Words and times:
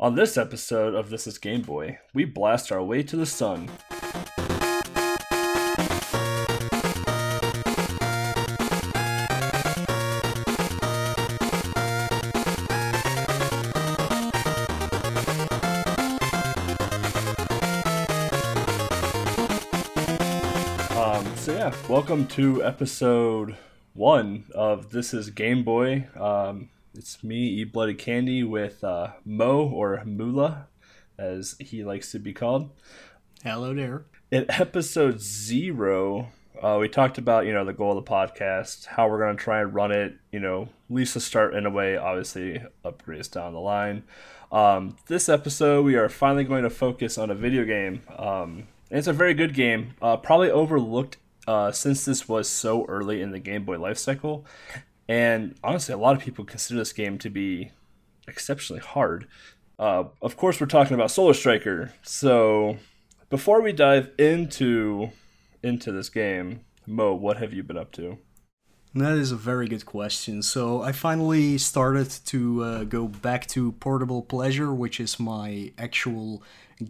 On 0.00 0.14
this 0.14 0.36
episode 0.36 0.94
of 0.94 1.10
This 1.10 1.26
is 1.26 1.38
Game 1.38 1.62
Boy, 1.62 1.98
we 2.14 2.24
blast 2.24 2.70
our 2.70 2.80
way 2.80 3.02
to 3.02 3.16
the 3.16 3.26
sun. 3.26 3.68
Um, 20.96 21.26
so 21.34 21.52
yeah, 21.52 21.74
welcome 21.88 22.28
to 22.28 22.62
episode 22.62 23.56
one 23.94 24.44
of 24.54 24.92
This 24.92 25.12
is 25.12 25.30
Game 25.30 25.64
Boy. 25.64 26.06
Um, 26.14 26.68
it's 26.98 27.22
me, 27.22 27.36
Eat 27.36 27.72
Bloody 27.72 27.94
Candy, 27.94 28.42
with 28.42 28.82
uh, 28.82 29.12
Mo 29.24 29.68
or 29.68 30.02
Mula, 30.04 30.66
as 31.16 31.54
he 31.60 31.84
likes 31.84 32.10
to 32.10 32.18
be 32.18 32.32
called. 32.32 32.70
Hello 33.44 33.72
there. 33.72 34.06
In 34.32 34.46
episode 34.48 35.20
zero, 35.20 36.30
uh, 36.60 36.76
we 36.80 36.88
talked 36.88 37.16
about 37.16 37.46
you 37.46 37.52
know 37.52 37.64
the 37.64 37.72
goal 37.72 37.96
of 37.96 38.04
the 38.04 38.10
podcast, 38.10 38.86
how 38.86 39.08
we're 39.08 39.20
going 39.20 39.36
to 39.36 39.42
try 39.42 39.60
and 39.60 39.72
run 39.72 39.92
it. 39.92 40.16
You 40.32 40.40
know, 40.40 40.62
at 40.62 40.94
least 40.94 41.12
to 41.12 41.20
start 41.20 41.54
in 41.54 41.66
a 41.66 41.70
way. 41.70 41.96
Obviously, 41.96 42.60
upgrades 42.84 43.30
down 43.30 43.52
the 43.52 43.60
line. 43.60 44.02
Um, 44.50 44.96
this 45.06 45.28
episode, 45.28 45.84
we 45.84 45.94
are 45.94 46.08
finally 46.08 46.44
going 46.44 46.64
to 46.64 46.70
focus 46.70 47.16
on 47.16 47.30
a 47.30 47.34
video 47.34 47.64
game. 47.64 48.02
Um, 48.18 48.66
it's 48.90 49.06
a 49.06 49.12
very 49.12 49.34
good 49.34 49.54
game, 49.54 49.94
uh, 50.02 50.16
probably 50.16 50.50
overlooked 50.50 51.18
uh, 51.46 51.70
since 51.70 52.04
this 52.04 52.28
was 52.28 52.48
so 52.48 52.84
early 52.86 53.22
in 53.22 53.30
the 53.30 53.38
Game 53.38 53.64
Boy 53.64 53.78
life 53.78 53.98
cycle. 53.98 54.44
And 55.08 55.54
honestly, 55.64 55.94
a 55.94 55.98
lot 55.98 56.16
of 56.16 56.22
people 56.22 56.44
consider 56.44 56.78
this 56.78 56.92
game 56.92 57.18
to 57.18 57.30
be 57.30 57.72
exceptionally 58.26 58.82
hard. 58.82 59.26
Uh, 59.78 60.04
of 60.20 60.36
course, 60.36 60.60
we're 60.60 60.66
talking 60.66 60.94
about 60.94 61.10
Solar 61.10 61.34
Striker. 61.34 61.94
So, 62.02 62.76
before 63.30 63.62
we 63.62 63.72
dive 63.72 64.10
into 64.18 65.10
into 65.62 65.92
this 65.92 66.08
game, 66.08 66.60
Mo, 66.86 67.14
what 67.14 67.38
have 67.38 67.52
you 67.52 67.62
been 67.62 67.78
up 67.78 67.92
to? 67.92 68.18
That 68.94 69.18
is 69.18 69.32
a 69.32 69.36
very 69.36 69.68
good 69.68 69.84
question. 69.84 70.42
So 70.42 70.82
I 70.82 70.92
finally 70.92 71.58
started 71.58 72.10
to 72.26 72.64
uh, 72.64 72.84
go 72.84 73.06
back 73.06 73.46
to 73.48 73.72
Portable 73.72 74.22
Pleasure, 74.22 74.72
which 74.72 74.98
is 74.98 75.20
my 75.20 75.72
actual 75.76 76.42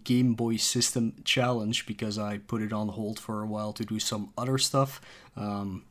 Game 0.05 0.35
Boy 0.35 0.57
System 0.57 1.15
challenge 1.25 1.87
because 1.87 2.19
I 2.19 2.39
put 2.39 2.63
it 2.63 2.73
on 2.73 2.89
hold 2.89 3.19
for 3.19 3.43
a 3.43 3.47
while 3.47 3.73
to 3.73 3.85
do 3.85 3.99
some 3.99 4.33
other 4.39 4.59
stuff. 4.59 5.01
Um, 5.37 5.85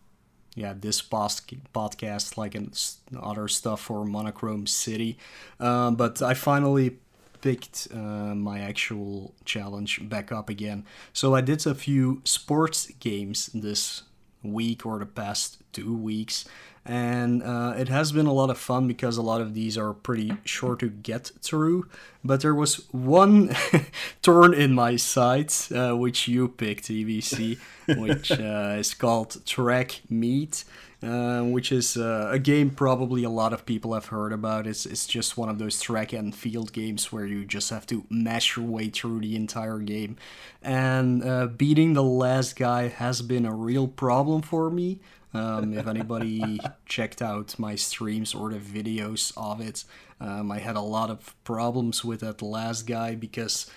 yeah, 0.58 0.74
this 0.76 1.04
podcast, 1.04 2.36
like 2.36 2.56
and 2.56 2.76
other 3.22 3.48
stuff 3.48 3.80
for 3.80 4.04
Monochrome 4.04 4.66
City. 4.66 5.16
Um, 5.60 5.96
but 5.96 6.20
I 6.24 6.34
finally 6.34 6.98
picked 7.42 7.88
uh, 7.94 8.34
my 8.34 8.60
actual 8.60 9.36
challenge 9.46 10.10
back 10.10 10.32
up 10.32 10.50
again. 10.50 10.84
So 11.14 11.36
I 11.36 11.42
did 11.42 11.66
a 11.68 11.76
few 11.76 12.22
sports 12.24 12.92
games 13.00 13.52
this 13.54 14.02
week 14.42 14.84
or 14.84 14.98
the 14.98 15.06
past 15.06 15.62
two 15.74 15.96
weeks 15.96 16.46
and 16.88 17.44
uh, 17.44 17.74
it 17.78 17.90
has 17.90 18.14
been 18.14 18.28
a 18.28 18.34
lot 18.34 18.50
of 18.50 18.58
fun 18.58 18.88
because 18.88 19.18
a 19.18 19.22
lot 19.22 19.42
of 19.42 19.54
these 19.54 19.78
are 19.78 19.94
pretty 19.94 20.32
short 20.46 20.80
to 20.80 20.90
get 20.90 21.32
through. 21.42 21.86
But 22.24 22.40
there 22.40 22.56
was 22.56 22.88
one 22.92 23.54
turn 24.22 24.54
in 24.54 24.74
my 24.74 24.96
sight, 24.96 25.68
uh, 25.76 25.96
which 25.96 26.30
you 26.30 26.48
picked, 26.48 26.86
EVC, 26.86 27.60
which 27.98 28.32
uh, 28.32 28.76
is 28.80 28.94
called 28.94 29.46
Track 29.46 30.02
Meet. 30.10 30.64
Uh, 31.04 31.44
which 31.44 31.72
is 31.72 31.96
uh, 31.96 32.28
a 32.32 32.40
game 32.40 32.72
probably 32.72 33.24
a 33.24 33.30
lot 33.30 33.54
of 33.54 33.68
people 33.68 33.94
have 33.94 34.08
heard 34.08 34.34
about. 34.34 34.66
It's, 34.66 34.84
it's 34.84 35.06
just 35.06 35.38
one 35.38 35.48
of 35.48 35.60
those 35.60 35.80
track 35.80 36.12
and 36.12 36.34
field 36.34 36.74
games 36.74 37.12
where 37.12 37.28
you 37.28 37.46
just 37.46 37.70
have 37.70 37.86
to 37.88 38.04
mash 38.10 38.58
your 38.58 38.66
way 38.66 38.90
through 38.90 39.20
the 39.20 39.36
entire 39.36 39.78
game. 39.78 40.18
And 40.64 41.24
uh, 41.24 41.46
beating 41.48 41.94
the 41.94 42.02
last 42.02 42.56
guy 42.56 42.88
has 42.88 43.22
been 43.22 43.46
a 43.46 43.54
real 43.54 43.88
problem 43.88 44.42
for 44.42 44.72
me. 44.72 44.98
Um, 45.34 45.74
if 45.74 45.88
anybody 45.88 46.60
checked 46.86 47.22
out 47.22 47.60
my 47.60 47.76
streams 47.76 48.34
or 48.34 48.52
the 48.52 48.60
videos 48.60 49.34
of 49.36 49.62
it, 49.62 49.84
um, 50.20 50.52
I 50.52 50.60
had 50.60 50.76
a 50.76 50.82
lot 50.82 51.10
of 51.10 51.36
problems 51.44 52.04
with 52.04 52.22
that 52.22 52.42
last 52.42 52.84
guy 52.84 53.16
because 53.16 53.70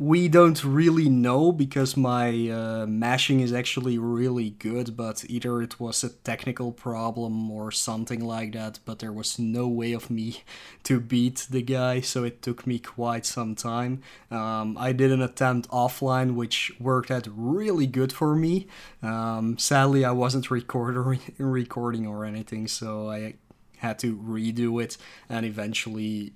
we 0.00 0.28
don't 0.28 0.62
really 0.62 1.08
know 1.08 1.50
because 1.50 1.96
my 1.96 2.48
uh, 2.48 2.86
mashing 2.86 3.40
is 3.40 3.52
actually 3.52 3.98
really 3.98 4.50
good, 4.50 4.96
but 4.96 5.24
either 5.28 5.60
it 5.60 5.80
was 5.80 6.04
a 6.04 6.10
technical 6.10 6.70
problem 6.70 7.50
or 7.50 7.72
something 7.72 8.24
like 8.24 8.52
that, 8.52 8.78
but 8.84 9.00
there 9.00 9.12
was 9.12 9.40
no 9.40 9.66
way 9.66 9.92
of 9.92 10.08
me 10.08 10.44
to 10.84 11.00
beat 11.00 11.48
the 11.50 11.62
guy, 11.62 12.00
so 12.00 12.22
it 12.22 12.42
took 12.42 12.64
me 12.64 12.78
quite 12.78 13.26
some 13.26 13.56
time. 13.56 14.00
Um, 14.30 14.76
I 14.78 14.92
did 14.92 15.10
an 15.10 15.20
attempt 15.20 15.68
offline, 15.70 16.34
which 16.34 16.70
worked 16.78 17.10
out 17.10 17.26
really 17.28 17.88
good 17.88 18.12
for 18.12 18.36
me. 18.36 18.68
Um, 19.02 19.58
sadly, 19.58 20.04
I 20.04 20.12
wasn't 20.12 20.48
recording 20.48 22.06
or 22.06 22.24
anything, 22.24 22.68
so 22.68 23.10
I 23.10 23.34
had 23.78 23.98
to 24.00 24.16
redo 24.16 24.82
it 24.82 24.96
and 25.28 25.44
eventually 25.44 26.34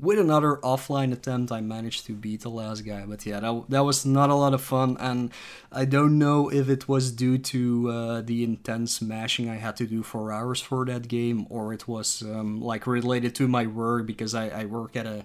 with 0.00 0.18
another 0.18 0.56
offline 0.62 1.12
attempt, 1.12 1.50
I 1.50 1.60
managed 1.60 2.06
to 2.06 2.12
beat 2.12 2.42
the 2.42 2.50
last 2.50 2.82
guy. 2.82 3.04
But 3.04 3.26
yeah, 3.26 3.40
that, 3.40 3.64
that 3.68 3.84
was 3.84 4.06
not 4.06 4.30
a 4.30 4.34
lot 4.34 4.54
of 4.54 4.62
fun, 4.62 4.96
and 5.00 5.32
I 5.72 5.84
don't 5.84 6.18
know 6.18 6.50
if 6.50 6.68
it 6.68 6.88
was 6.88 7.10
due 7.10 7.38
to 7.38 7.90
uh, 7.90 8.20
the 8.22 8.44
intense 8.44 9.02
mashing 9.02 9.48
I 9.48 9.56
had 9.56 9.76
to 9.76 9.86
do 9.86 10.02
for 10.02 10.32
hours 10.32 10.60
for 10.60 10.84
that 10.86 11.08
game, 11.08 11.46
or 11.50 11.72
it 11.72 11.88
was 11.88 12.22
um, 12.22 12.60
like 12.60 12.86
related 12.86 13.34
to 13.36 13.48
my 13.48 13.66
work 13.66 14.06
because 14.06 14.34
I, 14.34 14.48
I 14.48 14.64
work 14.66 14.96
at 14.96 15.06
a, 15.06 15.24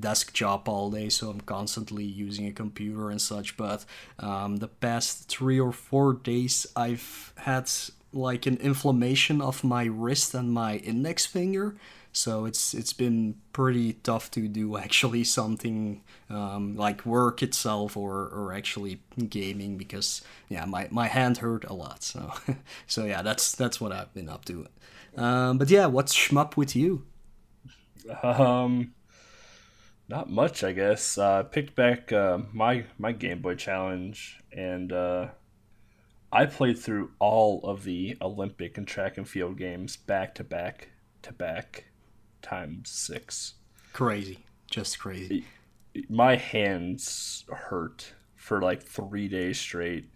desk 0.00 0.32
job 0.32 0.68
all 0.68 0.90
day, 0.90 1.08
so 1.08 1.30
I'm 1.30 1.40
constantly 1.42 2.02
using 2.02 2.48
a 2.48 2.52
computer 2.52 3.08
and 3.08 3.22
such. 3.22 3.56
But 3.56 3.84
um, 4.18 4.56
the 4.56 4.66
past 4.66 5.28
three 5.28 5.60
or 5.60 5.70
four 5.70 6.14
days, 6.14 6.66
I've 6.74 7.32
had 7.36 7.70
like 8.12 8.46
an 8.46 8.56
inflammation 8.56 9.40
of 9.40 9.62
my 9.62 9.84
wrist 9.84 10.34
and 10.34 10.52
my 10.52 10.78
index 10.78 11.24
finger 11.24 11.76
so 12.16 12.46
it's 12.46 12.72
it's 12.72 12.94
been 12.94 13.36
pretty 13.52 13.92
tough 13.92 14.30
to 14.30 14.48
do 14.48 14.76
actually 14.86 15.22
something 15.22 16.02
um, 16.30 16.74
like 16.74 17.04
work 17.04 17.42
itself 17.42 17.96
or, 17.96 18.28
or 18.28 18.54
actually 18.54 19.00
gaming 19.28 19.76
because 19.76 20.22
yeah 20.48 20.64
my, 20.64 20.88
my 20.90 21.08
hand 21.08 21.38
hurt 21.38 21.64
a 21.64 21.74
lot. 21.74 22.02
So 22.02 22.32
so 22.86 23.04
yeah 23.04 23.22
that's 23.22 23.52
that's 23.52 23.80
what 23.80 23.92
I've 23.92 24.12
been 24.14 24.30
up 24.30 24.44
to. 24.46 24.66
Um, 25.16 25.58
but 25.58 25.68
yeah 25.68 25.86
what's 25.86 26.14
shmup 26.16 26.56
with 26.56 26.74
you? 26.74 27.04
Um 28.22 28.94
not 30.08 30.30
much 30.30 30.64
I 30.64 30.72
guess. 30.72 31.18
Uh, 31.18 31.42
picked 31.42 31.76
back 31.76 32.12
uh, 32.12 32.38
my 32.52 32.84
my 32.98 33.12
Game 33.12 33.42
Boy 33.42 33.56
challenge 33.56 34.40
and 34.52 34.90
uh, 34.90 35.28
I 36.32 36.46
played 36.46 36.78
through 36.78 37.10
all 37.18 37.60
of 37.64 37.84
the 37.84 38.16
Olympic 38.22 38.78
and 38.78 38.88
track 38.88 39.18
and 39.18 39.28
field 39.28 39.58
games 39.58 39.96
back 39.96 40.34
to 40.36 40.44
back 40.44 40.88
to 41.22 41.32
back 41.32 41.84
times 42.46 42.90
six. 42.90 43.54
Crazy, 43.92 44.44
just 44.70 44.98
crazy. 44.98 45.44
My 46.08 46.36
hands 46.36 47.44
hurt 47.50 48.12
for 48.34 48.60
like 48.60 48.82
three 48.82 49.28
days 49.28 49.58
straight. 49.58 50.10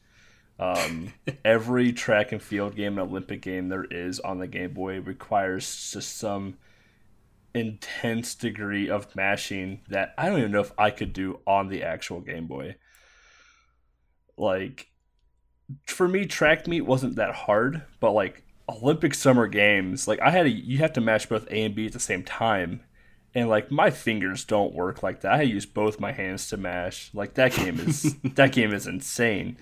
Um, 0.59 1.15
every 1.45 1.93
track 1.93 2.33
and 2.33 2.43
field 2.43 2.77
game 2.77 2.99
and 2.99 3.09
Olympic 3.09 3.43
game 3.43 3.69
there 3.69 3.85
is 3.85 4.21
on 4.21 4.39
the 4.39 4.47
Game 4.47 4.75
Boy 4.75 5.01
requires 5.01 5.91
just 5.93 6.19
some 6.19 6.59
intense 7.55 8.35
degree 8.35 8.89
of 8.89 9.15
mashing 9.17 9.81
that 9.89 10.15
I 10.17 10.29
don't 10.29 10.39
even 10.39 10.53
know 10.53 10.61
if 10.61 10.73
I 10.79 10.91
could 10.91 11.13
do 11.13 11.41
on 11.47 11.69
the 11.69 11.83
actual 11.83 12.21
Game 12.21 12.47
Boy. 12.47 12.77
Like, 14.37 14.89
for 15.87 16.07
me, 16.07 16.27
track 16.27 16.67
meet 16.67 16.83
wasn't 16.83 17.17
that 17.17 17.35
hard, 17.35 17.83
but 17.99 18.13
like 18.13 18.45
Olympic 18.69 19.15
Summer 19.15 19.47
Games, 19.47 20.07
like 20.07 20.21
I 20.21 20.31
had 20.31 20.47
a, 20.47 20.51
you 20.51 20.79
have 20.79 20.93
to 20.95 21.01
match 21.01 21.29
both 21.29 21.47
A 21.51 21.65
and 21.65 21.75
B 21.75 21.87
at 21.87 21.93
the 21.93 22.01
same 22.01 22.23
time, 22.23 22.83
and 23.35 23.49
like 23.49 23.71
my 23.71 23.91
fingers 23.91 24.45
don't 24.45 24.75
work 24.75 25.03
like 25.03 25.21
that. 25.23 25.33
I 25.33 25.43
use 25.43 25.67
both 25.67 26.01
my 26.01 26.13
hands 26.13 26.49
to 26.49 26.57
mash. 26.57 27.11
Like 27.13 27.35
that 27.35 27.53
game 27.53 27.81
is 27.81 28.17
that 28.35 28.53
game 28.53 28.73
is 28.73 28.87
insane. 28.87 29.57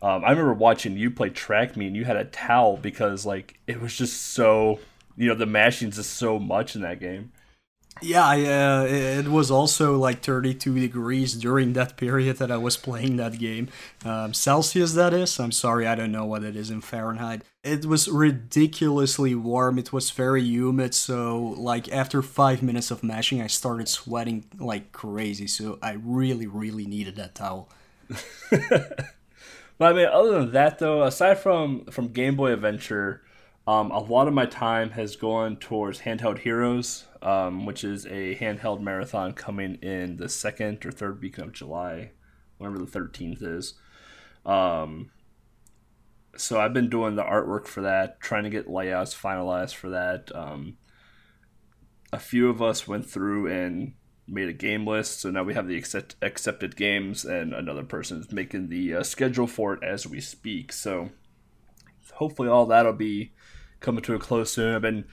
Um, 0.00 0.24
I 0.24 0.30
remember 0.30 0.54
watching 0.54 0.96
you 0.96 1.10
play 1.10 1.30
track 1.30 1.76
meet, 1.76 1.88
and 1.88 1.96
you 1.96 2.04
had 2.04 2.16
a 2.16 2.24
towel 2.24 2.76
because 2.76 3.26
like 3.26 3.58
it 3.66 3.80
was 3.80 3.96
just 3.96 4.20
so 4.20 4.78
you 5.16 5.28
know 5.28 5.34
the 5.34 5.46
mashing's 5.46 5.96
just 5.96 6.14
so 6.14 6.38
much 6.38 6.76
in 6.76 6.82
that 6.82 7.00
game. 7.00 7.32
Yeah, 8.00 8.28
uh, 8.28 8.86
it 8.88 9.26
was 9.28 9.50
also 9.50 9.96
like 9.96 10.22
32 10.22 10.78
degrees 10.78 11.34
during 11.34 11.72
that 11.72 11.96
period 11.96 12.36
that 12.36 12.50
I 12.50 12.56
was 12.56 12.76
playing 12.76 13.16
that 13.16 13.38
game. 13.38 13.68
Um, 14.04 14.32
Celsius, 14.34 14.92
that 14.94 15.12
is. 15.12 15.40
I'm 15.40 15.50
sorry, 15.50 15.86
I 15.86 15.96
don't 15.96 16.12
know 16.12 16.24
what 16.24 16.44
it 16.44 16.54
is 16.54 16.70
in 16.70 16.80
Fahrenheit. 16.80 17.42
It 17.64 17.86
was 17.86 18.06
ridiculously 18.08 19.34
warm. 19.34 19.78
It 19.78 19.92
was 19.92 20.10
very 20.10 20.42
humid. 20.42 20.94
So, 20.94 21.54
like, 21.58 21.88
after 21.90 22.22
five 22.22 22.62
minutes 22.62 22.92
of 22.92 23.02
mashing, 23.02 23.42
I 23.42 23.48
started 23.48 23.88
sweating 23.88 24.44
like 24.58 24.92
crazy. 24.92 25.48
So, 25.48 25.78
I 25.82 25.92
really, 26.00 26.46
really 26.46 26.86
needed 26.86 27.16
that 27.16 27.34
towel. 27.34 27.68
but 28.50 29.12
I 29.80 29.92
mean, 29.92 30.06
other 30.06 30.40
than 30.40 30.52
that, 30.52 30.78
though, 30.78 31.02
aside 31.02 31.38
from 31.38 31.84
from 31.86 32.08
Game 32.08 32.36
Boy 32.36 32.52
Adventure, 32.52 33.22
Um, 33.68 33.90
a 33.90 33.98
lot 33.98 34.28
of 34.28 34.32
my 34.32 34.46
time 34.46 34.92
has 34.92 35.14
gone 35.14 35.56
towards 35.56 36.00
Handheld 36.00 36.38
Heroes, 36.38 37.04
um, 37.20 37.66
which 37.66 37.84
is 37.84 38.06
a 38.06 38.34
handheld 38.36 38.80
marathon 38.80 39.34
coming 39.34 39.74
in 39.82 40.16
the 40.16 40.30
second 40.30 40.86
or 40.86 40.90
third 40.90 41.20
week 41.20 41.36
of 41.36 41.52
July, 41.52 42.12
whenever 42.56 42.78
the 42.78 42.90
13th 42.90 43.42
is. 43.42 43.74
Um, 44.46 45.10
so 46.34 46.58
I've 46.58 46.72
been 46.72 46.88
doing 46.88 47.16
the 47.16 47.22
artwork 47.24 47.66
for 47.66 47.82
that, 47.82 48.20
trying 48.20 48.44
to 48.44 48.50
get 48.50 48.70
layouts 48.70 49.14
finalized 49.14 49.74
for 49.74 49.90
that. 49.90 50.34
Um, 50.34 50.78
a 52.10 52.18
few 52.18 52.48
of 52.48 52.62
us 52.62 52.88
went 52.88 53.04
through 53.04 53.48
and 53.48 53.92
made 54.26 54.48
a 54.48 54.54
game 54.54 54.86
list, 54.86 55.20
so 55.20 55.30
now 55.30 55.42
we 55.42 55.52
have 55.52 55.68
the 55.68 55.76
accept- 55.76 56.16
accepted 56.22 56.74
games, 56.74 57.22
and 57.26 57.52
another 57.52 57.84
person 57.84 58.20
is 58.20 58.32
making 58.32 58.70
the 58.70 58.94
uh, 58.94 59.02
schedule 59.02 59.46
for 59.46 59.74
it 59.74 59.82
as 59.82 60.06
we 60.06 60.22
speak. 60.22 60.72
So 60.72 61.10
hopefully, 62.14 62.48
all 62.48 62.64
that'll 62.64 62.94
be 62.94 63.32
coming 63.80 64.02
to 64.02 64.14
a 64.14 64.18
close 64.18 64.52
soon. 64.52 64.74
I've 64.74 64.82
been 64.82 65.04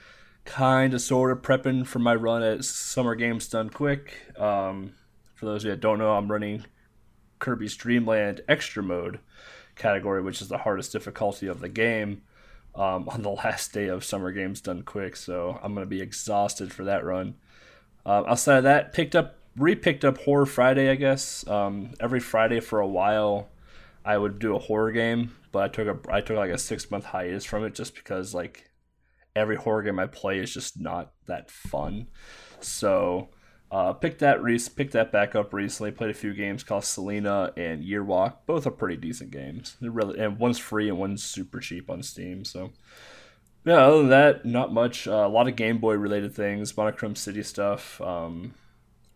kind 0.44 0.94
of 0.94 1.00
sort 1.00 1.32
of 1.32 1.42
prepping 1.42 1.86
for 1.86 1.98
my 1.98 2.14
run 2.14 2.42
at 2.42 2.64
Summer 2.64 3.14
Games 3.14 3.48
Done 3.48 3.68
Quick. 3.70 4.14
Um, 4.38 4.94
for 5.34 5.46
those 5.46 5.64
that 5.64 5.80
don't 5.80 5.98
know, 5.98 6.12
I'm 6.12 6.30
running 6.30 6.64
Kirby's 7.38 7.76
Dream 7.76 8.06
Land 8.06 8.40
Extra 8.48 8.82
Mode 8.82 9.20
category, 9.74 10.22
which 10.22 10.40
is 10.40 10.48
the 10.48 10.58
hardest 10.58 10.92
difficulty 10.92 11.46
of 11.46 11.60
the 11.60 11.68
game. 11.68 12.22
Um, 12.74 13.08
on 13.12 13.22
the 13.22 13.30
last 13.30 13.72
day 13.72 13.88
of 13.88 14.04
Summer 14.04 14.32
Games 14.32 14.60
Done 14.60 14.82
Quick, 14.82 15.16
so 15.16 15.58
I'm 15.62 15.74
gonna 15.74 15.86
be 15.86 16.00
exhausted 16.00 16.72
for 16.72 16.84
that 16.84 17.04
run. 17.04 17.34
Um, 18.04 18.24
outside 18.28 18.58
of 18.58 18.64
that, 18.64 18.92
picked 18.92 19.16
up, 19.16 19.38
re-picked 19.56 20.04
up 20.04 20.18
Horror 20.18 20.46
Friday. 20.46 20.90
I 20.90 20.94
guess 20.94 21.46
um, 21.48 21.94
every 22.00 22.20
Friday 22.20 22.60
for 22.60 22.78
a 22.80 22.86
while, 22.86 23.48
I 24.06 24.16
would 24.16 24.38
do 24.38 24.54
a 24.54 24.60
horror 24.60 24.92
game, 24.92 25.32
but 25.50 25.64
I 25.64 25.68
took 25.68 25.88
a 25.88 26.14
I 26.14 26.20
took 26.20 26.36
like 26.36 26.50
a 26.50 26.58
six 26.58 26.90
month 26.90 27.06
hiatus 27.06 27.44
from 27.44 27.64
it 27.64 27.74
just 27.74 27.96
because 27.96 28.32
like 28.32 28.70
every 29.34 29.56
horror 29.56 29.82
game 29.82 29.98
I 29.98 30.06
play 30.06 30.38
is 30.38 30.54
just 30.54 30.80
not 30.80 31.12
that 31.26 31.50
fun. 31.50 32.06
So 32.60 33.30
uh, 33.70 33.92
picked 33.94 34.20
that 34.20 34.42
Reese 34.42 34.68
picked 34.68 34.92
that 34.92 35.10
back 35.10 35.34
up 35.34 35.52
recently. 35.52 35.90
Played 35.90 36.10
a 36.10 36.14
few 36.14 36.34
games 36.34 36.62
called 36.62 36.84
Selena 36.84 37.52
and 37.56 37.82
Year 37.82 38.04
Walk. 38.04 38.46
Both 38.46 38.64
are 38.64 38.70
pretty 38.70 38.96
decent 38.96 39.32
games. 39.32 39.76
Really, 39.80 40.20
and 40.20 40.38
one's 40.38 40.58
free 40.58 40.88
and 40.88 40.98
one's 40.98 41.24
super 41.24 41.58
cheap 41.58 41.90
on 41.90 42.02
Steam. 42.04 42.44
So 42.44 42.70
yeah, 43.64 43.78
other 43.78 43.98
than 43.98 44.10
that, 44.10 44.44
not 44.44 44.72
much. 44.72 45.08
Uh, 45.08 45.24
a 45.26 45.28
lot 45.28 45.48
of 45.48 45.56
Game 45.56 45.78
Boy 45.78 45.94
related 45.94 46.32
things, 46.32 46.76
Monochrome 46.76 47.16
City 47.16 47.42
stuff, 47.42 48.00
um, 48.00 48.54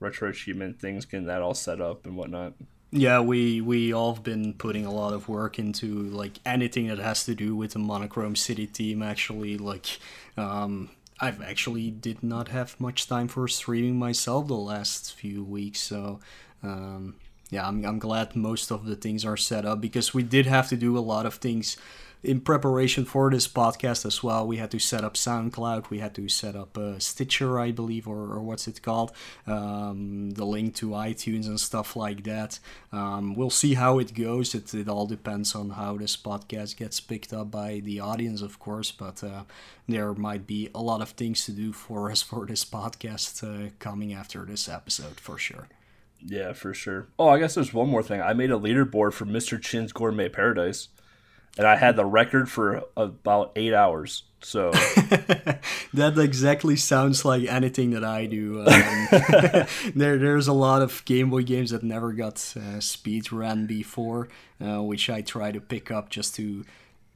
retro 0.00 0.28
achievement 0.28 0.80
things, 0.80 1.04
getting 1.04 1.26
that 1.26 1.42
all 1.42 1.54
set 1.54 1.80
up 1.80 2.06
and 2.06 2.16
whatnot. 2.16 2.54
Yeah, 2.92 3.20
we 3.20 3.60
we 3.60 3.92
all 3.92 4.14
have 4.14 4.24
been 4.24 4.54
putting 4.54 4.84
a 4.84 4.92
lot 4.92 5.12
of 5.12 5.28
work 5.28 5.58
into 5.60 6.02
like 6.10 6.40
anything 6.44 6.88
that 6.88 6.98
has 6.98 7.24
to 7.24 7.34
do 7.36 7.54
with 7.54 7.72
the 7.72 7.78
Monochrome 7.78 8.34
City 8.34 8.66
team. 8.66 9.00
Actually, 9.00 9.56
like 9.58 10.00
um, 10.36 10.90
I've 11.20 11.40
actually 11.40 11.90
did 11.90 12.22
not 12.24 12.48
have 12.48 12.78
much 12.80 13.06
time 13.06 13.28
for 13.28 13.46
streaming 13.46 13.96
myself 13.96 14.48
the 14.48 14.54
last 14.54 15.14
few 15.14 15.44
weeks, 15.44 15.78
so 15.80 16.18
um, 16.64 17.14
yeah, 17.50 17.66
I'm 17.68 17.84
I'm 17.84 18.00
glad 18.00 18.34
most 18.34 18.72
of 18.72 18.84
the 18.86 18.96
things 18.96 19.24
are 19.24 19.36
set 19.36 19.64
up 19.64 19.80
because 19.80 20.12
we 20.12 20.24
did 20.24 20.46
have 20.46 20.68
to 20.70 20.76
do 20.76 20.98
a 20.98 21.00
lot 21.00 21.26
of 21.26 21.34
things 21.34 21.76
in 22.22 22.40
preparation 22.40 23.04
for 23.04 23.30
this 23.30 23.48
podcast 23.48 24.04
as 24.04 24.22
well, 24.22 24.46
we 24.46 24.58
had 24.58 24.70
to 24.72 24.78
set 24.78 25.04
up 25.04 25.14
SoundCloud, 25.14 25.88
we 25.88 26.00
had 26.00 26.14
to 26.14 26.28
set 26.28 26.54
up 26.54 26.76
uh, 26.76 26.98
Stitcher, 26.98 27.58
I 27.58 27.70
believe, 27.70 28.06
or, 28.06 28.32
or 28.34 28.42
what's 28.42 28.68
it 28.68 28.82
called, 28.82 29.12
um, 29.46 30.30
the 30.32 30.44
link 30.44 30.74
to 30.76 30.90
iTunes 30.90 31.46
and 31.46 31.58
stuff 31.58 31.96
like 31.96 32.24
that. 32.24 32.58
Um, 32.92 33.34
we'll 33.34 33.50
see 33.50 33.74
how 33.74 33.98
it 33.98 34.14
goes. 34.14 34.54
It, 34.54 34.72
it 34.74 34.88
all 34.88 35.06
depends 35.06 35.54
on 35.54 35.70
how 35.70 35.96
this 35.96 36.16
podcast 36.16 36.76
gets 36.76 37.00
picked 37.00 37.32
up 37.32 37.50
by 37.50 37.80
the 37.82 38.00
audience, 38.00 38.42
of 38.42 38.58
course, 38.58 38.90
but 38.90 39.24
uh, 39.24 39.44
there 39.88 40.12
might 40.12 40.46
be 40.46 40.68
a 40.74 40.82
lot 40.82 41.00
of 41.00 41.10
things 41.10 41.46
to 41.46 41.52
do 41.52 41.72
for 41.72 42.10
us 42.10 42.20
for 42.30 42.44
this 42.46 42.64
podcast 42.64 43.42
uh, 43.42 43.70
coming 43.78 44.12
after 44.12 44.44
this 44.44 44.68
episode, 44.68 45.18
for 45.18 45.38
sure. 45.38 45.68
Yeah, 46.22 46.52
for 46.52 46.74
sure. 46.74 47.08
Oh, 47.18 47.28
I 47.28 47.38
guess 47.38 47.54
there's 47.54 47.72
one 47.72 47.88
more 47.88 48.02
thing. 48.02 48.20
I 48.20 48.34
made 48.34 48.50
a 48.50 48.58
leaderboard 48.58 49.14
for 49.14 49.24
Mr. 49.24 49.58
Chin's 49.58 49.90
Gourmet 49.90 50.28
Paradise 50.28 50.88
and 51.58 51.66
I 51.66 51.76
had 51.76 51.96
the 51.96 52.04
record 52.04 52.48
for 52.48 52.84
about 52.96 53.52
eight 53.56 53.74
hours. 53.74 54.24
So 54.42 54.70
that 55.92 56.14
exactly 56.16 56.76
sounds 56.76 57.24
like 57.24 57.44
anything 57.44 57.90
that 57.90 58.04
I 58.04 58.26
do. 58.26 58.60
Um, 58.60 59.66
there, 59.94 60.16
there's 60.16 60.48
a 60.48 60.52
lot 60.52 60.80
of 60.80 61.04
Game 61.04 61.30
Boy 61.30 61.42
games 61.42 61.70
that 61.70 61.82
never 61.82 62.12
got 62.12 62.54
uh, 62.56 62.80
speed 62.80 63.32
ran 63.32 63.66
before, 63.66 64.28
uh, 64.64 64.82
which 64.82 65.10
I 65.10 65.20
try 65.20 65.52
to 65.52 65.60
pick 65.60 65.90
up 65.90 66.08
just 66.08 66.34
to 66.36 66.64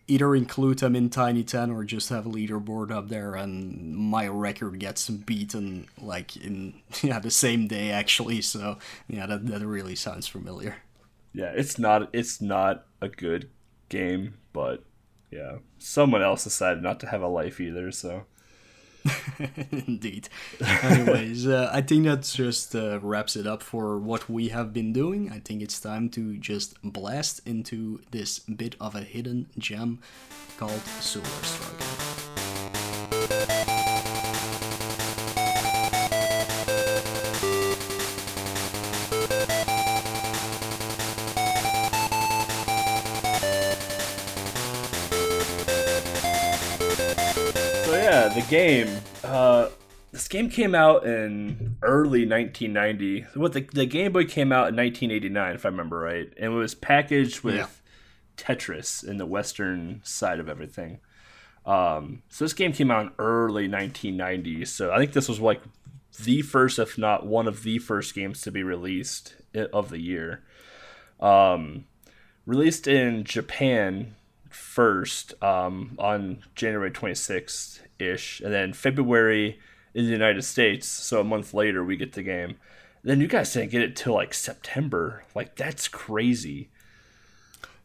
either 0.07 0.35
include 0.35 0.79
them 0.79 0.95
in 0.95 1.09
Tiny 1.09 1.43
Ten 1.43 1.71
or 1.71 1.85
just 1.85 2.11
have 2.11 2.27
a 2.27 2.31
leaderboard 2.31 2.91
up 2.91 3.09
there, 3.09 3.35
and 3.35 3.97
my 3.97 4.29
record 4.29 4.79
gets 4.79 5.09
beaten 5.09 5.89
like 6.01 6.37
in 6.37 6.75
yeah 7.03 7.19
the 7.19 7.31
same 7.31 7.67
day 7.67 7.91
actually. 7.91 8.43
So 8.43 8.79
yeah, 9.09 9.27
that 9.27 9.47
that 9.47 9.67
really 9.67 9.95
sounds 9.95 10.27
familiar. 10.27 10.77
Yeah, 11.33 11.53
it's 11.55 11.79
not 11.79 12.11
it's 12.13 12.41
not 12.41 12.87
a 13.01 13.09
good 13.09 13.49
game, 13.95 14.35
but 14.53 14.85
yeah, 15.31 15.59
someone 15.79 16.23
else 16.23 16.45
decided 16.45 16.83
not 16.83 17.01
to 17.01 17.07
have 17.07 17.23
a 17.23 17.29
life 17.29 17.61
either, 17.61 17.91
so. 17.91 18.25
Indeed. 19.71 20.29
Anyways, 20.83 21.47
uh, 21.59 21.71
I 21.73 21.83
think 21.83 22.07
that 22.07 22.23
just 22.23 22.75
uh, 22.75 22.99
wraps 23.01 23.37
it 23.37 23.47
up 23.47 23.63
for 23.63 23.99
what 23.99 24.29
we 24.31 24.49
have 24.49 24.73
been 24.73 24.93
doing. 24.93 25.31
I 25.31 25.41
think 25.41 25.61
it's 25.63 25.79
time 25.79 26.09
to 26.11 26.39
just 26.39 26.81
blast 26.83 27.41
into 27.47 28.01
this 28.11 28.39
bit 28.39 28.77
of 28.81 28.95
a 28.95 29.03
hidden 29.03 29.47
gem 29.59 30.01
called 30.57 30.81
Solar 31.01 31.27
Striker. 31.43 32.24
The 48.35 48.43
game. 48.51 48.89
Uh, 49.23 49.69
this 50.11 50.27
game 50.29 50.51
came 50.51 50.75
out 50.75 51.07
in 51.07 51.77
early 51.83 52.27
1990. 52.27 53.27
What 53.35 53.53
the 53.53 53.61
the 53.61 53.87
Game 53.87 54.13
Boy 54.13 54.25
came 54.25 54.53
out 54.53 54.69
in 54.69 54.77
1989, 54.77 55.55
if 55.55 55.65
I 55.65 55.69
remember 55.69 55.99
right, 55.99 56.33
and 56.37 56.53
it 56.53 56.57
was 56.57 56.75
packaged 56.75 57.43
with 57.43 57.57
yeah. 57.57 57.67
Tetris 58.37 59.07
in 59.07 59.19
the 59.19 59.27
western 59.27 60.01
side 60.03 60.41
of 60.41 60.49
everything. 60.49 60.99
Um, 61.65 62.23
so 62.29 62.45
this 62.45 62.53
game 62.53 62.73
came 62.73 62.91
out 62.91 63.07
in 63.07 63.13
early 63.19 63.69
1990. 63.69 64.65
So 64.65 64.93
I 64.93 64.99
think 64.99 65.13
this 65.13 65.29
was 65.29 65.41
like 65.41 65.63
the 66.23 66.43
first, 66.43 66.79
if 66.79 66.99
not 66.99 67.27
one 67.27 67.47
of 67.47 67.63
the 67.63 67.79
first 67.79 68.15
games 68.15 68.41
to 68.43 68.51
be 68.51 68.63
released 68.63 69.37
of 69.73 69.91
the 69.91 70.01
year. 70.01 70.43
Um, 71.21 71.87
released 72.47 72.87
in 72.87 73.25
Japan 73.25 74.17
first 74.55 75.35
um, 75.43 75.97
on 75.99 76.45
January 76.55 76.91
26th 76.91 77.81
ish, 77.99 78.41
and 78.41 78.53
then 78.53 78.73
February 78.73 79.59
in 79.95 80.05
the 80.05 80.11
United 80.11 80.43
States. 80.43 80.87
So 80.89 81.21
a 81.21 81.25
month 81.25 81.55
later, 81.55 81.85
we 81.85 81.97
get 81.97 82.13
the 82.13 82.23
game. 82.23 82.57
then 83.03 83.21
you 83.21 83.27
guys 83.27 83.53
didn't 83.53 83.71
get 83.71 83.83
it 83.83 83.97
till 83.97 84.15
like 84.15 84.35
September. 84.35 85.25
Like 85.35 85.57
that's 85.57 85.89
crazy. 85.89 86.71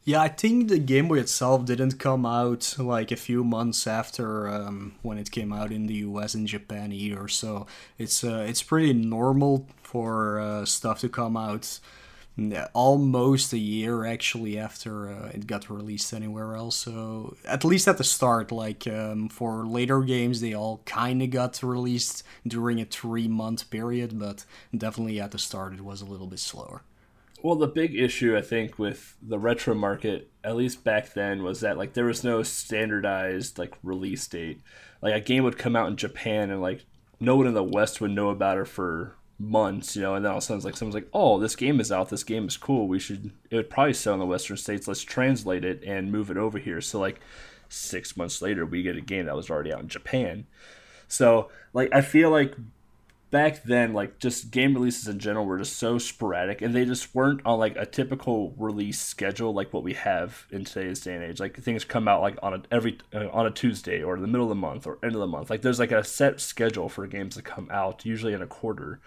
Yeah, 0.06 0.22
I 0.22 0.30
think 0.30 0.70
the 0.70 0.80
Game 0.80 1.10
Boy 1.10 1.20
itself 1.20 1.66
didn't 1.66 2.00
come 2.00 2.26
out 2.26 2.76
like 2.80 3.12
a 3.12 3.16
few 3.16 3.44
months 3.44 3.86
after 3.86 4.48
um, 4.48 4.96
when 5.02 5.18
it 5.18 5.30
came 5.30 5.54
out 5.54 5.72
in 5.72 5.86
the 5.88 5.96
U.S. 5.96 6.34
and 6.34 6.48
Japan 6.48 6.92
either. 6.92 7.28
So 7.28 7.68
it's 7.98 8.24
uh, 8.24 8.46
it's 8.48 8.64
pretty 8.64 8.94
normal 8.94 9.68
for 9.84 10.40
uh, 10.40 10.66
stuff 10.66 11.00
to 11.02 11.10
come 11.10 11.36
out 11.38 11.80
almost 12.74 13.54
a 13.54 13.58
year 13.58 14.06
actually 14.06 14.58
after 14.58 15.10
uh, 15.10 15.30
it 15.34 15.48
got 15.48 15.70
released 15.70 16.14
anywhere 16.14 16.56
else. 16.56 16.78
So 16.78 17.36
at 17.46 17.64
least 17.64 17.88
at 17.88 17.98
the 17.98 18.04
start, 18.04 18.52
like 18.52 18.88
um, 18.88 19.30
for 19.30 19.66
later 19.66 20.02
games, 20.02 20.42
they 20.42 20.54
all 20.54 20.82
kind 20.86 21.22
of 21.22 21.30
got 21.30 21.62
released 21.64 22.24
during 22.48 22.80
a 22.80 22.86
three 22.86 23.28
month 23.28 23.70
period, 23.70 24.20
but 24.20 24.46
definitely 24.76 25.20
at 25.20 25.32
the 25.32 25.40
start 25.40 25.74
it 25.74 25.82
was 25.82 26.02
a 26.02 26.06
little 26.06 26.28
bit 26.28 26.40
slower. 26.40 26.82
Well, 27.42 27.56
the 27.56 27.68
big 27.68 27.96
issue 27.96 28.36
I 28.36 28.42
think 28.42 28.78
with 28.78 29.16
the 29.22 29.40
retro 29.40 29.74
market, 29.74 30.30
at 30.44 30.58
least 30.58 30.84
back 30.84 31.14
then, 31.14 31.42
was 31.42 31.62
that 31.62 31.78
like 31.78 31.94
there 31.94 32.06
was 32.06 32.24
no 32.24 32.44
standardized 32.44 33.58
like 33.58 33.76
release 33.82 34.28
date. 34.28 34.62
Like 35.02 35.16
a 35.16 35.22
game 35.22 35.44
would 35.46 35.58
come 35.58 35.76
out 35.76 35.88
in 35.88 35.96
Japan 35.96 36.50
and 36.50 36.62
like 36.62 36.86
no 37.20 37.38
one 37.38 37.48
in 37.48 37.54
the 37.54 37.64
West 37.64 38.02
would 38.02 38.12
know 38.12 38.30
about 38.30 38.58
it 38.58 38.68
for 38.68 39.16
months, 39.40 39.96
you 39.96 40.02
know, 40.02 40.16
and 40.16 40.26
then 40.26 40.32
all 40.32 40.38
of 40.38 40.44
a 40.44 40.46
sudden 40.46 40.58
it's 40.58 40.66
like 40.66 40.78
someone's 40.78 40.96
like, 40.96 41.10
"Oh, 41.14 41.40
this 41.40 41.56
game 41.56 41.80
is 41.80 41.92
out. 41.92 42.10
This 42.10 42.24
game 42.24 42.48
is 42.48 42.58
cool. 42.58 42.88
We 42.88 43.00
should. 43.00 43.32
It 43.50 43.56
would 43.56 43.70
probably 43.70 43.94
sell 43.94 44.14
in 44.14 44.20
the 44.20 44.26
Western 44.26 44.58
states. 44.58 44.88
Let's 44.88 45.02
translate 45.02 45.64
it 45.64 45.84
and 45.86 46.12
move 46.12 46.30
it 46.30 46.38
over 46.38 46.60
here." 46.60 46.82
So 46.82 47.00
like 47.00 47.22
six 47.70 48.18
months 48.18 48.42
later, 48.42 48.66
we 48.66 48.84
get 48.84 48.98
a 48.98 49.02
game 49.02 49.26
that 49.26 49.36
was 49.36 49.50
already 49.50 49.74
out 49.74 49.82
in 49.82 49.88
Japan. 49.88 50.46
So 51.08 51.50
like 51.74 51.90
I 51.94 52.02
feel 52.02 52.30
like 52.30 52.56
back 53.32 53.64
then, 53.64 53.94
like 53.94 54.20
just 54.20 54.52
game 54.52 54.74
releases 54.74 55.08
in 55.08 55.20
general 55.20 55.46
were 55.46 55.58
just 55.58 55.78
so 55.78 55.98
sporadic, 55.98 56.62
and 56.62 56.74
they 56.74 56.86
just 56.86 57.14
weren't 57.14 57.42
on 57.46 57.60
like 57.60 57.76
a 57.78 57.86
typical 57.86 58.54
release 58.58 59.00
schedule 59.00 59.54
like 59.54 59.74
what 59.74 59.84
we 59.84 59.94
have 59.94 60.46
in 60.52 60.66
today's 60.66 61.02
day 61.02 61.16
and 61.16 61.24
age. 61.24 61.40
Like 61.40 61.58
things 61.58 61.84
come 61.84 62.08
out 62.08 62.22
like 62.22 62.38
on 62.42 62.54
a 62.54 62.62
every 62.72 62.98
uh, 63.14 63.30
on 63.30 63.46
a 63.46 63.52
Tuesday 63.52 64.04
or 64.04 64.20
the 64.20 64.28
middle 64.28 64.46
of 64.46 64.50
the 64.50 64.56
month 64.56 64.88
or 64.88 65.00
end 65.04 65.14
of 65.14 65.22
the 65.22 65.28
month. 65.28 65.50
Like 65.50 65.62
there's 65.62 65.80
like 65.80 65.92
a 65.92 66.04
set 66.04 66.42
schedule 66.42 66.90
for 66.90 67.06
games 67.08 67.36
to 67.36 67.42
come 67.42 67.70
out, 67.72 68.06
usually 68.06 68.34
in 68.34 68.42
a 68.42 68.48
quarter. 68.48 69.00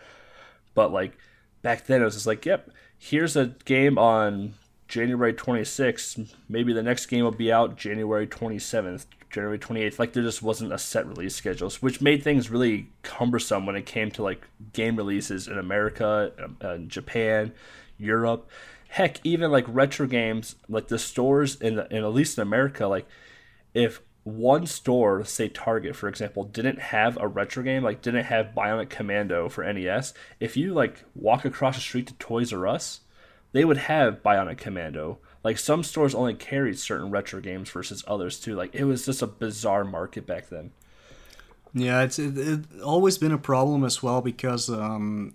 But 0.75 0.93
like 0.93 1.17
back 1.63 1.87
then, 1.87 2.03
it 2.03 2.05
was 2.05 2.15
just 2.15 2.27
like, 2.27 2.45
yep, 2.45 2.71
here's 2.99 3.37
a 3.37 3.47
game 3.65 3.99
on 3.99 4.55
January 4.89 5.33
26th. 5.33 6.35
Maybe 6.49 6.73
the 6.73 6.83
next 6.83 7.07
game 7.07 7.25
will 7.25 7.31
be 7.31 7.53
out 7.53 7.77
January 7.77 8.27
27th, 8.27 9.07
January 9.31 9.59
28th. 9.59 9.99
Like 9.99 10.13
there 10.13 10.23
just 10.23 10.43
wasn't 10.43 10.73
a 10.73 10.79
set 10.79 11.07
release 11.07 11.35
schedule, 11.35 11.71
which 11.81 12.01
made 12.01 12.23
things 12.23 12.51
really 12.51 12.91
cumbersome 13.03 13.67
when 13.67 13.77
it 13.77 13.87
came 13.87 14.11
to 14.13 14.23
like 14.23 14.47
game 14.73 14.97
releases 14.97 15.49
in 15.49 15.59
America, 15.59 16.33
uh, 16.61 16.79
Japan, 16.79 17.53
Europe. 17.99 18.51
Heck, 18.89 19.25
even 19.25 19.51
like 19.51 19.65
retro 19.69 20.07
games, 20.07 20.57
like 20.69 20.89
the 20.89 20.99
stores 20.99 21.57
in, 21.57 21.79
in 21.91 22.05
at 22.05 22.13
least 22.13 22.37
in 22.37 22.43
America, 22.43 22.87
like 22.87 23.07
if 23.73 24.03
one 24.25 24.67
store, 24.67 25.25
say 25.25 25.49
Target 25.49 25.97
for 25.97 26.09
example, 26.09 26.45
didn't 26.45 26.79
have 26.79 27.19
a 27.21 27.27
retro 27.27 27.63
game, 27.63 27.83
like 27.83 28.03
didn't 28.03 28.25
have 28.25 28.55
Bionic 28.57 28.89
Commando 28.91 29.49
for 29.49 29.71
NES, 29.71 30.15
if 30.41 30.57
you 30.57 30.75
like 30.75 31.05
walk 31.15 31.45
across 31.45 31.77
the 31.77 31.81
street 31.81 32.07
to 32.07 32.15
Toys 32.15 32.53
R 32.53 32.67
Us, 32.67 33.01
they 33.53 33.65
would 33.65 33.79
have 33.79 34.23
Bionic 34.23 34.59
Commando 34.59 35.19
like 35.45 35.59
some 35.59 35.83
stores 35.83 36.15
only 36.15 36.35
carried 36.35 36.79
certain 36.79 37.11
retro 37.11 37.41
games 37.41 37.71
versus 37.71 38.05
others 38.07 38.39
too. 38.39 38.55
Like 38.55 38.75
it 38.75 38.85
was 38.85 39.07
just 39.07 39.23
a 39.23 39.27
bizarre 39.27 39.85
market 39.85 40.27
back 40.27 40.49
then. 40.49 40.73
Yeah, 41.75 42.03
it's 42.03 42.19
it, 42.19 42.37
it 42.37 42.61
always 42.85 43.19
been 43.19 43.33
a 43.33 43.39
problem 43.39 43.85
as 43.85 44.03
well 44.03 44.21
because 44.21 44.69
um, 44.69 45.35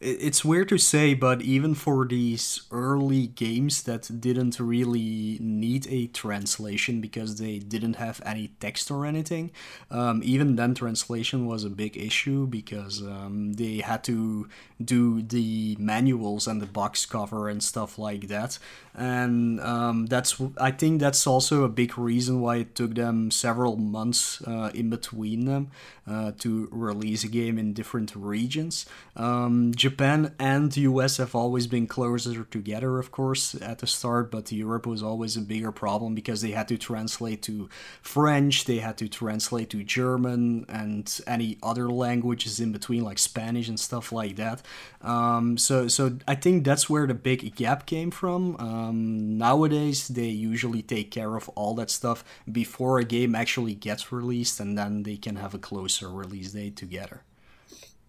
it's 0.00 0.42
weird 0.42 0.70
to 0.70 0.78
say, 0.78 1.12
but 1.12 1.42
even 1.42 1.74
for 1.74 2.06
these 2.06 2.62
early 2.70 3.26
games 3.26 3.82
that 3.82 4.20
didn't 4.20 4.58
really 4.58 5.36
need 5.40 5.86
a 5.90 6.06
translation 6.06 7.02
because 7.02 7.36
they 7.36 7.58
didn't 7.58 7.96
have 7.96 8.22
any 8.24 8.48
text 8.60 8.90
or 8.90 9.04
anything, 9.04 9.50
um, 9.90 10.22
even 10.24 10.56
then 10.56 10.74
translation 10.74 11.44
was 11.44 11.64
a 11.64 11.70
big 11.70 11.98
issue 11.98 12.46
because 12.46 13.02
um, 13.02 13.52
they 13.54 13.78
had 13.78 14.02
to 14.04 14.48
do 14.82 15.20
the 15.20 15.76
manuals 15.78 16.46
and 16.46 16.62
the 16.62 16.66
box 16.66 17.04
cover 17.04 17.50
and 17.50 17.62
stuff 17.62 17.98
like 17.98 18.28
that. 18.28 18.58
And 18.94 19.60
um, 19.60 20.06
that's 20.06 20.40
I 20.58 20.70
think 20.70 21.00
that's 21.00 21.26
also 21.26 21.62
a 21.64 21.68
big 21.68 21.98
reason 21.98 22.40
why 22.40 22.56
it 22.56 22.74
took 22.74 22.94
them 22.94 23.30
several 23.30 23.76
months 23.76 24.40
uh, 24.46 24.70
in 24.74 24.88
between 24.88 25.44
them 25.44 25.70
uh, 26.10 26.32
to 26.38 26.68
release 26.72 27.22
a 27.22 27.28
game 27.28 27.56
in 27.58 27.72
different 27.72 28.14
regions. 28.16 28.84
Um, 29.14 29.72
Japan 29.74 30.34
and 30.38 30.72
the 30.72 30.82
US 30.82 31.18
have 31.18 31.34
always 31.34 31.66
been 31.68 31.86
closer 31.86 32.42
together, 32.44 32.98
of 32.98 33.12
course, 33.12 33.54
at 33.62 33.78
the 33.78 33.86
start, 33.86 34.30
but 34.30 34.50
Europe 34.50 34.86
was 34.86 35.02
always 35.02 35.36
a 35.36 35.40
bigger 35.40 35.70
problem 35.70 36.14
because 36.14 36.42
they 36.42 36.50
had 36.50 36.66
to 36.68 36.76
translate 36.76 37.42
to 37.42 37.68
French, 38.02 38.64
they 38.64 38.78
had 38.78 38.98
to 38.98 39.08
translate 39.08 39.70
to 39.70 39.84
German, 39.84 40.66
and 40.68 41.20
any 41.26 41.58
other 41.62 41.88
languages 41.88 42.58
in 42.58 42.72
between, 42.72 43.04
like 43.04 43.18
Spanish 43.18 43.68
and 43.68 43.78
stuff 43.78 44.10
like 44.10 44.36
that. 44.36 44.62
Um, 45.02 45.56
so, 45.58 45.86
so 45.86 46.18
I 46.26 46.34
think 46.34 46.64
that's 46.64 46.90
where 46.90 47.06
the 47.06 47.14
big 47.14 47.54
gap 47.54 47.86
came 47.86 48.10
from. 48.10 48.56
Um, 48.58 49.38
nowadays, 49.38 50.08
they 50.08 50.28
usually 50.28 50.82
take 50.82 51.10
care 51.10 51.36
of 51.36 51.48
all 51.50 51.74
that 51.74 51.90
stuff 51.90 52.24
before 52.50 52.98
a 52.98 53.04
game 53.04 53.34
actually 53.34 53.74
gets 53.74 54.10
released, 54.10 54.58
and 54.58 54.76
then 54.76 55.04
they 55.04 55.16
can 55.16 55.36
have 55.36 55.54
a 55.54 55.58
or 56.02 56.08
release 56.10 56.52
date 56.52 56.76
together. 56.76 57.22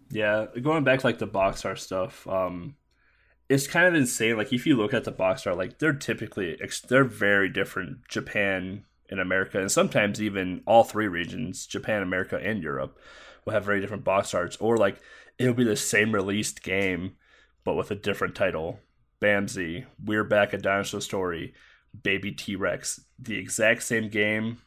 Yeah, 0.10 0.48
going 0.62 0.84
back 0.84 1.00
to, 1.00 1.08
like 1.08 1.20
the 1.20 1.28
box 1.28 1.64
art 1.64 1.80
stuff, 1.80 2.28
um, 2.28 2.76
it's 3.50 3.68
kind 3.68 3.88
of 3.88 3.96
insane. 3.96 4.38
Like 4.38 4.52
if 4.54 4.66
you 4.66 4.76
look 4.76 4.94
at 4.94 5.04
the 5.04 5.12
box 5.12 5.48
art, 5.48 5.58
like 5.58 5.80
they're 5.80 5.94
typically 5.94 6.58
they're 6.88 7.04
very 7.04 7.50
different. 7.50 8.08
Japan 8.08 8.86
and 9.10 9.20
America, 9.20 9.60
and 9.60 9.72
sometimes 9.72 10.22
even 10.22 10.62
all 10.66 10.84
three 10.84 11.08
regions, 11.08 11.66
Japan, 11.66 12.02
America, 12.02 12.38
and 12.38 12.64
Europe, 12.64 12.98
will 13.46 13.54
have 13.54 13.66
very 13.66 13.82
different 13.82 14.04
box 14.04 14.34
arts. 14.34 14.58
Or 14.58 14.78
like 14.78 15.02
it'll 15.38 15.54
be 15.54 15.64
the 15.64 15.76
same 15.76 16.14
released 16.14 16.64
game, 16.64 17.16
but 17.64 17.76
with 17.76 17.92
a 17.92 17.96
different 17.96 18.36
title. 18.36 18.80
Bamse, 19.22 19.86
We're 20.04 20.24
Back, 20.24 20.52
a 20.52 20.58
Dinosaur 20.58 21.00
Story, 21.00 21.54
Baby 22.02 22.32
T 22.32 22.56
Rex, 22.56 23.02
the 23.20 23.38
exact 23.38 23.84
same 23.84 24.10
game, 24.10 24.58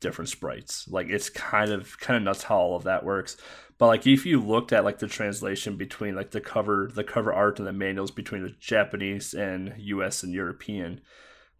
different 0.00 0.28
sprites. 0.28 0.88
Like 0.88 1.08
it's 1.08 1.30
kind 1.30 1.70
of 1.70 1.98
kind 2.00 2.16
of 2.16 2.22
nuts 2.22 2.44
how 2.44 2.58
all 2.58 2.76
of 2.76 2.84
that 2.84 3.04
works. 3.04 3.36
But 3.78 3.86
like 3.86 4.06
if 4.06 4.26
you 4.26 4.40
looked 4.40 4.72
at 4.72 4.84
like 4.84 4.98
the 4.98 5.06
translation 5.06 5.76
between 5.76 6.14
like 6.14 6.32
the 6.32 6.40
cover 6.40 6.90
the 6.92 7.04
cover 7.04 7.32
art 7.32 7.58
and 7.58 7.66
the 7.66 7.72
manuals 7.72 8.10
between 8.10 8.42
the 8.42 8.54
Japanese 8.60 9.34
and 9.34 9.74
US 9.78 10.22
and 10.22 10.32
European, 10.32 11.00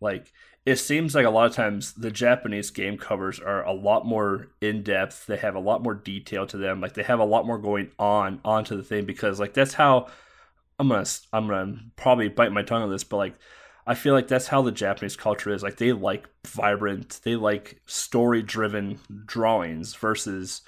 like 0.01 0.33
it 0.67 0.77
seems 0.77 1.15
like 1.15 1.25
a 1.25 1.31
lot 1.31 1.47
of 1.47 1.57
times 1.57 1.95
the 1.95 2.11
Japanese 2.11 2.71
game 2.71 2.99
covers 2.99 3.41
are 3.41 3.65
a 3.65 3.73
lot 3.73 4.05
more 4.05 4.49
in 4.61 4.83
depth. 4.83 5.27
They 5.27 5.39
have 5.39 5.55
a 5.55 5.61
lot 5.61 5.83
more 5.83 5.95
detail 5.95 6.47
to 6.47 6.59
them. 6.59 6.81
Like 6.81 6.95
they 6.95 7.05
have 7.05 7.21
a 7.21 7.25
lot 7.25 7.47
more 7.47 7.59
going 7.59 7.91
on 7.99 8.41
onto 8.45 8.77
the 8.77 8.83
thing 8.83 9.07
because 9.07 9.41
like 9.41 9.55
that's 9.55 9.75
how 9.75 10.09
I'm 10.79 10.89
gonna 10.89 11.07
I'm 11.33 11.49
gonna 11.49 11.79
probably 11.97 12.29
bite 12.29 12.53
my 12.53 12.63
tongue 12.63 12.83
on 12.83 12.91
this, 12.91 13.05
but 13.05 13.17
like 13.17 13.35
I 13.89 13.95
feel 13.95 14.13
like 14.13 14.29
that's 14.29 14.49
how 14.49 14.61
the 14.61 14.71
Japanese 14.71 15.17
culture 15.17 15.51
is. 15.51 15.63
Like 15.63 15.79
they 15.79 15.93
like 15.93 16.29
vibrant, 16.47 17.21
they 17.25 17.37
like 17.37 17.81
story 17.87 18.43
driven 18.43 19.01
drawings 19.25 19.95
versus 19.95 20.61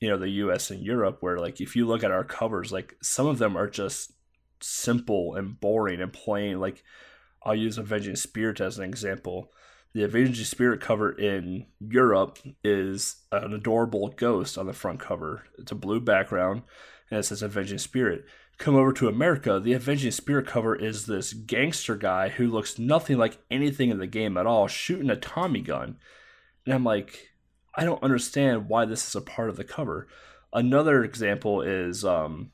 you 0.00 0.08
know 0.08 0.18
the 0.18 0.28
US 0.28 0.72
and 0.72 0.82
Europe 0.82 1.18
where 1.20 1.38
like 1.38 1.60
if 1.60 1.76
you 1.76 1.86
look 1.86 2.02
at 2.02 2.10
our 2.10 2.24
covers 2.24 2.72
like 2.72 2.96
some 3.02 3.26
of 3.26 3.38
them 3.38 3.56
are 3.56 3.68
just 3.68 4.12
simple 4.60 5.36
and 5.36 5.60
boring 5.60 6.00
and 6.00 6.12
plain 6.12 6.58
like 6.58 6.82
I'll 7.44 7.54
use 7.54 7.78
Avenging 7.78 8.16
Spirit 8.16 8.60
as 8.60 8.78
an 8.78 8.84
example. 8.84 9.52
The 9.92 10.02
Avenging 10.02 10.44
Spirit 10.44 10.80
cover 10.80 11.12
in 11.12 11.66
Europe 11.78 12.38
is 12.64 13.16
an 13.30 13.54
adorable 13.54 14.08
ghost 14.08 14.58
on 14.58 14.66
the 14.66 14.72
front 14.72 14.98
cover. 14.98 15.44
It's 15.56 15.72
a 15.72 15.76
blue 15.76 16.00
background 16.00 16.62
and 17.12 17.20
it 17.20 17.22
says 17.22 17.42
Avenging 17.42 17.78
Spirit 17.78 18.24
come 18.60 18.76
over 18.76 18.92
to 18.92 19.08
America, 19.08 19.58
the 19.58 19.72
Avenging 19.72 20.10
Spirit 20.10 20.46
cover 20.46 20.76
is 20.76 21.06
this 21.06 21.32
gangster 21.32 21.96
guy 21.96 22.28
who 22.28 22.46
looks 22.46 22.78
nothing 22.78 23.16
like 23.16 23.38
anything 23.50 23.88
in 23.88 23.98
the 23.98 24.06
game 24.06 24.36
at 24.36 24.46
all, 24.46 24.68
shooting 24.68 25.08
a 25.08 25.16
Tommy 25.16 25.62
gun. 25.62 25.96
And 26.66 26.74
I'm 26.74 26.84
like, 26.84 27.30
I 27.74 27.84
don't 27.84 28.02
understand 28.02 28.68
why 28.68 28.84
this 28.84 29.08
is 29.08 29.14
a 29.14 29.22
part 29.22 29.48
of 29.48 29.56
the 29.56 29.64
cover. 29.64 30.08
Another 30.52 31.02
example 31.02 31.62
is 31.62 32.04
um, 32.04 32.50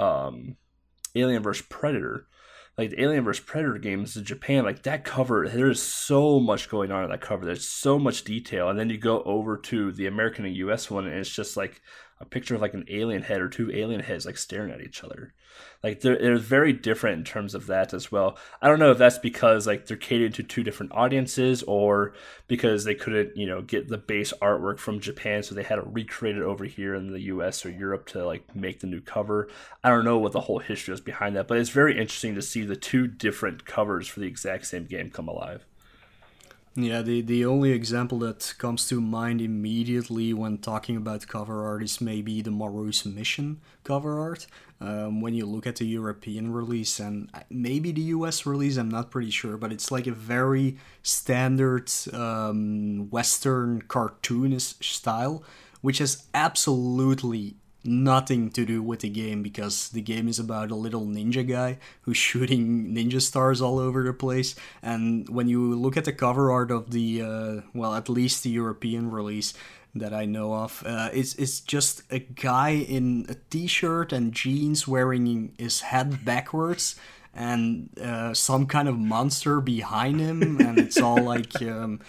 um, 0.00 0.56
Alien 1.14 1.44
vs. 1.44 1.64
Predator. 1.70 2.26
Like 2.76 2.90
the 2.90 3.02
Alien 3.02 3.22
vs. 3.22 3.44
Predator 3.44 3.78
games 3.78 4.16
in 4.16 4.24
Japan, 4.24 4.64
like 4.64 4.82
that 4.82 5.04
cover, 5.04 5.46
there's 5.48 5.80
so 5.80 6.40
much 6.40 6.68
going 6.68 6.90
on 6.90 7.04
in 7.04 7.10
that 7.10 7.20
cover. 7.20 7.44
There's 7.44 7.68
so 7.68 8.00
much 8.00 8.24
detail. 8.24 8.68
And 8.68 8.78
then 8.78 8.90
you 8.90 8.98
go 8.98 9.22
over 9.22 9.56
to 9.58 9.92
the 9.92 10.06
American 10.06 10.44
and 10.44 10.56
US 10.56 10.90
one, 10.90 11.06
and 11.06 11.14
it's 11.14 11.30
just 11.30 11.56
like 11.56 11.82
a 12.22 12.24
picture 12.24 12.54
of 12.54 12.60
like 12.60 12.72
an 12.72 12.86
alien 12.88 13.22
head 13.22 13.40
or 13.40 13.48
two 13.48 13.70
alien 13.72 14.00
heads 14.00 14.24
like 14.24 14.38
staring 14.38 14.70
at 14.70 14.80
each 14.80 15.02
other. 15.02 15.34
Like 15.82 16.00
they're, 16.00 16.16
they're 16.16 16.38
very 16.38 16.72
different 16.72 17.18
in 17.18 17.24
terms 17.24 17.54
of 17.54 17.66
that 17.66 17.92
as 17.92 18.12
well. 18.12 18.38
I 18.62 18.68
don't 18.68 18.78
know 18.78 18.92
if 18.92 18.98
that's 18.98 19.18
because 19.18 19.66
like 19.66 19.86
they're 19.86 19.96
catered 19.96 20.32
to 20.34 20.44
two 20.44 20.62
different 20.62 20.92
audiences 20.92 21.64
or 21.64 22.14
because 22.46 22.84
they 22.84 22.94
couldn't, 22.94 23.36
you 23.36 23.46
know, 23.46 23.60
get 23.60 23.88
the 23.88 23.98
base 23.98 24.32
artwork 24.40 24.78
from 24.78 25.00
Japan, 25.00 25.42
so 25.42 25.54
they 25.54 25.64
had 25.64 25.76
to 25.76 25.82
recreate 25.82 26.36
it 26.36 26.42
over 26.42 26.64
here 26.64 26.94
in 26.94 27.12
the 27.12 27.22
US 27.22 27.66
or 27.66 27.70
Europe 27.70 28.06
to 28.10 28.24
like 28.24 28.54
make 28.54 28.80
the 28.80 28.86
new 28.86 29.00
cover. 29.00 29.48
I 29.82 29.90
don't 29.90 30.04
know 30.04 30.18
what 30.18 30.32
the 30.32 30.42
whole 30.42 30.60
history 30.60 30.94
is 30.94 31.00
behind 31.00 31.34
that, 31.34 31.48
but 31.48 31.58
it's 31.58 31.70
very 31.70 31.98
interesting 31.98 32.36
to 32.36 32.42
see 32.42 32.62
the 32.62 32.76
two 32.76 33.08
different 33.08 33.66
covers 33.66 34.06
for 34.06 34.20
the 34.20 34.28
exact 34.28 34.66
same 34.66 34.86
game 34.86 35.10
come 35.10 35.26
alive. 35.26 35.66
Yeah, 36.74 37.02
the, 37.02 37.20
the 37.20 37.44
only 37.44 37.72
example 37.72 38.18
that 38.20 38.54
comes 38.56 38.88
to 38.88 38.98
mind 38.98 39.42
immediately 39.42 40.32
when 40.32 40.56
talking 40.56 40.96
about 40.96 41.26
cover 41.28 41.66
art 41.66 41.82
is 41.82 42.00
maybe 42.00 42.40
the 42.40 42.50
Maru's 42.50 43.04
Mission 43.04 43.60
cover 43.84 44.18
art. 44.18 44.46
Um, 44.80 45.20
when 45.20 45.34
you 45.34 45.44
look 45.44 45.66
at 45.66 45.76
the 45.76 45.84
European 45.84 46.50
release 46.50 46.98
and 46.98 47.30
maybe 47.50 47.92
the 47.92 48.00
US 48.16 48.46
release, 48.46 48.78
I'm 48.78 48.88
not 48.88 49.10
pretty 49.10 49.30
sure, 49.30 49.58
but 49.58 49.70
it's 49.70 49.90
like 49.90 50.06
a 50.06 50.12
very 50.12 50.78
standard 51.02 51.90
um, 52.14 53.10
Western 53.10 53.82
cartoonist 53.82 54.82
style, 54.82 55.44
which 55.82 55.98
has 55.98 56.24
absolutely 56.32 57.56
nothing 57.84 58.50
to 58.50 58.64
do 58.64 58.82
with 58.82 59.00
the 59.00 59.08
game 59.08 59.42
because 59.42 59.88
the 59.90 60.00
game 60.00 60.28
is 60.28 60.38
about 60.38 60.70
a 60.70 60.74
little 60.74 61.06
ninja 61.06 61.46
guy 61.46 61.78
who's 62.02 62.16
shooting 62.28 62.94
ninja 62.94 63.20
stars 63.20 63.60
all 63.60 63.78
over 63.78 64.02
the 64.02 64.12
place. 64.12 64.54
And 64.82 65.28
when 65.28 65.48
you 65.48 65.74
look 65.74 65.96
at 65.96 66.04
the 66.04 66.12
cover 66.12 66.50
art 66.50 66.70
of 66.70 66.90
the, 66.90 67.22
uh, 67.22 67.60
well, 67.74 67.94
at 67.94 68.08
least 68.08 68.42
the 68.42 68.50
European 68.50 69.10
release 69.10 69.54
that 69.94 70.14
I 70.14 70.24
know 70.24 70.54
of, 70.54 70.82
uh, 70.86 71.10
it's, 71.12 71.34
it's 71.34 71.60
just 71.60 72.02
a 72.10 72.20
guy 72.20 72.70
in 72.70 73.26
a 73.28 73.34
t 73.50 73.66
shirt 73.66 74.12
and 74.12 74.32
jeans 74.32 74.88
wearing 74.88 75.54
his 75.58 75.82
head 75.82 76.24
backwards. 76.24 76.96
And 77.34 77.88
uh, 77.98 78.34
some 78.34 78.66
kind 78.66 78.88
of 78.88 78.98
monster 78.98 79.62
behind 79.62 80.20
him, 80.20 80.60
and 80.60 80.78
it's 80.78 81.00
all 81.00 81.22
like 81.22 81.62
um, 81.62 82.00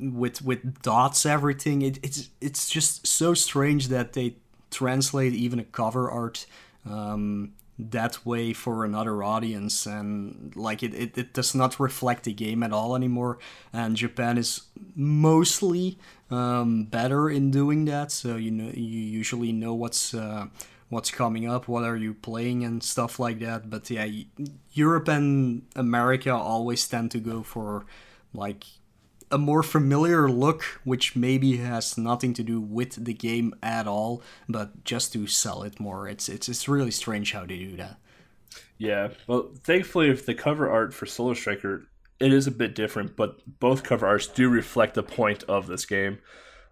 with 0.00 0.40
with 0.40 0.80
dots, 0.80 1.26
everything. 1.26 1.82
It, 1.82 1.98
it's 2.02 2.30
it's 2.40 2.70
just 2.70 3.06
so 3.06 3.34
strange 3.34 3.88
that 3.88 4.14
they 4.14 4.36
translate 4.70 5.32
even 5.34 5.58
a 5.58 5.64
cover 5.64 6.10
art 6.10 6.46
um, 6.88 7.52
that 7.78 8.24
way 8.26 8.52
for 8.52 8.84
another 8.84 9.22
audience. 9.22 9.86
And 9.86 10.52
like 10.56 10.82
it, 10.82 10.94
it, 10.94 11.16
it 11.16 11.32
does 11.32 11.54
not 11.54 11.78
reflect 11.78 12.24
the 12.24 12.32
game 12.32 12.62
at 12.62 12.72
all 12.72 12.96
anymore. 12.96 13.38
And 13.72 13.96
japan 13.96 14.38
is 14.38 14.62
mostly 14.94 15.98
um, 16.30 16.84
better 16.84 17.30
in 17.30 17.50
doing 17.50 17.84
that. 17.86 18.10
So 18.12 18.36
you 18.36 18.50
know 18.50 18.70
you 18.74 19.00
usually 19.00 19.52
know 19.52 19.74
what's 19.74 20.14
uh, 20.14 20.46
what's 20.88 21.10
coming 21.10 21.48
up 21.48 21.68
what 21.68 21.84
are 21.84 21.96
you 21.96 22.14
playing 22.14 22.64
and 22.64 22.82
stuff 22.82 23.18
like 23.18 23.38
that. 23.40 23.70
But 23.70 23.90
yeah 23.90 24.08
europe 24.72 25.08
and 25.08 25.62
america 25.74 26.32
always 26.32 26.86
tend 26.86 27.10
to 27.10 27.18
go 27.18 27.42
for 27.42 27.84
like 28.32 28.64
a 29.30 29.38
more 29.38 29.62
familiar 29.62 30.30
look, 30.30 30.62
which 30.84 31.16
maybe 31.16 31.58
has 31.58 31.98
nothing 31.98 32.34
to 32.34 32.42
do 32.42 32.60
with 32.60 33.04
the 33.04 33.14
game 33.14 33.54
at 33.62 33.86
all, 33.86 34.22
but 34.48 34.84
just 34.84 35.12
to 35.12 35.26
sell 35.26 35.62
it 35.62 35.78
more. 35.80 36.08
It's 36.08 36.28
it's 36.28 36.48
it's 36.48 36.68
really 36.68 36.90
strange 36.90 37.32
how 37.32 37.40
they 37.40 37.58
do 37.58 37.76
that. 37.76 37.98
Yeah, 38.78 39.08
well, 39.26 39.50
thankfully, 39.64 40.08
if 40.08 40.24
the 40.24 40.34
cover 40.34 40.70
art 40.70 40.94
for 40.94 41.04
Solar 41.04 41.34
Striker, 41.34 41.88
it 42.20 42.32
is 42.32 42.46
a 42.46 42.52
bit 42.52 42.74
different, 42.74 43.16
but 43.16 43.40
both 43.58 43.82
cover 43.82 44.06
arts 44.06 44.26
do 44.26 44.48
reflect 44.48 44.94
the 44.94 45.02
point 45.02 45.44
of 45.44 45.66
this 45.66 45.84
game. 45.84 46.18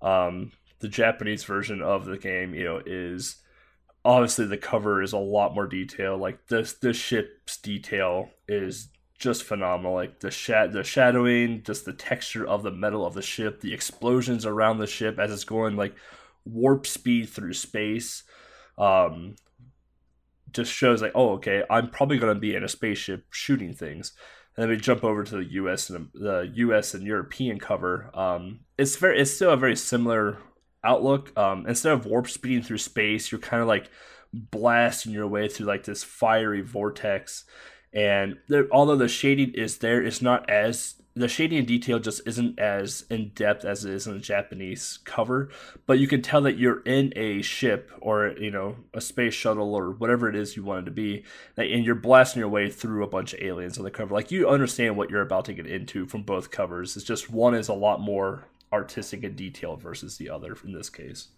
Um, 0.01 0.53
the 0.79 0.89
Japanese 0.89 1.45
version 1.45 1.83
of 1.83 2.05
the 2.05 2.19
game, 2.19 2.55
you 2.55 2.65
know, 2.65 2.81
is 2.85 3.37
obviously 4.05 4.47
the 4.47 4.57
cover 4.57 5.03
is 5.03 5.13
a 5.13 5.19
lot 5.19 5.55
more 5.55 5.67
detailed. 5.67 6.21
Like 6.21 6.47
this, 6.47 6.75
this 6.75 6.97
ship's 6.97 7.57
detail 7.59 8.31
is 8.47 8.89
just 9.19 9.45
phenomenal. 9.45 9.95
Like 9.95 10.21
the 10.21 10.31
sha- 10.31 10.69
the 10.69 10.85
shadowing, 10.85 11.63
just 11.63 11.85
the 11.85 11.93
texture 11.93 12.47
of 12.47 12.63
the 12.63 12.71
metal 12.71 13.07
of 13.07 13.15
the 13.15 13.23
ship, 13.23 13.61
the 13.61 13.75
explosions 13.75 14.47
around 14.47 14.79
the 14.79 14.87
ship 14.87 15.19
as 15.19 15.33
it's 15.33 15.45
going 15.45 15.77
like 15.77 15.95
warp 16.45 16.87
speed 16.87 17.29
through 17.29 17.55
space. 17.55 18.23
Um, 18.79 19.37
just 20.53 20.73
shows 20.73 21.03
like, 21.03 21.13
oh, 21.15 21.33
okay, 21.35 21.63
I'm 21.69 21.91
probably 21.91 22.19
going 22.19 22.35
to 22.35 22.41
be 22.41 22.55
in 22.55 22.65
a 22.65 22.69
spaceship 22.69 23.27
shooting 23.31 23.75
things. 23.75 24.13
And 24.57 24.63
then 24.63 24.71
we 24.71 24.77
jump 24.77 25.05
over 25.05 25.23
to 25.23 25.37
the 25.37 25.45
U.S. 25.53 25.91
and 25.91 26.09
the 26.15 26.51
U.S. 26.55 26.95
and 26.95 27.07
European 27.07 27.59
cover. 27.59 28.11
Um, 28.15 28.61
it's 28.79 28.97
very, 28.97 29.21
it's 29.21 29.33
still 29.33 29.51
a 29.51 29.57
very 29.57 29.77
similar 29.77 30.39
outlook. 30.83 31.37
Um, 31.39 31.67
instead 31.67 31.93
of 31.93 32.07
warp 32.07 32.29
speeding 32.29 32.63
through 32.63 32.79
space, 32.79 33.31
you're 33.31 33.41
kind 33.41 33.61
of 33.61 33.69
like 33.69 33.91
blasting 34.33 35.13
your 35.13 35.27
way 35.27 35.49
through 35.49 35.67
like 35.67 35.85
this 35.85 36.03
fiery 36.03 36.63
vortex 36.63 37.45
and 37.97 38.37
there, 38.47 38.67
although 38.71 38.95
the 38.95 39.09
shading 39.09 39.55
is 39.55 39.79
there, 39.79 40.03
it's 40.03 40.21
not 40.21 40.51
as 40.51 40.97
the 41.15 41.29
shading 41.29 41.57
and 41.57 41.67
detail 41.67 41.99
just 41.99 42.21
isn't 42.27 42.59
as 42.59 43.07
in 43.09 43.31
depth 43.31 43.65
as 43.65 43.87
it 43.87 43.95
is 43.95 44.07
in 44.07 44.13
the 44.13 44.21
Japanese 44.21 44.99
cover. 45.05 45.49
But 45.87 45.99
you 45.99 46.07
can 46.07 46.21
tell 46.21 46.43
that 46.43 46.59
you're 46.59 46.83
in 46.83 47.15
a 47.17 47.41
ship 47.41 47.91
or 48.03 48.35
you 48.39 48.51
know 48.51 48.77
a 48.93 49.01
space 49.01 49.33
shuttle 49.33 49.75
or 49.75 49.93
whatever 49.93 50.29
it 50.29 50.37
is 50.37 50.59
you 50.59 50.63
want 50.63 50.83
it 50.83 50.85
to 50.85 50.91
be, 50.91 51.25
and 51.57 51.87
you're 51.87 51.95
blasting 51.95 52.41
your 52.41 52.51
way 52.51 52.69
through 52.69 53.03
a 53.03 53.09
bunch 53.09 53.33
of 53.33 53.41
aliens 53.41 53.79
on 53.79 53.85
the 53.85 53.91
cover. 53.91 54.13
Like 54.13 54.31
you 54.31 54.47
understand 54.47 54.99
what 54.99 55.09
you're 55.09 55.23
about 55.23 55.47
to 55.47 55.55
get 55.55 55.67
into 55.67 56.05
from 56.05 56.23
both 56.23 56.51
covers. 56.51 56.97
It's 56.97 57.07
just 57.07 57.31
one 57.31 57.55
is 57.55 57.69
a 57.69 57.75
lot 57.75 58.03
more 58.03 58.47
artistic 58.71 59.25
and 59.25 59.35
detailed 59.35 59.81
versus 59.81 60.19
the 60.19 60.29
other 60.29 60.55
in 60.67 60.75
this 60.75 60.91
case. 60.91 61.29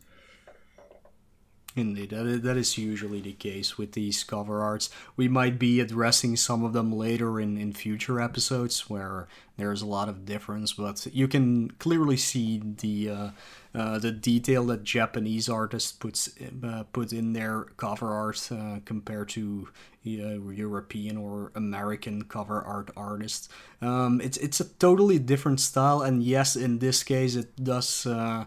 Indeed, 1.77 2.11
that 2.11 2.57
is, 2.57 2.77
usually 2.77 3.21
the 3.21 3.35
case 3.35 3.79
with 3.79 3.93
these 3.93 4.25
cover 4.25 4.63
arts. 4.63 4.91
We 5.17 5.29
might 5.29 5.59
be 5.59 5.81
addressing 5.81 6.35
some 6.37 6.65
of 6.65 6.73
them 6.73 6.93
later 6.93 7.39
in, 7.39 7.57
in 7.57 7.73
future 7.73 8.21
episodes 8.21 8.91
where 8.91 9.29
there's 9.57 9.83
a 9.83 9.87
lot 9.87 10.09
of 10.09 10.25
difference, 10.25 10.73
but 10.73 11.07
you 11.13 11.29
can 11.29 11.71
clearly 11.73 12.17
see 12.17 12.59
the 12.59 13.11
uh, 13.11 13.31
uh, 13.75 13.99
the 13.99 14.11
detail 14.11 14.65
that 14.67 14.83
Japanese 14.83 15.49
artists 15.49 15.93
puts 15.93 16.31
uh, 16.65 16.85
put 16.93 17.13
in 17.13 17.33
their 17.33 17.65
cover 17.77 18.13
art 18.13 18.49
uh, 18.51 18.79
compared 18.85 19.29
to 19.31 19.69
European 20.03 21.17
or 21.17 21.53
American 21.55 22.25
cover 22.25 22.61
art 22.63 22.91
artists. 22.97 23.49
Um, 23.83 24.21
it's 24.21 24.39
it's 24.39 24.61
a 24.61 24.65
totally 24.65 25.19
different 25.19 25.61
style, 25.61 26.03
and 26.03 26.23
yes, 26.23 26.57
in 26.57 26.79
this 26.79 27.03
case, 27.03 27.37
it 27.37 27.63
does 27.63 28.07
uh, 28.07 28.47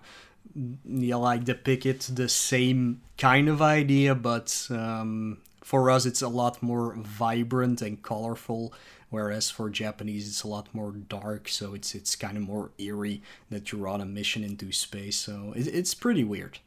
yeah, 0.85 1.15
like 1.15 1.43
depict 1.43 1.85
it 1.85 2.01
the 2.01 2.29
same 2.29 3.01
kind 3.17 3.47
of 3.47 3.61
idea, 3.61 4.15
but 4.15 4.67
um, 4.69 5.39
for 5.63 5.89
us 5.89 6.05
it's 6.05 6.21
a 6.21 6.27
lot 6.27 6.61
more 6.61 6.95
vibrant 6.95 7.81
and 7.81 8.01
colorful. 8.01 8.73
Whereas 9.09 9.49
for 9.49 9.69
Japanese 9.69 10.27
it's 10.27 10.43
a 10.43 10.47
lot 10.47 10.73
more 10.73 10.91
dark, 10.91 11.49
so 11.49 11.73
it's 11.73 11.93
it's 11.93 12.15
kind 12.15 12.37
of 12.37 12.43
more 12.43 12.71
eerie 12.77 13.21
that 13.49 13.71
you're 13.71 13.87
on 13.87 13.99
a 13.99 14.05
mission 14.05 14.43
into 14.43 14.71
space. 14.71 15.17
So 15.17 15.53
it, 15.55 15.67
it's 15.67 15.93
pretty 15.93 16.23
weird. 16.23 16.59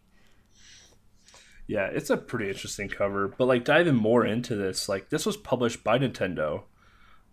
Yeah, 1.67 1.87
it's 1.87 2.11
a 2.11 2.19
pretty 2.19 2.49
interesting 2.49 2.91
cover. 2.91 3.29
But 3.29 3.47
like 3.47 3.65
diving 3.65 3.95
more 3.95 4.27
into 4.27 4.55
this, 4.55 4.89
like 4.89 5.09
this 5.09 5.25
was 5.25 5.39
published 5.39 5.83
by 5.83 5.99
Nintendo, 5.99 6.65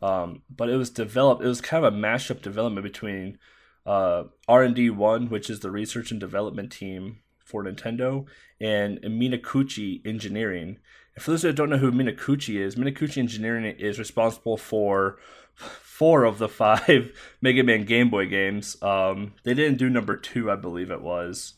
um, 0.02 0.44
but 0.50 0.70
it 0.70 0.78
was 0.78 0.90
developed. 0.90 1.44
It 1.44 1.48
was 1.48 1.60
kind 1.60 1.86
of 1.86 1.94
a 1.94 1.98
mashup 1.98 2.42
development 2.42 2.84
between 2.84 3.38
uh, 3.86 4.24
R&D 4.48 4.90
One, 4.92 5.30
which 5.30 5.50
is 5.50 5.60
the 5.60 5.72
research 5.72 6.12
and 6.12 6.20
development 6.20 6.72
team 6.72 7.20
for 7.44 7.64
Nintendo, 7.64 8.26
and 8.60 9.00
Minakuchi 9.02 10.06
Engineering. 10.06 10.78
And 11.16 11.24
for 11.24 11.32
those 11.32 11.42
that 11.42 11.56
don't 11.56 11.70
know 11.70 11.78
who 11.78 11.92
Minakuchi 11.92 12.60
is, 12.60 12.76
Minakuchi 12.76 13.18
Engineering 13.18 13.66
is 13.66 14.00
responsible 14.00 14.58
for 14.58 15.18
four 15.56 16.24
of 16.24 16.38
the 16.38 16.50
five 16.64 17.12
Mega 17.42 17.64
Man 17.64 17.84
Game 17.84 18.10
Boy 18.10 18.28
games. 18.28 18.82
Um, 18.82 19.34
they 19.44 19.54
didn't 19.54 19.78
do 19.78 19.90
number 19.90 20.16
two, 20.16 20.50
I 20.50 20.56
believe 20.56 20.92
it 20.92 21.02
was. 21.02 21.56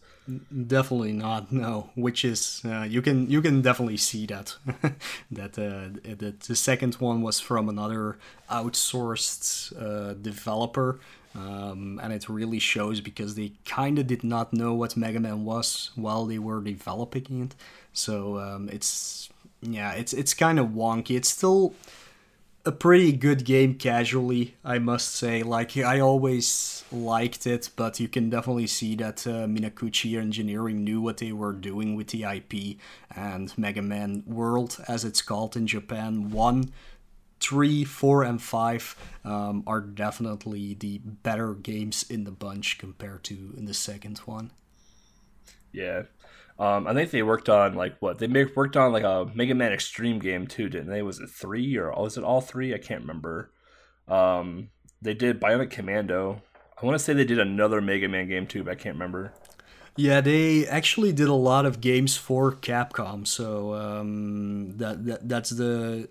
Definitely 0.68 1.12
not. 1.12 1.52
No, 1.52 1.90
which 1.96 2.24
is 2.24 2.62
uh, 2.64 2.84
you 2.84 3.02
can 3.02 3.30
you 3.30 3.42
can 3.42 3.62
definitely 3.62 3.98
see 3.98 4.26
that 4.28 4.56
that 5.32 5.60
uh, 5.60 6.00
that 6.16 6.40
the 6.48 6.56
second 6.56 6.96
one 6.96 7.22
was 7.22 7.42
from 7.42 7.68
another 7.68 8.18
outsourced 8.50 9.74
uh, 9.76 10.14
developer 10.14 11.02
um, 11.36 12.00
and 12.04 12.14
it 12.14 12.30
really 12.30 12.60
shows 12.60 13.02
because 13.02 13.36
they 13.36 13.54
kind 13.66 13.98
of 14.00 14.08
did 14.08 14.24
not 14.24 14.54
know 14.54 14.74
what 14.74 14.96
Mega 14.96 15.20
Man 15.20 15.46
was 15.46 15.92
while 15.96 16.26
they 16.26 16.40
were 16.40 16.62
developing 16.62 17.44
it. 17.44 17.56
So 17.94 18.40
um, 18.40 18.70
it's 18.70 19.30
yeah, 19.62 19.94
it's 19.94 20.14
it's 20.14 20.34
kind 20.34 20.60
of 20.60 20.68
wonky. 20.70 21.16
It's 21.16 21.30
still 21.30 21.74
a 22.66 22.72
pretty 22.72 23.12
good 23.12 23.44
game 23.44 23.76
casually, 23.76 24.56
I 24.64 24.80
must 24.80 25.16
say. 25.16 25.44
Like 25.44 25.76
I 25.78 26.00
always 26.00 26.84
liked 26.92 27.46
it, 27.46 27.70
but 27.76 28.00
you 28.00 28.08
can 28.08 28.30
definitely 28.30 28.68
see 28.68 28.96
that 28.96 29.26
uh, 29.28 29.48
Minakuchi 29.48 30.18
Engineering 30.18 30.84
knew 30.84 31.02
what 31.02 31.18
they 31.18 31.32
were 31.32 31.54
doing 31.54 31.96
with 31.96 32.08
the 32.08 32.24
IP 32.24 32.78
and 33.16 33.56
Mega 33.58 33.82
Man 33.82 34.24
World, 34.26 34.84
as 34.88 35.04
it's 35.04 35.22
called 35.22 35.58
in 35.58 35.68
Japan, 35.68 36.30
one 36.30 36.72
three, 37.44 37.84
four, 37.84 38.24
and 38.24 38.42
five 38.42 38.96
um, 39.26 39.64
are 39.68 39.82
definitely 39.82 40.74
the 40.74 41.00
better 41.00 41.54
games 41.54 42.06
in 42.10 42.24
the 42.24 42.32
bunch 42.32 42.78
compared 42.78 43.24
to 43.26 43.54
in 43.58 43.66
the 43.66 43.74
second 43.74 44.18
one. 44.20 44.52
Yeah, 45.74 46.04
um, 46.60 46.88
I 46.88 46.94
think 46.94 47.12
they 47.12 47.24
worked 47.24 47.50
on 47.50 47.74
like 47.76 47.96
what 48.00 48.20
they 48.20 48.28
make, 48.28 48.56
worked 48.56 48.78
on 48.78 48.94
like 48.94 49.04
a 49.04 49.30
Mega 49.34 49.56
Man 49.56 49.72
Xtreme 49.72 50.22
game 50.22 50.48
too, 50.48 50.70
didn't 50.70 50.90
they? 50.90 51.02
Was 51.02 51.20
it 51.20 51.30
three 51.30 51.78
or 51.78 51.92
was 51.92 52.18
it 52.18 52.24
all 52.24 52.42
three? 52.42 52.74
I 52.74 52.78
can't 52.78 53.02
remember. 53.02 53.52
Um, 54.08 54.70
they 55.02 55.14
did 55.14 55.42
Bionic 55.42 55.72
Commando. 55.72 56.42
I 56.82 56.86
want 56.86 56.96
to 56.96 57.04
say 57.04 57.14
they 57.14 57.26
did 57.26 57.40
another 57.40 57.82
Mega 57.82 58.08
Man 58.08 58.28
game 58.28 58.48
too, 58.48 58.64
but 58.64 58.72
I 58.72 58.76
can't 58.76 58.96
remember. 58.96 59.34
Yeah, 59.96 60.22
they 60.22 60.68
actually 60.68 61.12
did 61.12 61.28
a 61.28 61.34
lot 61.34 61.66
of 61.66 61.80
games 61.80 62.18
for 62.18 62.52
Capcom, 62.52 63.28
so 63.28 63.76
um, 63.76 64.78
that, 64.78 65.06
that 65.06 65.30
that's 65.30 65.52
the 65.52 66.10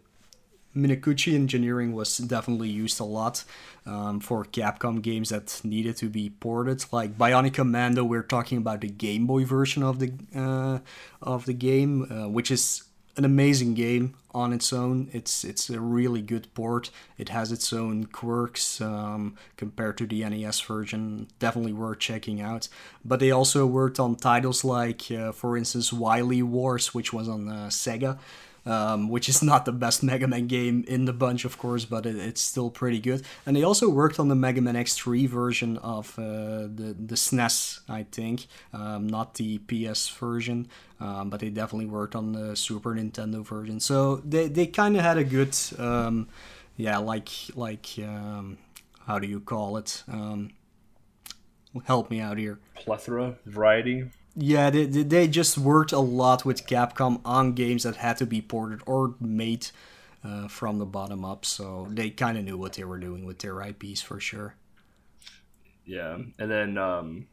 Minakuchi 0.76 1.34
engineering 1.34 1.92
was 1.92 2.16
definitely 2.18 2.68
used 2.68 2.98
a 3.00 3.04
lot 3.04 3.44
um, 3.84 4.20
for 4.20 4.44
Capcom 4.44 5.02
games 5.02 5.28
that 5.28 5.60
needed 5.64 5.96
to 5.98 6.08
be 6.08 6.30
ported. 6.30 6.84
Like 6.92 7.18
Bionic 7.18 7.54
Commando, 7.54 8.04
we're 8.04 8.22
talking 8.22 8.58
about 8.58 8.80
the 8.80 8.88
Game 8.88 9.26
Boy 9.26 9.44
version 9.44 9.82
of 9.82 9.98
the 9.98 10.12
uh, 10.34 10.78
of 11.20 11.44
the 11.44 11.52
game, 11.52 12.10
uh, 12.10 12.28
which 12.28 12.50
is 12.50 12.84
an 13.16 13.24
amazing 13.24 13.74
game 13.74 14.14
on 14.34 14.52
its 14.52 14.72
own. 14.72 15.10
It's 15.12 15.44
it's 15.44 15.68
a 15.68 15.80
really 15.80 16.22
good 16.22 16.52
port. 16.54 16.90
It 17.18 17.28
has 17.28 17.52
its 17.52 17.72
own 17.72 18.06
quirks 18.06 18.80
um, 18.80 19.36
compared 19.56 19.98
to 19.98 20.06
the 20.06 20.24
NES 20.24 20.60
version. 20.60 21.28
Definitely 21.38 21.74
worth 21.74 21.98
checking 21.98 22.40
out. 22.40 22.68
But 23.04 23.20
they 23.20 23.30
also 23.30 23.66
worked 23.66 24.00
on 24.00 24.16
titles 24.16 24.64
like, 24.64 25.10
uh, 25.10 25.32
for 25.32 25.56
instance, 25.56 25.92
Wily 25.92 26.42
Wars, 26.42 26.94
which 26.94 27.12
was 27.12 27.28
on 27.28 27.48
uh, 27.48 27.66
Sega 27.68 28.18
um, 28.66 29.08
which 29.08 29.28
is 29.28 29.42
not 29.42 29.64
the 29.64 29.72
best 29.72 30.02
Mega 30.10 30.26
Man 30.26 30.46
game 30.46 30.84
in 30.86 31.04
the 31.04 31.12
bunch, 31.12 31.44
of 31.44 31.58
course, 31.58 31.84
but 31.84 32.06
it, 32.06 32.16
it's 32.16 32.40
still 32.40 32.70
pretty 32.70 33.00
good. 33.00 33.22
And 33.46 33.56
they 33.56 33.62
also 33.62 33.88
worked 33.88 34.18
on 34.18 34.28
the 34.28 34.34
Mega 34.34 34.60
Man 34.60 34.74
X3 34.74 35.28
version 35.28 35.78
of 35.78 36.18
uh, 36.18 36.68
the 36.74 36.96
the 36.98 37.14
SNES, 37.14 37.80
I 37.88 38.04
think, 38.04 38.46
um, 38.72 39.06
not 39.06 39.34
the 39.34 39.58
PS 39.58 40.08
version, 40.08 40.68
um, 41.00 41.30
but 41.30 41.40
they 41.40 41.50
definitely 41.50 41.86
worked 41.86 42.14
on 42.14 42.32
the 42.32 42.56
Super 42.56 42.94
Nintendo 42.94 43.44
version. 43.44 43.80
So 43.80 44.16
they 44.16 44.48
they 44.48 44.66
kind 44.66 44.96
of 44.96 45.02
had 45.02 45.18
a 45.18 45.24
good, 45.24 45.56
um, 45.78 46.28
yeah, 46.76 46.98
like 46.98 47.30
like 47.54 47.86
um, 47.98 48.58
how 49.06 49.18
do 49.18 49.26
you 49.26 49.40
call 49.40 49.76
it? 49.76 50.02
Um, 50.08 50.50
help 51.84 52.10
me 52.10 52.20
out 52.20 52.38
here. 52.38 52.58
Plethora, 52.74 53.36
variety 53.46 54.10
Yeah, 54.34 54.70
they, 54.70 54.86
they 54.86 55.28
just 55.28 55.58
worked 55.58 55.92
a 55.92 55.98
lot 55.98 56.44
with 56.44 56.66
Capcom 56.66 57.20
on 57.24 57.52
games 57.52 57.82
that 57.82 57.96
had 57.96 58.16
to 58.18 58.26
be 58.26 58.40
ported 58.40 58.80
or 58.86 59.14
made 59.20 59.68
uh, 60.24 60.48
from 60.48 60.78
the 60.78 60.86
bottom 60.86 61.24
up, 61.24 61.44
so 61.44 61.86
they 61.90 62.10
kind 62.10 62.38
of 62.38 62.44
knew 62.44 62.56
what 62.56 62.74
they 62.74 62.84
were 62.84 62.98
doing 62.98 63.24
with 63.24 63.40
their 63.40 63.60
IPs 63.60 64.00
for 64.00 64.20
sure. 64.20 64.54
Yeah, 65.84 66.18
and 66.38 66.50
then 66.50 66.78
um, 66.78 67.26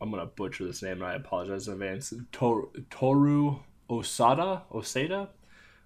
I'm 0.00 0.10
gonna 0.10 0.26
butcher 0.26 0.64
this 0.64 0.82
name, 0.82 1.02
and 1.02 1.04
I 1.04 1.14
apologize 1.14 1.66
in 1.66 1.74
advance. 1.74 2.14
Tor- 2.32 2.68
Toru 2.88 3.58
Osada, 3.90 4.62
Osada. 4.72 5.28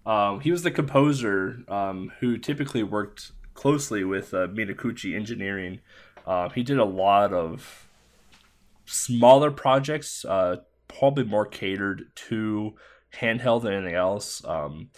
Um, 0.06 0.40
he 0.40 0.50
was 0.52 0.62
the 0.62 0.70
composer 0.70 1.64
um, 1.66 2.12
who 2.20 2.36
typically 2.36 2.82
worked 2.82 3.32
closely 3.54 4.04
with 4.04 4.34
uh, 4.34 4.48
Minakuchi 4.48 5.16
Engineering. 5.16 5.80
Uh, 6.26 6.50
he 6.50 6.62
did 6.62 6.78
a 6.78 6.84
lot 6.84 7.32
of 7.32 7.88
smaller 8.86 9.50
projects, 9.50 10.24
uh, 10.24 10.56
probably 10.88 11.24
more 11.24 11.46
catered 11.46 12.04
to 12.14 12.74
handheld 13.14 13.62
than 13.62 13.72
anything 13.72 13.94
else. 13.94 14.44
Um, 14.44 14.90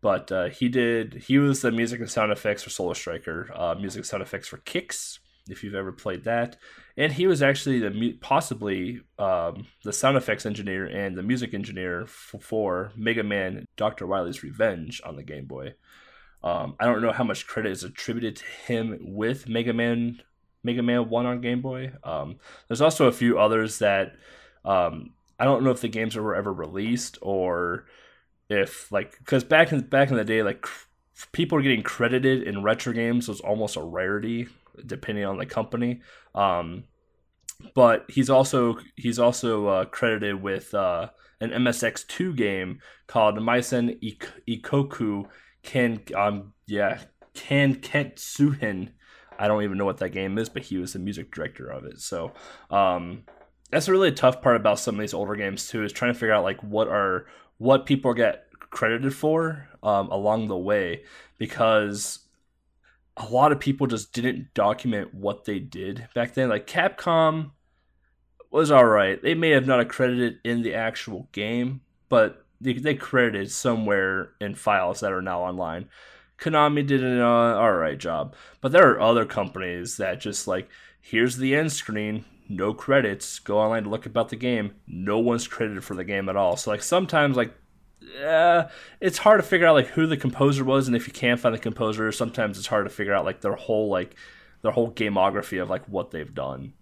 but 0.00 0.30
uh, 0.30 0.48
he 0.50 0.68
did. 0.68 1.14
He 1.14 1.38
was 1.38 1.62
the 1.62 1.72
music 1.72 2.00
and 2.00 2.10
sound 2.10 2.30
effects 2.30 2.62
for 2.62 2.70
Solar 2.70 2.94
Striker, 2.94 3.50
uh, 3.54 3.74
music 3.74 4.00
and 4.00 4.06
sound 4.06 4.22
effects 4.22 4.48
for 4.48 4.58
Qix, 4.58 5.18
if 5.48 5.64
you've 5.64 5.74
ever 5.74 5.92
played 5.92 6.24
that. 6.24 6.56
And 6.96 7.12
he 7.12 7.26
was 7.26 7.42
actually 7.42 7.80
the 7.80 8.12
possibly 8.20 9.00
um, 9.18 9.66
the 9.82 9.92
sound 9.92 10.16
effects 10.16 10.46
engineer 10.46 10.84
and 10.84 11.16
the 11.16 11.22
music 11.22 11.54
engineer 11.54 12.06
for, 12.06 12.38
for 12.38 12.92
Mega 12.96 13.22
Man 13.22 13.64
Dr. 13.76 14.06
Wily's 14.06 14.42
Revenge 14.42 15.00
on 15.04 15.16
the 15.16 15.22
Game 15.22 15.46
Boy. 15.46 15.74
Um, 16.42 16.76
I 16.78 16.84
don't 16.84 17.00
know 17.00 17.12
how 17.12 17.24
much 17.24 17.46
credit 17.46 17.72
is 17.72 17.84
attributed 17.84 18.36
to 18.36 18.44
him 18.66 18.98
with 19.00 19.48
Mega 19.48 19.72
Man 19.72 20.20
Mega 20.64 20.82
Man 20.82 21.08
One 21.08 21.26
on 21.26 21.40
Game 21.40 21.60
Boy. 21.62 21.92
Um, 22.02 22.36
there's 22.68 22.80
also 22.80 23.06
a 23.06 23.12
few 23.12 23.38
others 23.38 23.78
that 23.78 24.14
um, 24.64 25.10
I 25.38 25.44
don't 25.44 25.62
know 25.62 25.70
if 25.70 25.80
the 25.80 25.88
games 25.88 26.16
were 26.16 26.34
ever 26.34 26.52
released 26.52 27.18
or 27.22 27.86
if 28.48 28.90
like 28.90 29.16
because 29.18 29.44
back 29.44 29.72
in 29.72 29.80
back 29.80 30.10
in 30.10 30.16
the 30.16 30.24
day, 30.24 30.42
like 30.42 30.66
people 31.32 31.58
are 31.58 31.62
getting 31.62 31.82
credited 31.82 32.42
in 32.42 32.62
retro 32.62 32.92
games 32.92 33.28
was 33.28 33.40
almost 33.40 33.76
a 33.76 33.82
rarity 33.82 34.48
depending 34.86 35.24
on 35.24 35.38
the 35.38 35.46
company. 35.46 36.00
Um, 36.34 36.84
but 37.74 38.04
he's 38.08 38.30
also 38.30 38.78
he's 38.96 39.18
also 39.18 39.66
uh, 39.66 39.84
credited 39.86 40.42
with 40.42 40.74
uh, 40.74 41.10
an 41.40 41.50
MSX2 41.50 42.36
game 42.36 42.80
called 43.06 43.36
Maisen 43.36 43.98
Ikoku 44.48 45.26
Ken 45.62 46.00
um 46.14 46.52
yeah 46.66 47.00
Ken 47.34 47.76
Ketsuhin. 47.76 48.90
I 49.38 49.48
don't 49.48 49.62
even 49.62 49.78
know 49.78 49.84
what 49.84 49.98
that 49.98 50.10
game 50.10 50.38
is, 50.38 50.48
but 50.48 50.62
he 50.62 50.76
was 50.78 50.92
the 50.92 50.98
music 50.98 51.32
director 51.32 51.66
of 51.66 51.84
it. 51.84 52.00
So 52.00 52.32
um, 52.70 53.24
that's 53.70 53.88
a 53.88 53.92
really 53.92 54.12
tough 54.12 54.42
part 54.42 54.56
about 54.56 54.78
some 54.78 54.94
of 54.94 55.00
these 55.00 55.14
older 55.14 55.36
games 55.36 55.68
too, 55.68 55.84
is 55.84 55.92
trying 55.92 56.12
to 56.12 56.18
figure 56.18 56.32
out 56.32 56.44
like 56.44 56.62
what 56.62 56.88
are 56.88 57.26
what 57.58 57.86
people 57.86 58.14
get 58.14 58.46
credited 58.58 59.14
for 59.14 59.68
um, 59.82 60.08
along 60.10 60.48
the 60.48 60.56
way 60.56 61.02
because 61.38 62.20
a 63.16 63.26
lot 63.26 63.52
of 63.52 63.60
people 63.60 63.86
just 63.86 64.12
didn't 64.12 64.52
document 64.54 65.14
what 65.14 65.44
they 65.44 65.58
did 65.58 66.08
back 66.14 66.34
then. 66.34 66.48
Like 66.48 66.66
Capcom 66.66 67.52
was 68.50 68.70
all 68.70 68.84
right. 68.84 69.20
They 69.22 69.34
may 69.34 69.50
have 69.50 69.66
not 69.66 69.80
accredited 69.80 70.38
in 70.44 70.62
the 70.62 70.74
actual 70.74 71.28
game, 71.32 71.82
but 72.08 72.44
they, 72.60 72.74
they 72.74 72.94
credited 72.94 73.50
somewhere 73.50 74.32
in 74.40 74.54
files 74.54 75.00
that 75.00 75.12
are 75.12 75.22
now 75.22 75.42
online. 75.42 75.88
Konami 76.44 76.86
did 76.86 77.02
an 77.02 77.20
uh, 77.20 77.26
all 77.26 77.72
right 77.72 77.96
job, 77.96 78.34
but 78.60 78.70
there 78.70 78.90
are 78.90 79.00
other 79.00 79.24
companies 79.24 79.96
that 79.96 80.20
just 80.20 80.46
like 80.46 80.68
here's 81.00 81.38
the 81.38 81.54
end 81.54 81.72
screen, 81.72 82.26
no 82.50 82.74
credits. 82.74 83.38
Go 83.38 83.58
online 83.58 83.84
to 83.84 83.88
look 83.88 84.04
about 84.04 84.28
the 84.28 84.36
game. 84.36 84.72
No 84.86 85.18
one's 85.18 85.48
credited 85.48 85.84
for 85.84 85.94
the 85.94 86.04
game 86.04 86.28
at 86.28 86.36
all. 86.36 86.58
So 86.58 86.70
like 86.70 86.82
sometimes 86.82 87.36
like 87.36 87.54
uh, 88.22 88.64
it's 89.00 89.18
hard 89.18 89.40
to 89.40 89.46
figure 89.46 89.66
out 89.66 89.74
like 89.74 89.88
who 89.88 90.06
the 90.06 90.18
composer 90.18 90.64
was, 90.64 90.86
and 90.86 90.94
if 90.94 91.06
you 91.06 91.14
can't 91.14 91.40
find 91.40 91.54
the 91.54 91.58
composer, 91.58 92.12
sometimes 92.12 92.58
it's 92.58 92.66
hard 92.66 92.84
to 92.84 92.90
figure 92.90 93.14
out 93.14 93.24
like 93.24 93.40
their 93.40 93.56
whole 93.56 93.88
like 93.88 94.14
their 94.60 94.72
whole 94.72 94.90
gamography 94.90 95.62
of 95.62 95.70
like 95.70 95.86
what 95.88 96.10
they've 96.10 96.34
done. 96.34 96.74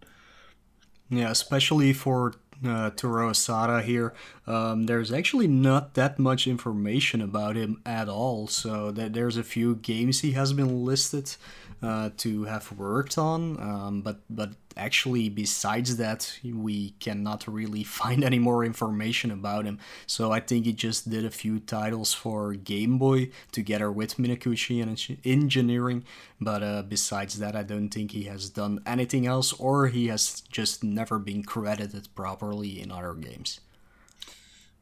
Yeah, 1.08 1.30
especially 1.30 1.92
for 1.92 2.32
uh, 2.66 2.90
Toru 2.90 3.30
Osada 3.30 3.82
here. 3.82 4.12
Um, 4.46 4.86
there's 4.86 5.12
actually 5.12 5.46
not 5.46 5.94
that 5.94 6.18
much 6.18 6.46
information 6.46 7.20
about 7.20 7.56
him 7.56 7.80
at 7.84 8.08
all. 8.08 8.46
So 8.46 8.90
that 8.92 9.12
there's 9.12 9.36
a 9.36 9.44
few 9.44 9.76
games 9.76 10.20
he 10.20 10.32
has 10.32 10.52
been 10.52 10.84
listed 10.84 11.36
uh, 11.82 12.10
to 12.18 12.44
have 12.44 12.70
worked 12.72 13.18
on, 13.18 13.60
um, 13.60 14.02
but 14.02 14.20
but 14.30 14.52
actually 14.76 15.28
besides 15.28 15.96
that 15.98 16.38
we 16.42 16.90
cannot 17.00 17.46
really 17.46 17.84
find 18.00 18.24
any 18.24 18.38
more 18.38 18.64
information 18.64 19.30
about 19.30 19.64
him. 19.64 19.78
So 20.06 20.32
i 20.32 20.40
think 20.40 20.64
he 20.64 20.72
just 20.72 21.10
did 21.10 21.24
a 21.24 21.30
few 21.30 21.58
titles 21.60 22.14
for 22.14 22.54
game 22.54 22.98
boy 22.98 23.30
together 23.50 23.90
with 23.92 24.16
minakuchi 24.16 24.82
and 24.82 25.18
engineering 25.24 26.04
but 26.40 26.62
uh, 26.62 26.82
besides 26.82 27.38
that 27.38 27.54
i 27.54 27.62
don't 27.62 27.90
think 27.90 28.12
he 28.12 28.24
has 28.24 28.48
done 28.48 28.80
anything 28.86 29.26
else 29.26 29.52
or 29.54 29.88
he 29.88 30.06
has 30.08 30.42
just 30.50 30.82
never 30.82 31.18
been 31.18 31.42
credited 31.42 32.08
properly 32.14 32.80
in 32.80 32.90
other 32.90 33.14
games. 33.14 33.60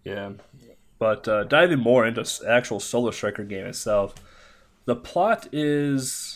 Yeah 0.05 0.33
but 1.01 1.27
uh, 1.27 1.45
diving 1.45 1.81
more 1.81 2.07
into 2.07 2.25
actual 2.47 2.79
solar 2.79 3.11
striker 3.11 3.43
game 3.43 3.67
itself. 3.67 4.15
The 4.85 4.95
plot 4.95 5.49
is 5.51 6.30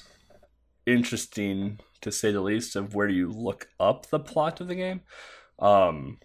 interesting 0.86 1.80
to 2.00 2.12
say 2.12 2.30
the 2.30 2.40
least, 2.40 2.76
of 2.76 2.94
where 2.94 3.08
you 3.08 3.30
look 3.30 3.68
up 3.80 4.06
the 4.06 4.20
plot 4.20 4.60
of 4.60 4.68
the 4.68 4.74
game. 4.74 5.00
Um, 5.58 6.18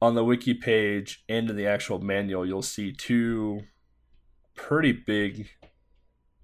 on 0.00 0.14
the 0.14 0.24
wiki 0.24 0.54
page 0.54 1.24
and 1.28 1.48
in 1.48 1.56
the 1.56 1.66
actual 1.66 2.00
manual, 2.00 2.46
you'll 2.46 2.62
see 2.62 2.92
two 2.92 3.62
pretty 4.54 4.92
big 4.92 5.48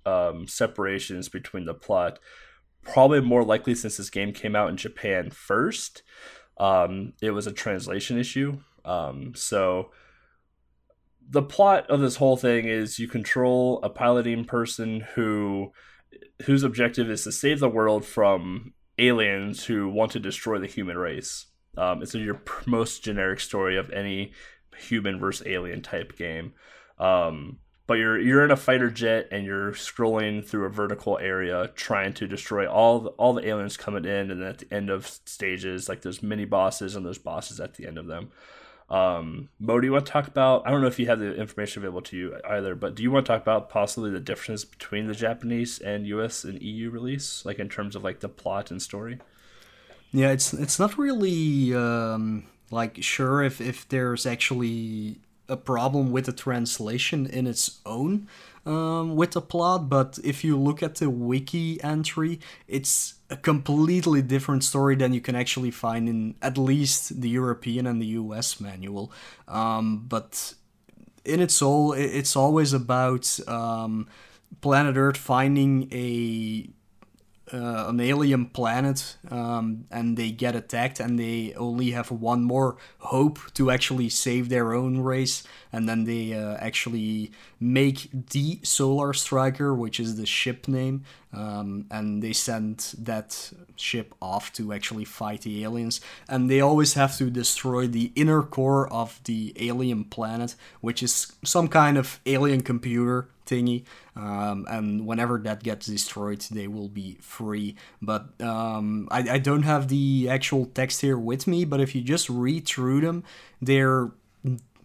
um, 0.07 0.47
separations 0.47 1.29
between 1.29 1.65
the 1.65 1.75
plot. 1.75 2.19
Probably 2.83 3.21
more 3.21 3.45
likely 3.45 3.75
since 3.75 3.97
this 3.97 4.11
game 4.11 4.33
came 4.33 4.57
out 4.57 4.71
in 4.71 4.77
Japan 4.77 5.31
first. 5.31 6.03
Um, 6.59 7.13
it 7.23 7.31
was 7.31 7.47
a 7.47 7.53
translation 7.53 8.19
issue. 8.19 8.61
Um, 8.85 9.33
so 9.35 9.91
the 11.29 11.43
plot 11.43 11.89
of 11.91 12.01
this 12.01 12.17
whole 12.17 12.37
thing 12.37 12.67
is 12.67 12.99
you 12.99 13.09
control 13.09 13.81
a 13.83 13.91
piloting 13.91 14.45
person 14.45 15.07
who 15.15 15.73
whose 16.43 16.63
objective 16.63 17.11
is 17.11 17.25
to 17.25 17.33
save 17.33 17.61
the 17.61 17.69
world 17.69 18.05
from 18.05 18.73
aliens 18.99 19.65
who 19.65 19.89
want 19.89 20.13
to 20.13 20.21
destroy 20.21 20.59
the 20.59 20.67
human 20.67 20.99
race. 20.99 21.47
Um, 21.77 22.03
it's 22.03 22.15
your 22.15 22.43
most 22.67 23.03
generic 23.03 23.41
story 23.41 23.77
of 23.77 23.91
any 23.91 24.33
human 24.77 25.19
versus 25.19 25.47
alien 25.47 25.83
type 25.83 26.17
game. 26.17 26.53
Um, 26.99 27.59
but 27.91 27.99
you're 27.99 28.21
you're 28.21 28.45
in 28.45 28.53
a 28.53 28.57
fighter 28.57 28.89
jet 28.89 29.27
and 29.33 29.45
you're 29.45 29.73
scrolling 29.73 30.47
through 30.47 30.65
a 30.65 30.71
vertical 30.71 31.19
area 31.19 31.73
trying 31.75 32.13
to 32.15 32.29
destroy 32.29 32.71
all 32.71 33.01
the, 33.01 33.11
all 33.11 33.33
the 33.33 33.45
aliens 33.49 33.77
coming 33.77 34.05
in 34.05 34.31
and 34.31 34.41
at 34.45 34.59
the 34.59 34.73
end 34.73 34.91
of 34.91 35.09
stages 35.09 35.89
like 35.89 36.03
there's 36.03 36.23
mini 36.23 36.45
bosses 36.45 36.95
and 36.95 37.05
there's 37.05 37.19
bosses 37.19 37.59
at 37.59 37.75
the 37.75 37.89
end 37.89 37.99
of 37.99 38.07
them 38.07 38.31
um, 38.91 39.49
Mo, 39.61 39.79
do 39.79 39.87
you 39.87 39.93
want 39.93 40.07
to 40.07 40.13
talk 40.13 40.27
about? 40.27 40.67
I 40.67 40.71
don't 40.71 40.81
know 40.81 40.89
if 40.89 40.99
you 40.99 41.07
have 41.07 41.21
the 41.21 41.35
information 41.37 41.81
available 41.81 42.03
to 42.03 42.17
you 42.17 42.41
either, 42.49 42.75
but 42.75 42.97
do 42.97 43.05
you 43.05 43.11
want 43.11 43.25
to 43.25 43.33
talk 43.33 43.41
about 43.41 43.69
possibly 43.69 44.11
the 44.11 44.21
difference 44.21 44.65
between 44.65 45.07
the 45.07 45.15
Japanese 45.15 45.79
and 45.79 46.07
U.S. 46.09 46.43
and 46.43 46.61
EU 46.61 46.91
release, 46.91 47.45
like 47.45 47.61
in 47.61 47.69
terms 47.69 47.95
of 47.95 48.03
like 48.03 48.19
the 48.19 48.29
plot 48.29 48.73
and 48.73 48.83
story? 48.83 49.21
Yeah, 50.13 50.33
it's 50.33 50.53
it's 50.53 50.81
not 50.81 50.99
really 50.99 51.73
um, 51.73 52.47
like 52.73 53.01
sure 53.01 53.45
if 53.45 53.61
if 53.61 53.89
there's 53.89 54.27
actually 54.27 55.21
a 55.51 55.57
problem 55.57 56.13
with 56.13 56.27
the 56.27 56.33
translation 56.33 57.27
in 57.27 57.47
its 57.47 57.81
own 57.85 58.29
um, 58.67 59.17
with 59.17 59.33
the 59.33 59.41
plot, 59.41 59.89
but 59.89 60.19
if 60.23 60.45
you 60.45 60.57
look 60.57 60.83
at 60.83 60.97
the 60.97 61.11
wiki 61.11 61.83
entry, 61.83 62.41
it's 62.69 63.15
a 63.31 63.37
completely 63.37 64.23
different 64.23 64.65
story 64.65 64.97
than 64.97 65.13
you 65.13 65.21
can 65.21 65.35
actually 65.35 65.71
find 65.71 66.09
in 66.09 66.35
at 66.43 66.59
least 66.59 67.21
the 67.21 67.29
European 67.29 67.87
and 67.87 68.01
the 68.01 68.07
US 68.07 68.61
manual. 68.61 69.13
Um, 69.49 70.05
but 70.09 70.55
in 71.25 71.41
its 71.41 71.63
all, 71.63 71.93
it's 71.93 72.37
always 72.37 72.73
about 72.73 73.39
um, 73.49 74.09
planet 74.61 74.97
Earth 74.97 75.17
finding 75.17 75.89
a 75.93 76.69
uh, 77.53 77.87
an 77.89 78.01
alien 78.01 78.47
planet 78.47 79.17
um, 79.31 79.85
and 79.91 80.17
they 80.17 80.31
get 80.31 80.55
attacked 80.55 81.01
and 81.01 81.19
they 81.19 81.53
only 81.55 81.91
have 81.91 82.11
one 82.11 82.45
more 82.45 82.77
hope 82.99 83.39
to 83.55 83.71
actually 83.71 84.09
save 84.09 84.49
their 84.49 84.73
own 84.73 84.99
race 84.99 85.43
and 85.73 85.89
then 85.89 86.05
they 86.05 86.33
uh, 86.33 86.57
actually 86.61 87.31
make 87.59 88.09
the 88.31 88.59
solar 88.63 89.13
striker 89.13 89.75
which 89.75 89.99
is 89.99 90.17
the 90.17 90.27
ship 90.27 90.69
name 90.69 91.05
um, 91.33 91.87
and 91.91 92.23
they 92.23 92.33
send 92.33 92.95
that 92.99 93.53
ship 93.77 94.15
off 94.21 94.53
to 94.53 94.73
actually 94.73 95.05
fight 95.05 95.43
the 95.43 95.63
aliens. 95.63 96.01
And 96.29 96.51
they 96.51 96.61
always 96.61 96.95
have 96.95 97.17
to 97.19 97.31
destroy 97.31 97.87
the 97.87 98.13
inner 98.17 98.43
core 98.43 98.93
of 98.93 99.21
the 99.25 99.55
alien 99.57 100.05
planet 100.05 100.57
which 100.81 101.03
is 101.03 101.33
some 101.45 101.69
kind 101.69 101.97
of 101.97 102.21
alien 102.27 102.63
computer 102.63 103.29
thingy, 103.47 103.85
um, 104.21 104.67
and 104.69 105.07
whenever 105.07 105.39
that 105.39 105.63
gets 105.63 105.87
destroyed, 105.87 106.41
they 106.51 106.67
will 106.67 106.89
be 106.89 107.17
free. 107.23 107.77
But 108.03 108.39
um, 108.41 109.09
I, 109.11 109.21
I 109.31 109.39
don't 109.39 109.63
have 109.63 109.89
the 109.89 110.29
actual 110.29 110.67
text 110.67 111.01
here 111.01 111.17
with 111.17 111.47
me, 111.47 111.65
but 111.65 111.81
if 111.81 111.95
you 111.95 112.03
just 112.03 112.29
read 112.29 112.67
through 112.67 113.01
them, 113.01 113.25
they're 113.63 114.11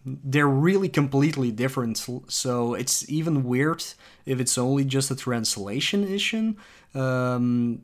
they're 0.04 0.48
really 0.48 0.88
completely 0.88 1.50
different. 1.50 2.02
So 2.28 2.74
it's 2.74 3.08
even 3.10 3.44
weird 3.44 3.84
if 4.24 4.40
it's 4.40 4.56
only 4.56 4.84
just 4.84 5.10
a 5.10 5.16
translation 5.16 6.06
issue. 6.10 6.54
Um, 6.94 7.82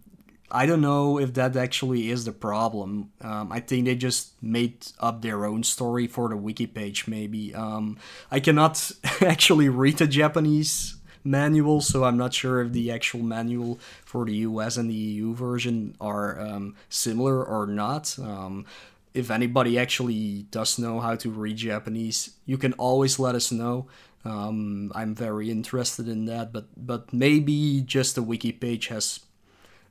I 0.51 0.65
don't 0.67 0.81
know 0.81 1.19
if 1.19 1.35
that 1.35 1.57
actually 1.57 2.11
is 2.11 2.25
the 2.25 2.33
problem. 2.33 3.11
Um, 3.21 3.51
I 3.51 3.61
think 3.61 3.87
they 3.87 3.97
just 3.97 4.41
made 4.43 4.87
up 5.01 5.21
their 5.21 5.45
own 5.45 5.65
story 5.65 6.07
for 6.07 6.29
the 6.29 6.37
wiki 6.37 6.67
page, 6.67 7.09
maybe. 7.09 7.55
Um, 7.55 7.99
I 8.31 8.39
cannot 8.39 8.93
actually 9.21 9.69
read 9.69 9.99
the 9.99 10.07
Japanese 10.07 10.97
manual, 11.25 11.81
so 11.81 12.05
I'm 12.05 12.17
not 12.17 12.35
sure 12.35 12.63
if 12.63 12.73
the 12.73 12.91
actual 12.91 13.21
manual 13.21 13.79
for 14.05 14.25
the 14.25 14.35
US 14.49 14.77
and 14.77 14.91
the 14.91 14.95
EU 14.95 15.35
version 15.35 15.97
are 16.01 16.41
um, 16.41 16.75
similar 16.89 17.45
or 17.45 17.67
not. 17.67 18.19
Um, 18.19 18.67
if 19.15 19.31
anybody 19.31 19.79
actually 19.79 20.47
does 20.51 20.79
know 20.79 21.01
how 21.01 21.17
to 21.17 21.31
read 21.31 21.57
Japanese, 21.57 22.31
you 22.47 22.57
can 22.57 22.73
always 22.75 23.19
let 23.19 23.35
us 23.35 23.53
know. 23.53 23.87
Um, 24.25 24.93
I'm 24.95 25.15
very 25.15 25.51
interested 25.51 26.09
in 26.09 26.27
that, 26.27 26.53
but 26.53 26.67
but 26.77 27.13
maybe 27.13 27.83
just 27.83 28.15
the 28.15 28.23
wiki 28.23 28.53
page 28.53 28.87
has 28.87 29.21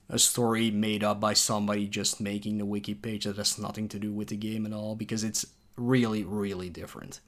a 0.10 0.20
story 0.20 0.72
made 0.72 1.04
up 1.04 1.20
by 1.20 1.34
somebody 1.34 1.88
just 1.88 2.20
making 2.20 2.58
the 2.58 2.66
wiki 2.66 2.94
page 2.94 3.26
that 3.26 3.38
has 3.38 3.58
nothing 3.58 3.88
to 3.90 4.00
do 4.00 4.12
with 4.12 4.28
the 4.30 4.36
game 4.36 4.66
at 4.66 4.74
all 4.74 4.96
because 4.96 5.24
it's 5.24 5.46
really 5.78 6.24
really 6.24 6.70
different 6.70 7.22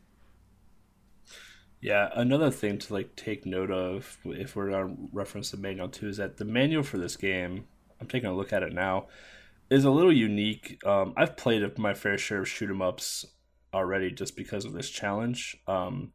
yeah 1.84 2.10
another 2.16 2.50
thing 2.50 2.78
to 2.78 2.94
like 2.94 3.16
take 3.16 3.46
note 3.46 3.72
of 3.72 4.18
if 4.26 4.56
we're 4.56 4.70
to 4.70 4.96
reference 5.12 5.52
the 5.52 5.58
manual 5.58 5.90
too 5.90 6.08
is 6.08 6.18
that 6.18 6.38
the 6.38 6.46
manual 6.46 6.84
for 6.84 6.98
this 6.98 7.18
game 7.18 7.66
i'm 8.00 8.08
taking 8.08 8.30
a 8.30 8.36
look 8.36 8.54
at 8.54 8.64
it 8.64 8.74
now 8.74 9.08
is 9.70 9.86
a 9.86 9.92
little 9.92 10.14
unique. 10.14 10.80
Um, 10.86 11.14
i've 11.18 11.36
played 11.36 11.78
my 11.78 11.94
fair 11.94 12.18
share 12.18 12.42
of 12.42 12.50
shoot 12.50 12.70
'em 12.70 12.82
ups 12.82 13.26
already 13.74 14.12
just 14.12 14.36
because 14.36 14.66
of 14.66 14.74
this 14.74 14.90
challenge. 14.90 15.58
Um, 15.68 16.14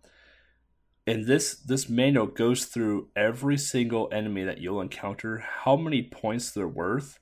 and 1.06 1.26
this 1.26 1.56
this 1.56 1.88
manual 1.88 2.26
goes 2.26 2.66
through 2.66 3.08
every 3.16 3.58
single 3.58 4.08
enemy 4.12 4.44
that 4.44 4.58
you'll 4.58 4.80
encounter 4.80 5.38
how 5.38 5.74
many 5.76 6.02
points 6.02 6.52
they're 6.52 6.68
worth 6.68 7.18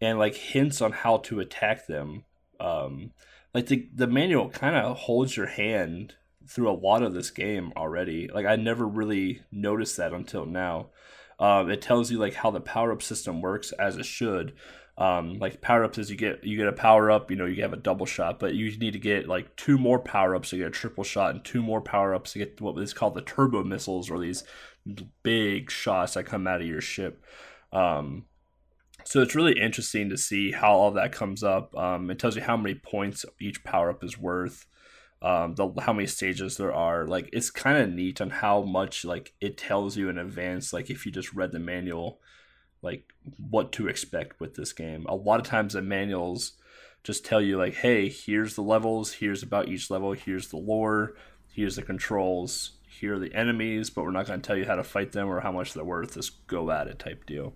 and 0.00 0.18
like 0.18 0.36
hints 0.36 0.80
on 0.80 0.92
how 0.92 1.18
to 1.18 1.40
attack 1.40 1.86
them. 1.86 2.24
Um 2.60 3.12
like 3.52 3.66
the, 3.66 3.88
the 3.94 4.06
manual 4.06 4.48
kind 4.48 4.74
of 4.74 4.96
holds 4.96 5.36
your 5.36 5.46
hand 5.46 6.14
through 6.48 6.70
a 6.70 6.72
lot 6.72 7.02
of 7.02 7.14
this 7.14 7.30
game 7.30 7.72
already 7.76 8.28
like 8.32 8.46
i 8.46 8.56
never 8.56 8.86
really 8.86 9.42
noticed 9.50 9.96
that 9.96 10.12
until 10.12 10.46
now 10.46 10.88
um, 11.40 11.68
it 11.68 11.82
tells 11.82 12.12
you 12.12 12.18
like 12.18 12.34
how 12.34 12.50
the 12.50 12.60
power 12.60 12.92
up 12.92 13.02
system 13.02 13.40
works 13.40 13.72
as 13.72 13.96
it 13.96 14.06
should 14.06 14.54
um, 14.96 15.38
like 15.40 15.60
power 15.60 15.82
ups 15.82 15.98
is 15.98 16.10
you 16.10 16.16
get 16.16 16.44
you 16.44 16.56
get 16.56 16.68
a 16.68 16.72
power 16.72 17.10
up, 17.10 17.30
you 17.30 17.36
know, 17.36 17.46
you 17.46 17.62
have 17.62 17.72
a 17.72 17.76
double 17.78 18.06
shot, 18.06 18.38
but 18.38 18.54
you 18.54 18.76
need 18.78 18.92
to 18.92 18.98
get 18.98 19.26
like 19.26 19.56
two 19.56 19.76
more 19.76 19.98
power 19.98 20.36
ups 20.36 20.50
to 20.50 20.58
get 20.58 20.68
a 20.68 20.70
triple 20.70 21.02
shot, 21.02 21.34
and 21.34 21.44
two 21.44 21.62
more 21.62 21.80
power 21.80 22.14
ups 22.14 22.32
to 22.32 22.38
get 22.38 22.60
what 22.60 22.78
is 22.80 22.92
called 22.92 23.14
the 23.14 23.20
turbo 23.20 23.64
missiles 23.64 24.08
or 24.08 24.20
these 24.20 24.44
big 25.24 25.70
shots 25.70 26.14
that 26.14 26.26
come 26.26 26.46
out 26.46 26.60
of 26.60 26.68
your 26.68 26.80
ship. 26.80 27.24
Um, 27.72 28.26
so 29.02 29.20
it's 29.20 29.34
really 29.34 29.58
interesting 29.58 30.10
to 30.10 30.16
see 30.16 30.52
how 30.52 30.72
all 30.72 30.92
that 30.92 31.12
comes 31.12 31.42
up. 31.42 31.76
Um, 31.76 32.08
it 32.10 32.20
tells 32.20 32.36
you 32.36 32.42
how 32.42 32.56
many 32.56 32.76
points 32.76 33.26
each 33.40 33.64
power 33.64 33.90
up 33.90 34.04
is 34.04 34.16
worth, 34.16 34.64
um, 35.24 35.54
the 35.54 35.72
how 35.80 35.94
many 35.94 36.06
stages 36.06 36.58
there 36.58 36.74
are. 36.74 37.06
Like 37.06 37.30
it's 37.32 37.50
kind 37.50 37.78
of 37.78 37.90
neat 37.90 38.20
on 38.20 38.28
how 38.28 38.62
much 38.62 39.04
like 39.06 39.32
it 39.40 39.56
tells 39.56 39.96
you 39.96 40.10
in 40.10 40.18
advance. 40.18 40.72
Like 40.72 40.90
if 40.90 41.06
you 41.06 41.10
just 41.10 41.32
read 41.32 41.50
the 41.50 41.58
manual, 41.58 42.20
like 42.82 43.12
what 43.38 43.72
to 43.72 43.88
expect 43.88 44.38
with 44.38 44.54
this 44.54 44.74
game. 44.74 45.06
A 45.08 45.16
lot 45.16 45.40
of 45.40 45.46
times 45.46 45.72
the 45.72 45.80
manuals 45.80 46.52
just 47.02 47.24
tell 47.24 47.40
you 47.40 47.56
like, 47.56 47.76
hey, 47.76 48.10
here's 48.10 48.54
the 48.54 48.62
levels, 48.62 49.14
here's 49.14 49.42
about 49.42 49.68
each 49.68 49.90
level, 49.90 50.12
here's 50.12 50.48
the 50.48 50.58
lore, 50.58 51.14
here's 51.50 51.76
the 51.76 51.82
controls, 51.82 52.72
here 52.86 53.14
are 53.14 53.18
the 53.18 53.34
enemies, 53.34 53.88
but 53.88 54.04
we're 54.04 54.10
not 54.10 54.26
going 54.26 54.40
to 54.40 54.46
tell 54.46 54.56
you 54.56 54.66
how 54.66 54.76
to 54.76 54.84
fight 54.84 55.12
them 55.12 55.28
or 55.28 55.40
how 55.40 55.52
much 55.52 55.72
they're 55.72 55.84
worth. 55.84 56.14
Just 56.14 56.46
go 56.46 56.70
at 56.70 56.86
it 56.86 56.98
type 56.98 57.24
deal. 57.24 57.54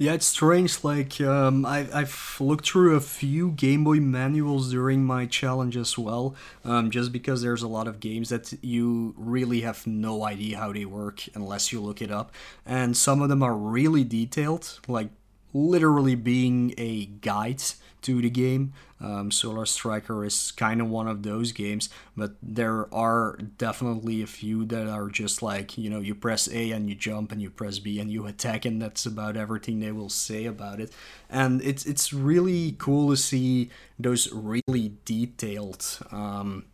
Yeah, 0.00 0.12
it's 0.12 0.26
strange. 0.26 0.84
Like, 0.84 1.20
um, 1.20 1.66
I, 1.66 1.88
I've 1.92 2.36
looked 2.38 2.70
through 2.70 2.94
a 2.94 3.00
few 3.00 3.50
Game 3.50 3.82
Boy 3.82 3.96
manuals 3.98 4.70
during 4.70 5.04
my 5.04 5.26
challenge 5.26 5.76
as 5.76 5.98
well, 5.98 6.36
um, 6.64 6.92
just 6.92 7.10
because 7.10 7.42
there's 7.42 7.64
a 7.64 7.68
lot 7.68 7.88
of 7.88 7.98
games 7.98 8.28
that 8.28 8.52
you 8.62 9.12
really 9.16 9.62
have 9.62 9.88
no 9.88 10.24
idea 10.24 10.56
how 10.58 10.72
they 10.72 10.84
work 10.84 11.24
unless 11.34 11.72
you 11.72 11.80
look 11.80 12.00
it 12.00 12.12
up. 12.12 12.32
And 12.64 12.96
some 12.96 13.20
of 13.20 13.28
them 13.28 13.42
are 13.42 13.56
really 13.56 14.04
detailed, 14.04 14.78
like 14.86 15.10
literally 15.52 16.14
being 16.14 16.74
a 16.78 17.06
guide 17.06 17.62
to 18.02 18.20
the 18.20 18.30
game. 18.30 18.72
Um, 19.00 19.30
Solar 19.30 19.66
Striker 19.66 20.24
is 20.24 20.50
kind 20.52 20.80
of 20.80 20.88
one 20.88 21.06
of 21.06 21.22
those 21.22 21.52
games, 21.52 21.88
but 22.16 22.32
there 22.42 22.92
are 22.92 23.38
definitely 23.58 24.22
a 24.22 24.26
few 24.26 24.64
that 24.66 24.88
are 24.88 25.08
just 25.08 25.40
like, 25.42 25.78
you 25.78 25.88
know, 25.88 26.00
you 26.00 26.14
press 26.14 26.48
A 26.52 26.72
and 26.72 26.88
you 26.88 26.94
jump 26.94 27.30
and 27.30 27.40
you 27.40 27.50
press 27.50 27.78
B 27.78 28.00
and 28.00 28.10
you 28.10 28.26
attack, 28.26 28.64
and 28.64 28.82
that's 28.82 29.06
about 29.06 29.36
everything 29.36 29.80
they 29.80 29.92
will 29.92 30.08
say 30.08 30.46
about 30.46 30.80
it. 30.80 30.92
And 31.30 31.62
it's, 31.62 31.86
it's 31.86 32.12
really 32.12 32.74
cool 32.78 33.10
to 33.10 33.16
see 33.16 33.70
those 33.98 34.32
really 34.32 34.92
detailed. 35.04 35.98
Um, 36.10 36.64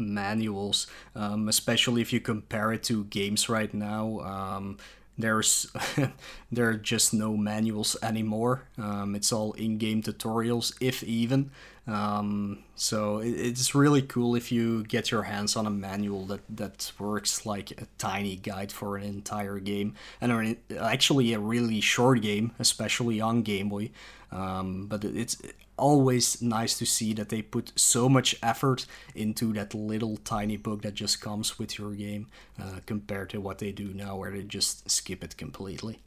manuals, 0.00 0.86
um, 1.14 1.48
especially 1.48 2.00
if 2.00 2.10
you 2.10 2.20
compare 2.20 2.72
it 2.72 2.82
to 2.84 3.04
games 3.04 3.48
right 3.50 3.72
now. 3.74 4.20
Um, 4.20 4.78
there's 5.22 5.70
there 6.52 6.68
are 6.68 6.74
just 6.74 7.14
no 7.14 7.36
manuals 7.36 7.96
anymore. 8.02 8.64
Um, 8.78 9.14
it's 9.14 9.32
all 9.32 9.52
in-game 9.52 10.02
tutorials, 10.02 10.74
if 10.80 11.02
even. 11.02 11.50
Um, 11.86 12.62
so 12.76 13.18
it, 13.18 13.30
it's 13.30 13.74
really 13.74 14.02
cool 14.02 14.34
if 14.36 14.52
you 14.52 14.84
get 14.84 15.10
your 15.10 15.24
hands 15.24 15.56
on 15.56 15.66
a 15.66 15.70
manual 15.70 16.24
that 16.26 16.40
that 16.50 16.92
works 16.98 17.46
like 17.46 17.70
a 17.72 17.86
tiny 17.98 18.36
guide 18.36 18.70
for 18.70 18.96
an 18.96 19.04
entire 19.04 19.58
game, 19.58 19.94
and 20.20 20.56
actually 20.78 21.32
a 21.32 21.38
really 21.38 21.80
short 21.80 22.20
game, 22.22 22.52
especially 22.58 23.20
on 23.20 23.42
Game 23.42 23.68
Boy. 23.68 23.90
Um, 24.30 24.86
but 24.86 25.04
it's 25.04 25.36
always 25.80 26.40
nice 26.40 26.78
to 26.78 26.86
see 26.86 27.12
that 27.14 27.28
they 27.28 27.42
put 27.42 27.72
so 27.76 28.08
much 28.08 28.36
effort 28.42 28.86
into 29.14 29.52
that 29.54 29.74
little 29.74 30.16
tiny 30.18 30.56
book 30.56 30.82
that 30.82 30.94
just 30.94 31.20
comes 31.20 31.58
with 31.58 31.78
your 31.78 31.92
game 31.92 32.28
uh, 32.60 32.80
compared 32.86 33.30
to 33.30 33.40
what 33.40 33.58
they 33.58 33.72
do 33.72 33.92
now, 33.94 34.16
where 34.16 34.30
they 34.30 34.42
just 34.42 34.90
skip 34.90 35.24
it 35.24 35.36
completely. 35.36 36.00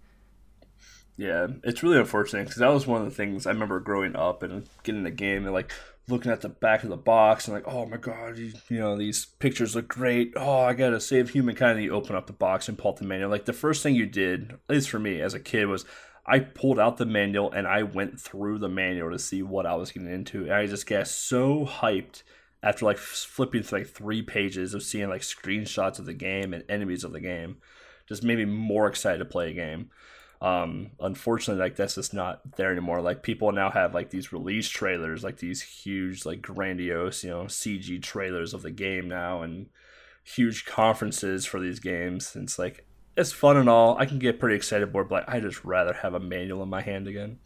Yeah, 1.15 1.47
it's 1.63 1.83
really 1.83 1.99
unfortunate 1.99 2.45
because 2.45 2.59
that 2.59 2.73
was 2.73 2.88
one 2.88 3.01
of 3.01 3.09
the 3.09 3.15
things 3.15 3.45
I 3.45 3.51
remember 3.51 3.79
growing 3.79 4.15
up 4.15 4.41
and 4.41 4.67
getting 4.83 5.03
the 5.03 5.12
game 5.12 5.45
and 5.45 5.53
like 5.53 5.71
looking 6.07 6.31
at 6.31 6.41
the 6.41 6.49
back 6.49 6.83
of 6.83 6.89
the 6.89 6.97
box 6.97 7.47
and 7.47 7.55
like, 7.55 7.67
oh 7.67 7.86
my 7.86 7.97
god, 7.97 8.38
you, 8.38 8.51
you 8.69 8.79
know 8.79 8.97
these 8.97 9.25
pictures 9.25 9.75
look 9.75 9.88
great. 9.88 10.33
Oh, 10.36 10.62
I 10.62 10.73
gotta 10.73 10.99
save 10.99 11.29
humankind. 11.29 11.77
And 11.77 11.83
you 11.83 11.91
open 11.91 12.15
up 12.15 12.27
the 12.27 12.33
box 12.33 12.67
and 12.67 12.77
pull 12.77 12.93
the 12.93 13.05
manual. 13.05 13.29
Like 13.29 13.45
the 13.45 13.53
first 13.53 13.83
thing 13.83 13.95
you 13.95 14.05
did, 14.05 14.53
at 14.53 14.75
least 14.75 14.89
for 14.89 14.99
me 14.99 15.21
as 15.21 15.33
a 15.33 15.39
kid, 15.39 15.65
was 15.65 15.86
I 16.25 16.39
pulled 16.39 16.79
out 16.79 16.97
the 16.97 17.05
manual 17.05 17.51
and 17.51 17.67
I 17.67 17.83
went 17.83 18.19
through 18.19 18.59
the 18.59 18.69
manual 18.69 19.12
to 19.12 19.19
see 19.19 19.43
what 19.43 19.65
I 19.65 19.75
was 19.75 19.91
getting 19.91 20.12
into. 20.12 20.43
And 20.43 20.53
I 20.53 20.65
just 20.67 20.88
got 20.88 21.07
so 21.07 21.65
hyped 21.65 22.23
after 22.62 22.86
like 22.86 22.97
flipping 22.97 23.62
through 23.62 23.79
like 23.79 23.89
three 23.89 24.21
pages 24.21 24.73
of 24.73 24.83
seeing 24.83 25.09
like 25.09 25.21
screenshots 25.21 25.99
of 25.99 26.05
the 26.05 26.13
game 26.13 26.53
and 26.53 26.63
enemies 26.69 27.03
of 27.03 27.12
the 27.12 27.19
game. 27.19 27.57
Just 28.07 28.23
made 28.23 28.38
me 28.38 28.45
more 28.45 28.88
excited 28.88 29.19
to 29.19 29.25
play 29.25 29.51
a 29.51 29.53
game. 29.53 29.89
Um, 30.41 30.91
unfortunately, 30.99 31.62
like 31.62 31.75
that's 31.75 31.95
just 31.95 32.13
not 32.13 32.57
there 32.57 32.71
anymore. 32.71 33.01
Like 33.01 33.23
people 33.23 33.51
now 33.51 33.69
have 33.69 33.93
like 33.93 34.09
these 34.09 34.33
release 34.33 34.69
trailers, 34.69 35.23
like 35.23 35.38
these 35.38 35.62
huge, 35.62 36.25
like 36.25 36.41
grandiose, 36.41 37.23
you 37.23 37.29
know, 37.29 37.43
CG 37.43 38.01
trailers 38.01 38.53
of 38.53 38.62
the 38.62 38.71
game 38.71 39.07
now, 39.07 39.41
and 39.41 39.67
huge 40.23 40.65
conferences 40.65 41.45
for 41.45 41.62
these 41.62 41.79
games. 41.79 42.36
And 42.36 42.43
it's 42.43 42.59
like 42.59 42.86
it's 43.15 43.32
fun 43.32 43.58
and 43.58 43.69
all. 43.69 43.97
I 43.97 44.06
can 44.06 44.19
get 44.19 44.39
pretty 44.39 44.56
excited 44.56 44.91
bored, 44.91 45.10
but 45.10 45.28
I 45.28 45.39
just 45.39 45.63
rather 45.63 45.93
have 45.93 46.13
a 46.13 46.19
manual 46.19 46.63
in 46.63 46.69
my 46.69 46.82
hand 46.82 47.08
again. 47.08 47.39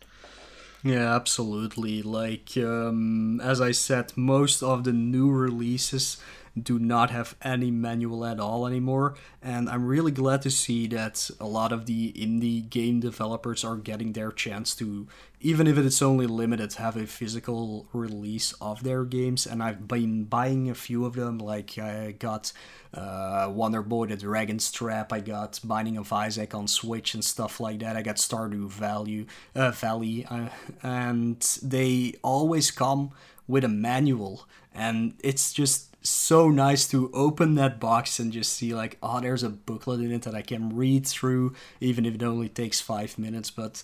Yeah, 0.84 1.16
absolutely. 1.16 2.02
Like 2.02 2.56
um, 2.58 3.42
as 3.42 3.60
I 3.60 3.72
said, 3.72 4.14
most 4.16 4.64
of 4.64 4.84
the 4.84 4.94
new 4.94 5.30
releases 5.30 6.18
do 6.64 6.80
not 6.80 7.10
have 7.12 7.36
any 7.42 7.72
manual 7.72 8.26
at 8.26 8.40
all 8.40 8.68
anymore. 8.68 9.16
And 9.42 9.70
I'm 9.70 9.86
really 9.86 10.12
glad 10.12 10.42
to 10.44 10.52
see 10.52 10.88
that 10.88 11.30
a 11.40 11.46
lot 11.46 11.72
of 11.72 11.86
the 11.86 12.14
indie 12.14 12.68
game 12.70 13.00
developers 13.00 13.64
are 13.64 13.76
getting 13.76 14.14
their 14.14 14.32
chance 14.32 14.76
to, 14.76 15.08
even 15.40 15.68
if 15.68 15.78
it's 15.78 16.02
only 16.02 16.28
limited, 16.28 16.74
have 16.74 16.98
a 16.98 17.06
physical 17.08 17.88
release 17.94 18.54
of 18.62 18.84
their 18.84 19.06
games. 19.06 19.46
And 19.46 19.62
I've 19.62 19.88
been 19.88 20.26
buying 20.26 20.70
a 20.70 20.76
few 20.76 21.06
of 21.06 21.16
them. 21.16 21.38
Like 21.38 21.78
I 21.78 22.12
got 22.12 22.52
uh, 22.94 23.50
Wonder 23.52 23.82
Boy 23.82 24.08
the 24.08 24.18
Dragon's 24.18 24.72
Trap, 24.72 25.14
I 25.14 25.20
got 25.20 25.60
Binding 25.64 25.98
of 25.98 26.12
Isaac 26.12 26.56
on 26.56 26.68
Switch 26.68 27.14
and 27.14 27.24
stuff 27.24 27.60
like 27.60 27.80
that. 27.80 27.96
I 27.96 28.02
got 28.02 28.16
Stardew 28.16 28.70
Value, 28.70 29.26
uh, 29.56 29.72
Valley, 29.72 30.26
uh, 30.30 30.50
and 30.82 31.40
they 31.62 32.16
always 32.24 32.72
come 32.72 33.12
with 33.48 33.64
a 33.64 33.70
manual. 33.70 34.48
And 34.74 35.14
it's 35.24 35.54
just 35.54 35.87
so 36.10 36.50
nice 36.50 36.88
to 36.90 37.12
open 37.14 37.56
that 37.56 37.80
box 37.80 38.20
and 38.20 38.32
just 38.32 38.54
see 38.54 38.74
like, 38.74 38.98
oh, 39.02 39.20
there's 39.20 39.44
a 39.44 39.50
booklet 39.50 40.00
in 40.02 40.12
it 40.12 40.24
that 40.24 40.36
I 40.36 40.42
can 40.42 40.76
read 40.76 41.06
through, 41.06 41.54
even 41.80 42.06
if 42.06 42.16
it 42.16 42.24
only 42.24 42.50
takes 42.50 42.82
five 42.82 43.18
minutes. 43.18 43.52
But 43.52 43.84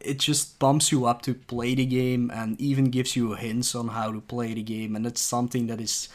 it 0.00 0.18
just 0.18 0.58
bumps 0.58 0.92
you 0.92 1.06
up 1.06 1.22
to 1.22 1.34
play 1.34 1.74
the 1.74 1.86
game 1.86 2.30
and 2.34 2.60
even 2.60 2.90
gives 2.90 3.16
you 3.16 3.34
hints 3.34 3.74
on 3.74 3.88
how 3.88 4.12
to 4.12 4.20
play 4.20 4.52
the 4.54 4.62
game, 4.62 4.94
and 4.96 5.06
it's 5.06 5.20
something 5.20 5.66
that 5.68 5.80
is 5.80 6.08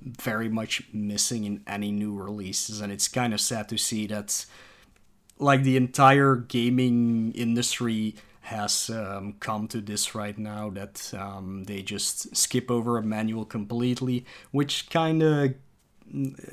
very 0.00 0.48
much 0.48 0.82
missing 0.92 1.44
in 1.44 1.62
any 1.66 1.92
new 1.92 2.14
releases. 2.14 2.80
And 2.80 2.92
it's 2.92 3.08
kind 3.08 3.34
of 3.34 3.40
sad 3.40 3.68
to 3.68 3.78
see 3.78 4.06
that, 4.06 4.46
like, 5.38 5.62
the 5.62 5.76
entire 5.76 6.36
gaming 6.36 7.32
industry 7.32 8.14
has 8.46 8.90
um, 8.90 9.34
come 9.40 9.66
to 9.66 9.80
this 9.80 10.14
right 10.14 10.38
now 10.38 10.70
that 10.70 11.12
um, 11.18 11.64
they 11.64 11.82
just 11.82 12.36
skip 12.36 12.70
over 12.70 12.96
a 12.96 13.02
manual 13.02 13.44
completely, 13.44 14.24
which 14.52 14.88
kind 14.88 15.20
of 15.20 15.54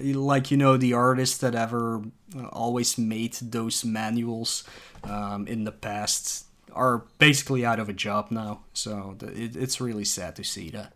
like 0.02 0.50
you 0.50 0.58
know 0.58 0.76
the 0.76 0.94
artists 0.94 1.38
that 1.38 1.54
ever 1.54 2.02
uh, 2.36 2.48
always 2.48 2.98
made 2.98 3.34
those 3.34 3.86
manuals 3.86 4.64
um, 5.04 5.46
in 5.46 5.66
the 5.66 5.72
past 5.72 6.46
are 6.72 7.06
basically 7.20 7.64
out 7.64 7.80
of 7.80 7.90
a 7.90 7.94
job 7.94 8.32
now. 8.32 8.62
So 8.74 9.16
it, 9.22 9.56
it's 9.56 9.80
really 9.80 10.06
sad 10.06 10.36
to 10.38 10.44
see 10.44 10.72
that. 10.72 10.94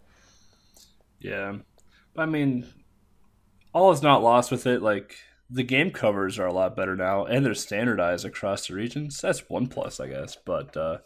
Yeah. 1.19 1.57
I 2.17 2.25
mean 2.25 2.65
all 3.71 3.91
is 3.91 4.01
not 4.01 4.23
lost 4.23 4.49
with 4.49 4.65
it 4.65 4.81
like 4.81 5.17
the 5.49 5.63
game 5.63 5.91
covers 5.91 6.37
are 6.39 6.47
a 6.47 6.53
lot 6.53 6.75
better 6.75 6.95
now, 6.95 7.25
and 7.25 7.45
they're 7.45 7.53
standardized 7.53 8.25
across 8.25 8.67
the 8.67 8.73
regions. 8.73 9.21
That's 9.21 9.49
one 9.49 9.67
plus, 9.67 9.99
I 9.99 10.07
guess. 10.07 10.37
But 10.43 10.75
uh, 10.75 10.97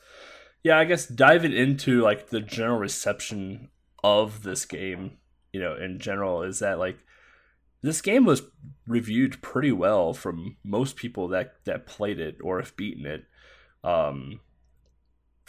yeah, 0.64 0.78
I 0.78 0.86
guess 0.86 1.06
diving 1.06 1.54
into 1.54 2.02
like 2.02 2.30
the 2.30 2.42
general 2.42 2.80
reception 2.80 3.70
of 4.04 4.44
this 4.44 4.66
game, 4.66 5.18
you 5.54 5.60
know, 5.60 5.76
in 5.76 6.00
general, 6.00 6.42
is 6.42 6.60
that 6.60 6.80
like 6.80 6.98
this 7.82 8.02
game 8.02 8.26
was 8.26 8.44
reviewed 8.88 9.42
pretty 9.42 9.72
well 9.72 10.14
from 10.14 10.58
most 10.64 10.96
people 10.96 11.28
that 11.30 11.56
that 11.66 11.86
played 11.86 12.20
it 12.20 12.38
or 12.44 12.60
have 12.60 12.76
beaten 12.76 13.06
it. 13.06 13.26
Um, 13.84 14.40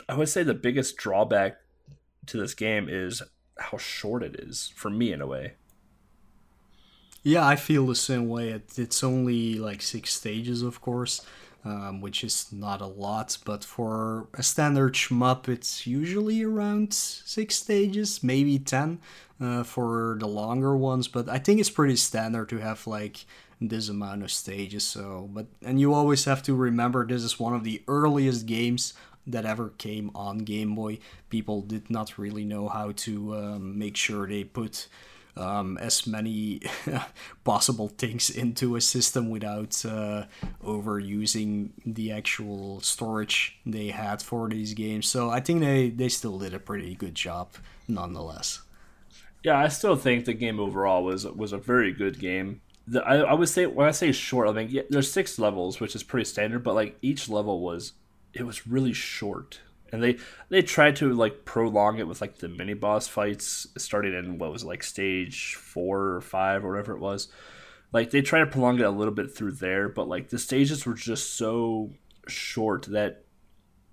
I 0.09 0.17
would 0.17 0.29
say 0.29 0.43
the 0.43 0.55
biggest 0.55 0.97
drawback 0.97 1.57
to 2.27 2.39
this 2.39 2.55
game 2.55 2.89
is 2.91 3.23
how 3.59 3.79
short 3.79 4.23
it 4.23 4.37
is 4.39 4.73
for 4.77 4.91
me 4.91 5.13
in 5.13 5.21
a 5.21 5.27
way. 5.27 5.55
Yeah, 7.23 7.47
I 7.47 7.57
feel 7.57 7.87
the 7.87 7.95
same 7.95 8.29
way. 8.29 8.61
It's 8.77 9.05
only 9.05 9.55
like 9.55 9.81
six 9.81 10.13
stages, 10.13 10.63
of 10.63 10.81
course, 10.81 11.25
um, 11.65 12.01
which 12.01 12.25
is 12.25 12.53
not 12.53 12.81
a 12.81 12.87
lot, 12.87 13.39
but 13.45 13.63
for 13.63 14.27
a 14.35 14.43
standard 14.43 14.95
shmup, 14.95 15.49
it's 15.49 15.87
usually 15.87 16.43
around 16.43 16.93
six 16.93 17.55
stages, 17.57 18.25
maybe 18.25 18.59
ten 18.59 18.99
uh, 19.41 19.63
for 19.63 20.17
the 20.19 20.27
longer 20.27 20.77
ones. 20.77 21.07
But 21.07 21.29
I 21.29 21.39
think 21.39 21.61
it's 21.61 21.71
pretty 21.71 21.97
standard 21.97 22.49
to 22.49 22.59
have 22.59 22.87
like 22.89 23.25
this 23.61 23.89
amount 23.89 24.25
of 24.25 24.33
stages. 24.33 24.83
So, 24.83 25.29
but 25.33 25.47
and 25.65 25.81
you 25.81 25.95
always 25.95 26.25
have 26.25 26.43
to 26.45 26.57
remember 26.57 27.07
this 27.07 27.23
is 27.23 27.39
one 27.39 27.55
of 27.55 27.63
the 27.63 27.83
earliest 27.87 28.47
games 28.47 28.95
that 29.29 29.47
ever 29.47 29.69
came 29.79 30.11
on 30.17 30.39
Game 30.39 30.75
Boy. 30.75 30.99
People 31.31 31.63
did 31.63 31.89
not 31.89 32.19
really 32.19 32.45
know 32.45 32.67
how 32.69 32.91
to 32.97 33.37
um, 33.37 33.79
make 33.79 33.97
sure 33.97 34.27
they 34.27 34.43
put 34.43 34.89
um, 35.37 35.79
as 35.79 36.07
many 36.07 36.61
possible 37.45 37.89
things 37.89 38.31
into 38.31 38.77
a 38.77 38.81
system 38.81 39.31
without 39.31 39.85
uh, 39.85 40.25
overusing 40.63 41.71
the 41.87 42.13
actual 42.13 42.81
storage 42.81 43.59
they 43.65 43.89
had 43.89 44.23
for 44.23 44.49
these 44.49 44.75
games. 44.75 45.07
So 45.07 45.31
I 45.31 45.41
think 45.41 45.61
they, 45.61 45.91
they 45.91 46.09
still 46.09 46.39
did 46.39 46.55
a 46.55 46.59
pretty 46.59 46.95
good 46.95 47.15
job 47.15 47.55
nonetheless. 47.89 48.61
Yeah, 49.43 49.59
I 49.59 49.69
still 49.69 49.97
think 49.97 50.25
the 50.25 50.35
game 50.35 50.61
overall 50.61 51.03
was 51.03 51.27
was 51.27 51.53
a 51.53 51.59
very 51.59 51.93
good 51.93 52.19
game. 52.21 52.61
The, 52.87 53.03
I, 53.03 53.19
I 53.19 53.35
would 53.35 53.49
say 53.49 53.67
when 53.67 53.89
I 53.89 53.91
say 53.91 54.13
short, 54.13 54.49
I 54.49 54.53
mean 54.53 54.69
yeah, 54.71 54.83
there's 54.89 55.11
six 55.11 55.39
levels, 55.39 55.81
which 55.81 55.97
is 55.97 56.05
pretty 56.05 56.27
standard, 56.27 56.63
but 56.63 56.75
like 56.75 56.97
each 57.03 57.29
level 57.29 57.61
was 57.61 57.95
it 58.35 58.45
was 58.45 58.67
really 58.67 58.93
short 58.93 59.61
and 59.93 60.03
they 60.03 60.19
they 60.49 60.63
tried 60.63 60.97
to 60.97 61.13
like 61.13 61.45
prolong 61.45 61.99
it 61.99 62.09
with 62.09 62.21
like 62.21 62.39
the 62.39 62.49
mini 62.49 62.75
boss 62.75 63.07
fights 63.07 63.67
starting 63.77 64.15
in 64.15 64.39
what 64.39 64.53
was 64.53 64.63
it, 64.63 64.67
like 64.67 64.83
stage 64.83 65.55
four 65.55 66.15
or 66.15 66.21
five 66.21 66.65
or 66.65 66.71
whatever 66.71 66.95
it 66.95 67.01
was. 67.01 67.29
Like 67.93 68.11
they 68.11 68.23
tried 68.23 68.41
to 68.41 68.47
prolong 68.47 68.79
it 68.79 68.87
a 68.87 68.91
little 68.91 69.15
bit 69.15 69.35
through 69.37 69.53
there 69.53 69.89
but 69.89 70.09
like 70.09 70.31
the 70.31 70.39
stages 70.39 70.87
were 70.87 70.95
just 70.95 71.37
so 71.37 71.93
short 72.29 72.85
that 72.87 73.25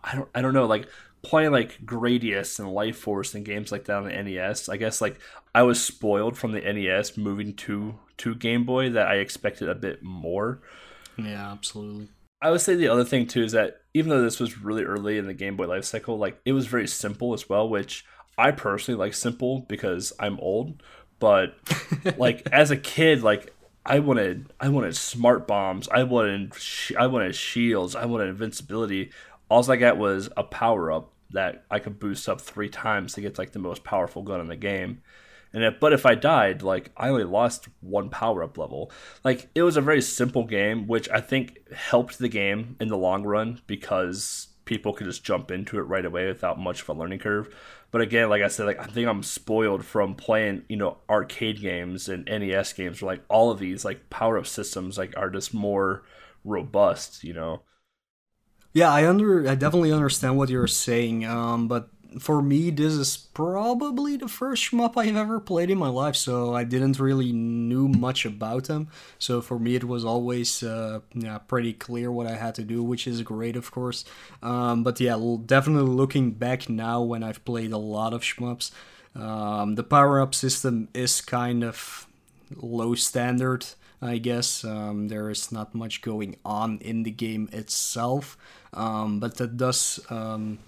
i 0.03 0.15
don't 0.15 0.29
i 0.33 0.41
don't 0.41 0.53
know 0.53 0.65
like 0.65 0.87
playing 1.21 1.51
like 1.51 1.79
gradius 1.83 2.59
and 2.59 2.71
life 2.71 2.97
force 2.97 3.33
and 3.33 3.43
games 3.43 3.71
like 3.71 3.85
that 3.85 3.97
on 3.97 4.05
the 4.05 4.23
nes 4.23 4.69
i 4.69 4.77
guess 4.77 5.01
like 5.01 5.19
i 5.53 5.63
was 5.63 5.83
spoiled 5.83 6.37
from 6.37 6.51
the 6.51 6.61
nes 6.61 7.17
moving 7.17 7.53
to 7.53 7.99
to 8.19 8.35
game 8.35 8.65
boy 8.65 8.89
that 8.89 9.07
i 9.07 9.15
expected 9.15 9.67
a 9.67 9.75
bit 9.75 10.03
more. 10.03 10.61
Yeah 11.17 11.51
absolutely. 11.51 12.09
I 12.41 12.51
would 12.51 12.61
say 12.61 12.75
the 12.75 12.87
other 12.87 13.03
thing 13.03 13.27
too 13.27 13.43
is 13.43 13.53
that 13.53 13.81
even 13.99 14.09
though 14.09 14.21
this 14.21 14.39
was 14.39 14.59
really 14.59 14.83
early 14.83 15.17
in 15.17 15.27
the 15.27 15.33
Game 15.33 15.57
Boy 15.57 15.67
life 15.67 15.83
cycle, 15.83 16.17
like 16.17 16.39
it 16.45 16.53
was 16.53 16.67
very 16.67 16.87
simple 16.87 17.33
as 17.33 17.49
well, 17.49 17.67
which 17.67 18.05
I 18.37 18.51
personally 18.51 18.97
like 18.97 19.13
simple 19.13 19.65
because 19.67 20.13
I'm 20.19 20.39
old. 20.39 20.81
But 21.19 21.55
like 22.17 22.47
as 22.53 22.71
a 22.71 22.77
kid, 22.77 23.23
like 23.23 23.53
I 23.85 23.99
wanted 23.99 24.53
I 24.57 24.69
wanted 24.69 24.95
smart 24.95 25.47
bombs, 25.47 25.89
I 25.89 26.03
wanted 26.03 26.53
I 26.97 27.07
wanted 27.07 27.35
shields, 27.35 27.93
I 27.93 28.05
wanted 28.05 28.29
invincibility. 28.29 29.11
All 29.49 29.69
I 29.69 29.75
got 29.75 29.97
was 29.97 30.29
a 30.37 30.43
power 30.43 30.91
up 30.93 31.11
that 31.31 31.65
I 31.69 31.79
could 31.79 31.99
boost 31.99 32.29
up 32.29 32.39
three 32.39 32.69
times 32.69 33.13
to 33.13 33.21
get 33.21 33.37
like 33.37 33.51
the 33.51 33.59
most 33.59 33.83
powerful 33.83 34.21
gun 34.21 34.39
in 34.39 34.47
the 34.47 34.55
game. 34.55 35.01
And 35.53 35.63
if, 35.63 35.79
but 35.79 35.93
if 35.93 36.05
I 36.05 36.15
died, 36.15 36.61
like 36.61 36.91
I 36.95 37.09
only 37.09 37.23
lost 37.23 37.67
one 37.81 38.09
power 38.09 38.43
up 38.43 38.57
level. 38.57 38.91
Like 39.23 39.49
it 39.55 39.63
was 39.63 39.77
a 39.77 39.81
very 39.81 40.01
simple 40.01 40.45
game, 40.45 40.87
which 40.87 41.09
I 41.09 41.21
think 41.21 41.59
helped 41.71 42.19
the 42.19 42.29
game 42.29 42.75
in 42.79 42.87
the 42.87 42.97
long 42.97 43.23
run 43.23 43.61
because 43.65 44.47
people 44.65 44.93
could 44.93 45.07
just 45.07 45.23
jump 45.23 45.49
into 45.49 45.79
it 45.79 45.83
right 45.83 46.05
away 46.05 46.27
without 46.27 46.59
much 46.59 46.83
of 46.83 46.89
a 46.89 46.93
learning 46.93 47.19
curve. 47.19 47.53
But 47.91 48.01
again, 48.01 48.29
like 48.29 48.43
I 48.43 48.47
said, 48.47 48.67
like 48.67 48.79
I 48.79 48.85
think 48.85 49.07
I'm 49.07 49.23
spoiled 49.23 49.83
from 49.83 50.13
playing, 50.13 50.63
you 50.69 50.77
know, 50.77 50.97
arcade 51.09 51.59
games 51.59 52.07
and 52.07 52.25
NES 52.25 52.73
games 52.73 53.01
where 53.01 53.13
like 53.13 53.23
all 53.29 53.49
of 53.49 53.57
these 53.57 53.83
like 53.83 54.11
power 54.11 54.37
up 54.37 54.45
systems 54.45 54.97
like 54.97 55.17
are 55.17 55.31
just 55.31 55.53
more 55.53 56.03
robust, 56.43 57.23
you 57.23 57.33
know. 57.33 57.63
Yeah, 58.73 58.91
I 58.91 59.07
under 59.07 59.49
I 59.49 59.55
definitely 59.55 59.91
understand 59.91 60.37
what 60.37 60.49
you're 60.49 60.67
saying. 60.67 61.25
Um, 61.25 61.67
but 61.67 61.89
for 62.17 62.41
me, 62.41 62.71
this 62.71 62.93
is 62.93 63.17
probably 63.17 64.17
the 64.17 64.27
first 64.27 64.71
shmup 64.71 64.93
I've 64.97 65.15
ever 65.15 65.39
played 65.39 65.69
in 65.69 65.77
my 65.77 65.89
life, 65.89 66.15
so 66.15 66.55
I 66.55 66.63
didn't 66.63 66.99
really 66.99 67.31
knew 67.31 67.87
much 67.87 68.25
about 68.25 68.63
them. 68.65 68.87
So 69.19 69.41
for 69.41 69.59
me, 69.59 69.75
it 69.75 69.83
was 69.83 70.03
always 70.03 70.63
uh, 70.63 71.01
yeah 71.13 71.37
pretty 71.37 71.73
clear 71.73 72.11
what 72.11 72.25
I 72.25 72.35
had 72.35 72.55
to 72.55 72.63
do, 72.63 72.81
which 72.81 73.05
is 73.05 73.21
great, 73.21 73.55
of 73.55 73.71
course. 73.71 74.05
Um, 74.41 74.83
but 74.83 74.99
yeah, 74.99 75.19
definitely 75.45 75.91
looking 75.91 76.31
back 76.31 76.67
now 76.67 77.01
when 77.01 77.23
I've 77.23 77.45
played 77.45 77.71
a 77.71 77.77
lot 77.77 78.13
of 78.13 78.21
shmups, 78.21 78.71
um, 79.15 79.75
the 79.75 79.83
power 79.83 80.19
up 80.19 80.33
system 80.33 80.87
is 80.93 81.21
kind 81.21 81.63
of 81.63 82.07
low 82.55 82.95
standard. 82.95 83.65
I 84.01 84.17
guess 84.17 84.63
um, 84.63 85.09
there 85.09 85.29
is 85.29 85.51
not 85.51 85.75
much 85.75 86.01
going 86.01 86.37
on 86.45 86.79
in 86.79 87.03
the 87.03 87.11
game 87.11 87.49
itself, 87.51 88.37
um, 88.73 89.19
but 89.19 89.35
that 89.37 89.57
does 89.57 89.99
um, 90.09 90.59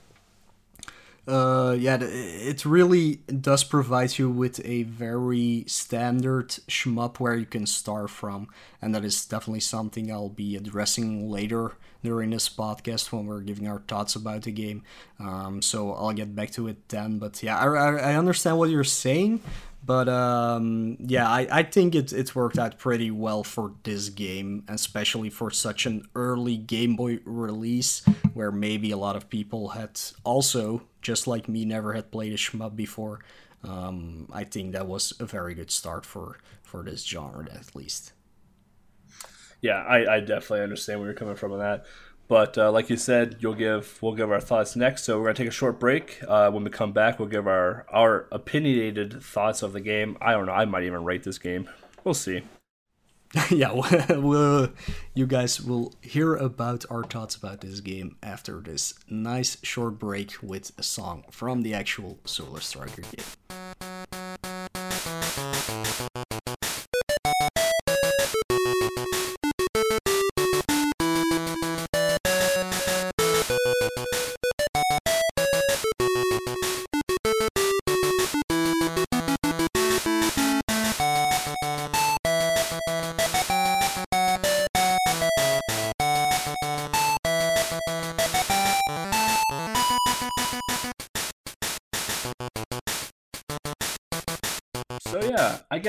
uh, 1.28 1.76
yeah, 1.78 1.98
it 2.02 2.66
really 2.66 3.18
does 3.28 3.64
provide 3.64 4.18
you 4.18 4.30
with 4.30 4.60
a 4.66 4.84
very 4.84 5.64
standard 5.68 6.50
shmup 6.68 7.20
where 7.20 7.36
you 7.36 7.46
can 7.46 7.68
start 7.68 8.10
from, 8.10 8.48
and 8.82 8.96
that 8.96 9.06
is 9.06 9.26
definitely 9.26 9.60
something 9.60 10.12
I'll 10.12 10.30
be 10.30 10.56
addressing 10.56 11.30
later 11.30 11.74
during 12.04 12.32
this 12.32 12.50
podcast 12.50 13.12
when 13.12 13.28
we're 13.28 13.42
giving 13.42 13.68
our 13.68 13.84
thoughts 13.88 14.16
about 14.16 14.42
the 14.42 14.52
game. 14.52 14.82
Um, 15.20 15.62
so 15.62 15.94
I'll 15.94 16.14
get 16.14 16.36
back 16.36 16.50
to 16.52 16.68
it 16.68 16.90
then. 16.90 17.20
But 17.20 17.44
yeah, 17.44 17.60
I, 17.60 18.14
I 18.14 18.16
understand 18.16 18.58
what 18.58 18.72
you're 18.72 18.84
saying. 18.84 19.42
But 19.84 20.08
um, 20.10 20.98
yeah, 21.00 21.28
I, 21.28 21.48
I 21.52 21.64
think 21.64 21.96
it, 21.96 22.14
it's 22.14 22.36
worked 22.36 22.60
out 22.60 22.78
pretty 22.78 23.10
well 23.10 23.44
for 23.44 23.74
this 23.84 24.10
game, 24.10 24.64
especially 24.68 25.30
for 25.30 25.50
such 25.50 25.86
an 25.86 26.08
early 26.16 26.56
Game 26.58 26.96
Boy 26.96 27.20
release, 27.26 28.04
where 28.34 28.52
maybe 28.52 28.92
a 28.92 28.98
lot 28.98 29.16
of 29.16 29.30
people 29.30 29.70
had 29.70 30.00
also, 30.24 30.84
just 31.02 31.26
like 31.26 31.50
me, 31.50 31.66
never 31.66 31.94
had 31.94 32.12
played 32.12 32.34
a 32.34 32.38
shmup 32.38 32.76
before. 32.76 33.22
Um, 33.64 34.30
I 34.32 34.44
think 34.44 34.74
that 34.74 34.88
was 34.88 35.14
a 35.20 35.26
very 35.26 35.56
good 35.56 35.72
start 35.72 36.06
for, 36.06 36.38
for 36.62 36.84
this 36.84 37.04
genre, 37.04 37.48
at 37.52 37.76
least. 37.76 38.14
Yeah, 39.62 39.84
I, 39.84 40.16
I 40.16 40.20
definitely 40.20 40.62
understand 40.62 41.00
where 41.00 41.10
you're 41.10 41.18
coming 41.18 41.36
from 41.36 41.54
on 41.54 41.60
that. 41.60 41.86
But 42.32 42.58
uh, 42.58 42.72
like 42.72 42.90
you 42.90 42.96
said, 42.96 43.36
you'll 43.42 43.56
give 43.56 44.02
we'll 44.02 44.16
give 44.16 44.32
our 44.32 44.40
thoughts 44.40 44.78
next. 44.78 45.04
So 45.04 45.18
we're 45.18 45.26
gonna 45.26 45.34
take 45.34 45.50
a 45.50 45.52
short 45.52 45.82
break. 45.82 46.24
Uh, 46.26 46.50
when 46.50 46.64
we 46.64 46.70
come 46.70 46.94
back, 46.94 47.20
we'll 47.20 47.28
give 47.28 47.46
our 47.46 47.86
our 47.90 48.30
opinionated 48.32 49.22
thoughts 49.22 49.62
of 49.62 49.74
the 49.74 49.82
game. 49.82 50.18
I 50.22 50.32
don't 50.32 50.46
know. 50.46 50.54
I 50.54 50.64
might 50.64 50.84
even 50.84 51.04
rate 51.04 51.24
this 51.24 51.38
game. 51.38 51.70
We'll 52.06 52.14
see. 52.14 52.44
yeah, 53.52 53.74
well, 54.16 54.70
you 55.14 55.28
guys 55.28 55.60
will 55.60 55.94
hear 56.02 56.38
about 56.38 56.86
our 56.90 57.04
thoughts 57.04 57.36
about 57.36 57.60
this 57.60 57.82
game 57.82 58.16
after 58.24 58.62
this 58.62 58.94
nice 59.10 59.58
short 59.62 60.00
break 60.00 60.42
with 60.42 60.72
a 60.78 60.84
song 60.84 61.26
from 61.32 61.64
the 61.64 61.74
actual 61.74 62.18
Solar 62.24 62.62
Striker 62.62 63.02
game. 63.02 63.26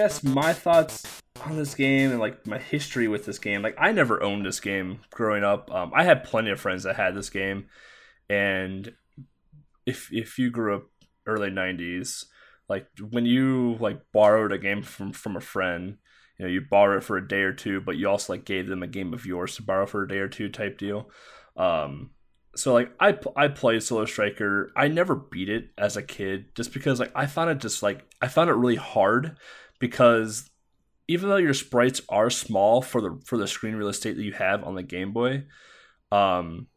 Guess 0.02 0.24
my 0.24 0.52
thoughts 0.52 1.22
on 1.44 1.56
this 1.56 1.76
game 1.76 2.10
and 2.10 2.18
like 2.18 2.44
my 2.44 2.58
history 2.58 3.06
with 3.06 3.24
this 3.24 3.38
game. 3.38 3.62
Like 3.62 3.76
I 3.78 3.92
never 3.92 4.20
owned 4.20 4.44
this 4.44 4.58
game 4.58 4.98
growing 5.10 5.44
up. 5.44 5.72
Um, 5.72 5.92
I 5.94 6.02
had 6.02 6.24
plenty 6.24 6.50
of 6.50 6.60
friends 6.60 6.82
that 6.82 6.96
had 6.96 7.14
this 7.14 7.30
game, 7.30 7.66
and 8.28 8.92
if 9.86 10.08
if 10.12 10.40
you 10.40 10.50
grew 10.50 10.74
up 10.74 10.82
early 11.24 11.50
'90s, 11.50 12.24
like 12.68 12.88
when 13.10 13.26
you 13.26 13.76
like 13.78 14.00
borrowed 14.12 14.52
a 14.52 14.58
game 14.58 14.82
from 14.82 15.12
from 15.12 15.36
a 15.36 15.40
friend, 15.40 15.98
you 16.36 16.44
know 16.44 16.50
you 16.50 16.62
borrow 16.68 16.98
it 16.98 17.04
for 17.04 17.16
a 17.16 17.28
day 17.28 17.42
or 17.42 17.52
two, 17.52 17.80
but 17.80 17.96
you 17.96 18.08
also 18.08 18.32
like 18.32 18.44
gave 18.44 18.66
them 18.66 18.82
a 18.82 18.88
game 18.88 19.14
of 19.14 19.24
yours 19.24 19.54
to 19.54 19.62
borrow 19.62 19.86
for 19.86 20.02
a 20.02 20.08
day 20.08 20.18
or 20.18 20.28
two 20.28 20.48
type 20.48 20.78
deal. 20.78 21.10
Um, 21.56 22.10
so 22.56 22.72
like 22.72 22.90
I 22.98 23.16
I 23.36 23.46
played 23.48 23.84
Solar 23.84 24.08
Striker. 24.08 24.72
I 24.76 24.88
never 24.88 25.14
beat 25.14 25.48
it 25.48 25.70
as 25.78 25.96
a 25.96 26.02
kid 26.02 26.56
just 26.56 26.72
because 26.72 26.98
like 26.98 27.12
I 27.14 27.26
found 27.26 27.50
it 27.50 27.58
just 27.58 27.84
like 27.84 28.04
I 28.20 28.26
found 28.26 28.50
it 28.50 28.54
really 28.54 28.74
hard 28.74 29.36
because 29.82 30.48
even 31.08 31.28
though 31.28 31.36
your 31.36 31.54
sprites 31.54 32.00
are 32.08 32.30
small 32.30 32.80
for 32.80 33.00
the 33.00 33.20
for 33.26 33.36
the 33.36 33.48
screen 33.48 33.74
real 33.74 33.88
estate 33.88 34.16
that 34.16 34.22
you 34.22 34.32
have 34.32 34.62
on 34.62 34.76
the 34.76 34.82
Game 34.84 35.12
Boy, 35.12 35.44
um 36.12 36.68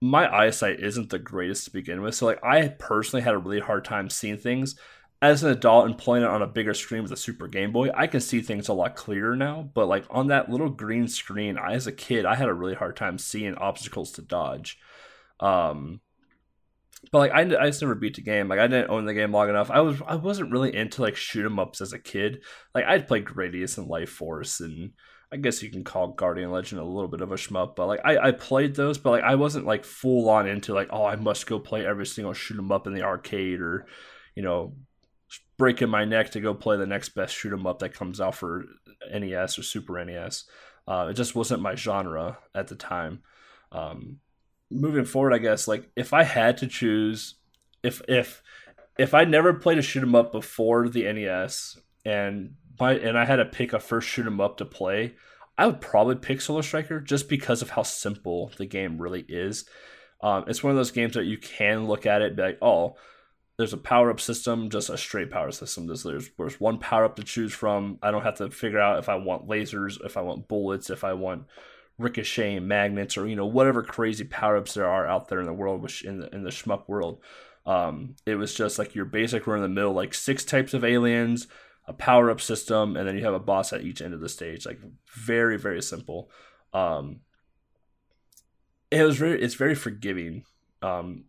my 0.00 0.28
eyesight 0.28 0.80
isn't 0.80 1.10
the 1.10 1.20
greatest 1.20 1.66
to 1.66 1.70
begin 1.70 2.02
with. 2.02 2.16
So 2.16 2.26
like 2.26 2.44
I 2.44 2.66
personally 2.66 3.22
had 3.22 3.34
a 3.34 3.38
really 3.38 3.60
hard 3.60 3.84
time 3.84 4.10
seeing 4.10 4.36
things 4.36 4.74
as 5.22 5.44
an 5.44 5.52
adult 5.52 5.86
and 5.86 5.96
playing 5.96 6.24
it 6.24 6.30
on 6.30 6.42
a 6.42 6.48
bigger 6.48 6.74
screen 6.74 7.04
with 7.04 7.12
a 7.12 7.16
Super 7.16 7.46
Game 7.46 7.70
Boy, 7.70 7.90
I 7.94 8.08
can 8.08 8.20
see 8.20 8.40
things 8.40 8.66
a 8.66 8.72
lot 8.72 8.96
clearer 8.96 9.36
now. 9.36 9.70
But 9.72 9.86
like 9.86 10.04
on 10.10 10.26
that 10.26 10.50
little 10.50 10.68
green 10.68 11.06
screen, 11.06 11.56
I 11.56 11.74
as 11.74 11.86
a 11.86 11.92
kid, 11.92 12.26
I 12.26 12.34
had 12.34 12.48
a 12.48 12.54
really 12.54 12.74
hard 12.74 12.96
time 12.96 13.18
seeing 13.18 13.54
obstacles 13.54 14.10
to 14.12 14.22
dodge. 14.22 14.80
Um, 15.38 16.00
but 17.10 17.18
like 17.18 17.32
I, 17.32 17.40
I 17.40 17.66
just 17.66 17.82
never 17.82 17.94
beat 17.94 18.16
the 18.16 18.22
game. 18.22 18.48
Like 18.48 18.58
I 18.60 18.66
didn't 18.66 18.90
own 18.90 19.04
the 19.04 19.14
game 19.14 19.32
long 19.32 19.48
enough. 19.48 19.70
I 19.70 19.80
was 19.80 20.00
I 20.06 20.16
wasn't 20.16 20.52
really 20.52 20.74
into 20.74 21.02
like 21.02 21.16
shoot 21.16 21.44
'em 21.44 21.58
ups 21.58 21.80
as 21.80 21.92
a 21.92 21.98
kid. 21.98 22.42
Like 22.74 22.84
I'd 22.84 23.08
play 23.08 23.22
Gradius 23.22 23.78
and 23.78 23.88
Life 23.88 24.10
Force 24.10 24.60
and 24.60 24.92
I 25.32 25.36
guess 25.38 25.62
you 25.62 25.70
can 25.70 25.82
call 25.82 26.08
Guardian 26.08 26.50
Legend 26.52 26.80
a 26.80 26.84
little 26.84 27.08
bit 27.08 27.22
of 27.22 27.32
a 27.32 27.36
shmup, 27.36 27.74
but 27.74 27.86
like 27.86 28.00
I, 28.04 28.28
I 28.28 28.32
played 28.32 28.76
those, 28.76 28.98
but 28.98 29.10
like 29.10 29.24
I 29.24 29.34
wasn't 29.34 29.66
like 29.66 29.84
full 29.84 30.28
on 30.28 30.46
into 30.46 30.74
like 30.74 30.88
oh 30.90 31.04
I 31.04 31.16
must 31.16 31.46
go 31.46 31.58
play 31.58 31.84
every 31.86 32.06
single 32.06 32.34
shoot 32.34 32.58
'em 32.58 32.70
up 32.70 32.86
in 32.86 32.94
the 32.94 33.02
arcade 33.02 33.60
or 33.60 33.86
you 34.34 34.42
know 34.42 34.74
breaking 35.58 35.88
my 35.88 36.04
neck 36.04 36.30
to 36.32 36.40
go 36.40 36.54
play 36.54 36.76
the 36.76 36.86
next 36.86 37.10
best 37.10 37.34
shoot 37.34 37.52
'em 37.52 37.66
up 37.66 37.78
that 37.80 37.94
comes 37.94 38.20
out 38.20 38.34
for 38.34 38.64
NES 39.10 39.58
or 39.58 39.62
Super 39.62 39.98
NES. 40.04 40.44
Uh, 40.86 41.08
it 41.10 41.14
just 41.14 41.34
wasn't 41.34 41.62
my 41.62 41.74
genre 41.74 42.38
at 42.54 42.68
the 42.68 42.74
time. 42.74 43.22
Um, 43.70 44.18
moving 44.72 45.04
forward, 45.04 45.34
I 45.34 45.38
guess 45.38 45.68
like 45.68 45.90
if 45.96 46.12
I 46.12 46.22
had 46.24 46.58
to 46.58 46.66
choose, 46.66 47.34
if 47.82 48.02
if 48.08 48.42
if 48.98 49.14
I 49.14 49.24
never 49.24 49.52
played 49.54 49.78
a 49.78 49.82
shoot 49.82 50.02
'em 50.02 50.14
up 50.14 50.32
before 50.32 50.88
the 50.88 51.04
NES 51.12 51.78
and 52.04 52.54
my 52.80 52.92
and 52.94 53.18
I 53.18 53.24
had 53.24 53.36
to 53.36 53.44
pick 53.44 53.72
a 53.72 53.80
first 53.80 54.08
shoot 54.08 54.26
'em 54.26 54.40
up 54.40 54.56
to 54.58 54.64
play, 54.64 55.14
I 55.58 55.66
would 55.66 55.80
probably 55.80 56.16
pick 56.16 56.40
Solar 56.40 56.62
Striker 56.62 57.00
just 57.00 57.28
because 57.28 57.62
of 57.62 57.70
how 57.70 57.82
simple 57.82 58.52
the 58.56 58.66
game 58.66 59.00
really 59.00 59.24
is. 59.28 59.64
Um, 60.20 60.44
it's 60.46 60.62
one 60.62 60.70
of 60.70 60.76
those 60.76 60.92
games 60.92 61.14
that 61.14 61.24
you 61.24 61.36
can 61.38 61.86
look 61.86 62.06
at 62.06 62.22
it 62.22 62.36
be 62.36 62.42
like, 62.42 62.58
oh, 62.62 62.96
there's 63.58 63.72
a 63.72 63.78
power 63.78 64.10
up 64.10 64.20
system, 64.20 64.70
just 64.70 64.88
a 64.88 64.96
straight 64.96 65.30
power 65.30 65.50
system. 65.50 65.86
There's, 65.86 66.02
there's 66.04 66.30
there's 66.38 66.60
one 66.60 66.78
power 66.78 67.04
up 67.04 67.16
to 67.16 67.22
choose 67.22 67.52
from. 67.52 67.98
I 68.02 68.10
don't 68.10 68.22
have 68.22 68.36
to 68.36 68.50
figure 68.50 68.80
out 68.80 68.98
if 68.98 69.08
I 69.08 69.16
want 69.16 69.48
lasers, 69.48 70.04
if 70.04 70.16
I 70.16 70.22
want 70.22 70.48
bullets, 70.48 70.90
if 70.90 71.04
I 71.04 71.12
want 71.12 71.44
ricocheting 71.98 72.66
magnets, 72.66 73.16
or 73.16 73.26
you 73.26 73.36
know 73.36 73.46
whatever 73.46 73.82
crazy 73.82 74.24
power 74.24 74.56
ups 74.56 74.74
there 74.74 74.88
are 74.88 75.06
out 75.06 75.28
there 75.28 75.40
in 75.40 75.46
the 75.46 75.52
world, 75.52 75.82
which 75.82 76.04
in 76.04 76.20
the 76.20 76.34
in 76.34 76.44
the 76.44 76.50
shmup 76.50 76.88
world. 76.88 77.20
Um, 77.64 78.16
it 78.26 78.34
was 78.34 78.54
just 78.54 78.78
like 78.78 78.94
your 78.94 79.04
basic 79.04 79.46
run 79.46 79.58
of 79.58 79.62
the 79.62 79.68
mill, 79.68 79.92
like 79.92 80.14
six 80.14 80.44
types 80.44 80.74
of 80.74 80.84
aliens, 80.84 81.46
a 81.86 81.92
power 81.92 82.30
up 82.30 82.40
system, 82.40 82.96
and 82.96 83.06
then 83.06 83.16
you 83.16 83.24
have 83.24 83.34
a 83.34 83.38
boss 83.38 83.72
at 83.72 83.82
each 83.82 84.02
end 84.02 84.14
of 84.14 84.20
the 84.20 84.28
stage. 84.28 84.66
Like 84.66 84.80
very 85.14 85.58
very 85.58 85.82
simple. 85.82 86.30
Um, 86.72 87.20
it 88.90 89.02
was 89.04 89.16
very 89.16 89.40
it's 89.40 89.54
very 89.54 89.74
forgiving. 89.74 90.44
Um, 90.82 91.24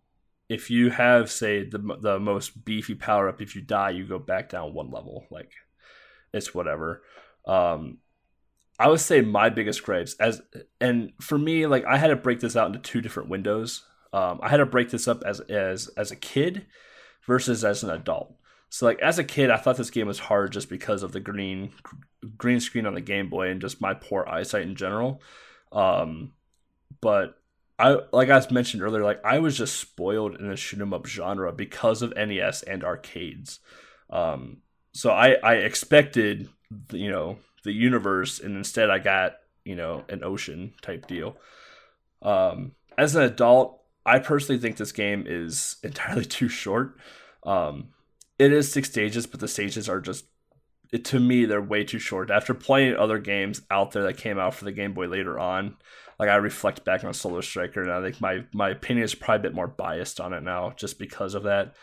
if 0.49 0.69
you 0.69 0.89
have 0.89 1.31
say 1.31 1.63
the 1.63 1.97
the 2.01 2.19
most 2.19 2.65
beefy 2.65 2.95
power 2.95 3.29
up, 3.29 3.41
if 3.41 3.55
you 3.55 3.61
die, 3.61 3.91
you 3.91 4.05
go 4.05 4.19
back 4.19 4.49
down 4.49 4.73
one 4.73 4.91
level. 4.91 5.25
Like 5.29 5.51
it's 6.33 6.53
whatever. 6.53 7.03
Um, 7.45 7.99
I 8.79 8.89
would 8.89 8.99
say 8.99 9.21
my 9.21 9.49
biggest 9.49 9.83
gripes 9.83 10.15
as 10.19 10.41
and 10.81 11.13
for 11.21 11.37
me, 11.37 11.67
like 11.67 11.85
I 11.85 11.97
had 11.97 12.07
to 12.07 12.15
break 12.15 12.39
this 12.39 12.55
out 12.55 12.67
into 12.67 12.79
two 12.79 13.01
different 13.01 13.29
windows. 13.29 13.83
Um, 14.11 14.39
I 14.43 14.49
had 14.49 14.57
to 14.57 14.65
break 14.65 14.89
this 14.89 15.07
up 15.07 15.23
as 15.23 15.39
as 15.41 15.89
as 15.97 16.11
a 16.11 16.15
kid 16.15 16.65
versus 17.25 17.63
as 17.63 17.83
an 17.83 17.89
adult. 17.89 18.35
So 18.69 18.87
like 18.87 18.99
as 18.99 19.19
a 19.19 19.23
kid, 19.23 19.51
I 19.51 19.57
thought 19.57 19.77
this 19.77 19.91
game 19.91 20.07
was 20.07 20.19
hard 20.19 20.51
just 20.51 20.69
because 20.69 21.03
of 21.03 21.11
the 21.11 21.19
green 21.19 21.71
green 22.37 22.59
screen 22.59 22.85
on 22.85 22.95
the 22.95 23.01
Game 23.01 23.29
Boy 23.29 23.49
and 23.49 23.61
just 23.61 23.81
my 23.81 23.93
poor 23.93 24.25
eyesight 24.27 24.63
in 24.63 24.75
general. 24.75 25.21
Um, 25.71 26.33
but 27.01 27.37
I 27.77 27.99
like 28.11 28.29
I 28.29 28.43
mentioned 28.51 28.81
earlier, 28.81 29.03
like 29.03 29.23
I 29.23 29.39
was 29.39 29.57
just 29.57 29.75
spoiled 29.75 30.35
in 30.39 30.47
the 30.47 30.55
shoot 30.55 30.81
'em 30.81 30.93
up 30.93 31.05
genre 31.05 31.51
because 31.51 32.01
of 32.01 32.13
NES 32.15 32.63
and 32.63 32.83
arcades. 32.83 33.59
Um, 34.09 34.61
so 34.93 35.11
I 35.11 35.37
I 35.43 35.55
expected 35.55 36.49
you 36.91 37.11
know 37.11 37.37
the 37.63 37.71
universe, 37.71 38.39
and 38.39 38.55
instead 38.55 38.89
I 38.89 38.99
got 38.99 39.37
you 39.65 39.75
know 39.75 40.03
an 40.09 40.23
ocean 40.23 40.73
type 40.81 41.07
deal. 41.07 41.37
Um, 42.21 42.73
as 42.97 43.15
an 43.15 43.23
adult, 43.23 43.81
I 44.05 44.19
personally 44.19 44.59
think 44.61 44.77
this 44.77 44.91
game 44.91 45.25
is 45.27 45.77
entirely 45.83 46.25
too 46.25 46.49
short. 46.49 46.97
Um, 47.43 47.89
it 48.39 48.51
is 48.51 48.71
six 48.71 48.89
stages, 48.89 49.25
but 49.25 49.39
the 49.39 49.47
stages 49.47 49.89
are 49.89 50.01
just 50.01 50.25
it, 50.91 51.05
to 51.05 51.19
me 51.19 51.45
they're 51.45 51.61
way 51.61 51.83
too 51.83 51.99
short. 51.99 52.29
After 52.29 52.53
playing 52.53 52.95
other 52.95 53.17
games 53.17 53.61
out 53.71 53.91
there 53.91 54.03
that 54.03 54.17
came 54.17 54.37
out 54.37 54.53
for 54.53 54.65
the 54.65 54.71
Game 54.71 54.93
Boy 54.93 55.07
later 55.07 55.39
on, 55.39 55.75
like 56.19 56.29
I 56.29 56.35
reflect 56.35 56.85
back 56.85 57.03
on 57.03 57.13
Solar 57.13 57.41
Striker, 57.41 57.81
and 57.81 57.91
I 57.91 58.01
think 58.01 58.21
my 58.21 58.45
my 58.53 58.69
opinion 58.69 59.03
is 59.03 59.15
probably 59.15 59.39
a 59.39 59.49
bit 59.49 59.55
more 59.55 59.67
biased 59.67 60.21
on 60.21 60.33
it 60.33 60.43
now, 60.43 60.73
just 60.75 60.99
because 60.99 61.33
of 61.33 61.43
that. 61.43 61.75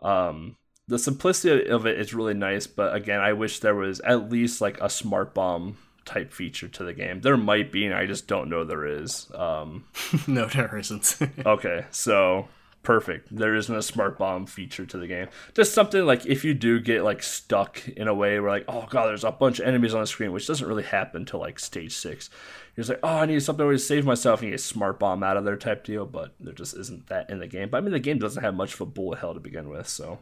Um, 0.00 0.56
the 0.88 0.98
simplicity 0.98 1.68
of 1.68 1.86
it 1.86 1.98
is 1.98 2.14
really 2.14 2.34
nice, 2.34 2.66
but 2.66 2.94
again, 2.94 3.20
I 3.20 3.32
wish 3.32 3.60
there 3.60 3.74
was 3.74 4.00
at 4.00 4.30
least 4.30 4.60
like 4.60 4.80
a 4.80 4.90
smart 4.90 5.34
bomb 5.34 5.76
type 6.04 6.32
feature 6.32 6.68
to 6.68 6.84
the 6.84 6.92
game. 6.92 7.20
There 7.20 7.36
might 7.36 7.70
be, 7.70 7.86
and 7.86 7.94
I 7.94 8.06
just 8.06 8.26
don't 8.26 8.48
know 8.48 8.64
there 8.64 8.86
is. 8.86 9.30
Um, 9.34 9.84
no, 10.26 10.46
there 10.46 10.76
isn't. 10.76 11.18
okay, 11.46 11.86
so 11.90 12.48
perfect. 12.82 13.28
There 13.34 13.54
isn't 13.54 13.74
a 13.74 13.82
smart 13.82 14.18
bomb 14.18 14.46
feature 14.46 14.84
to 14.86 14.98
the 14.98 15.06
game. 15.06 15.28
Just 15.54 15.72
something 15.72 16.04
like 16.04 16.26
if 16.26 16.44
you 16.44 16.54
do 16.54 16.80
get 16.80 17.04
like 17.04 17.22
stuck 17.22 17.86
in 17.88 18.08
a 18.08 18.14
way 18.14 18.40
where 18.40 18.50
like, 18.50 18.64
oh 18.68 18.86
god, 18.90 19.06
there's 19.06 19.24
a 19.24 19.30
bunch 19.30 19.60
of 19.60 19.66
enemies 19.66 19.94
on 19.94 20.00
the 20.00 20.06
screen, 20.06 20.32
which 20.32 20.46
doesn't 20.46 20.66
really 20.66 20.82
happen 20.82 21.22
until 21.22 21.40
like 21.40 21.58
stage 21.58 21.94
six. 21.94 22.28
You're 22.76 22.82
just 22.82 22.90
like, 22.90 23.00
oh, 23.02 23.18
I 23.18 23.26
need 23.26 23.42
something 23.42 23.68
to 23.68 23.78
save 23.78 24.04
myself, 24.04 24.40
and 24.40 24.48
you 24.48 24.54
get 24.54 24.60
smart 24.60 24.98
bomb 24.98 25.22
out 25.22 25.36
of 25.36 25.44
there 25.44 25.56
type 25.56 25.84
deal. 25.84 26.06
But 26.06 26.34
there 26.40 26.54
just 26.54 26.76
isn't 26.76 27.06
that 27.08 27.30
in 27.30 27.38
the 27.38 27.46
game. 27.46 27.68
But 27.70 27.78
I 27.78 27.80
mean, 27.82 27.92
the 27.92 28.00
game 28.00 28.18
doesn't 28.18 28.42
have 28.42 28.54
much 28.54 28.74
of 28.74 28.80
a 28.80 28.86
bullet 28.86 29.20
hell 29.20 29.34
to 29.34 29.40
begin 29.40 29.68
with. 29.68 29.88
So, 29.88 30.18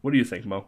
what 0.00 0.12
do 0.12 0.18
you 0.18 0.24
think, 0.24 0.44
Mo? 0.44 0.66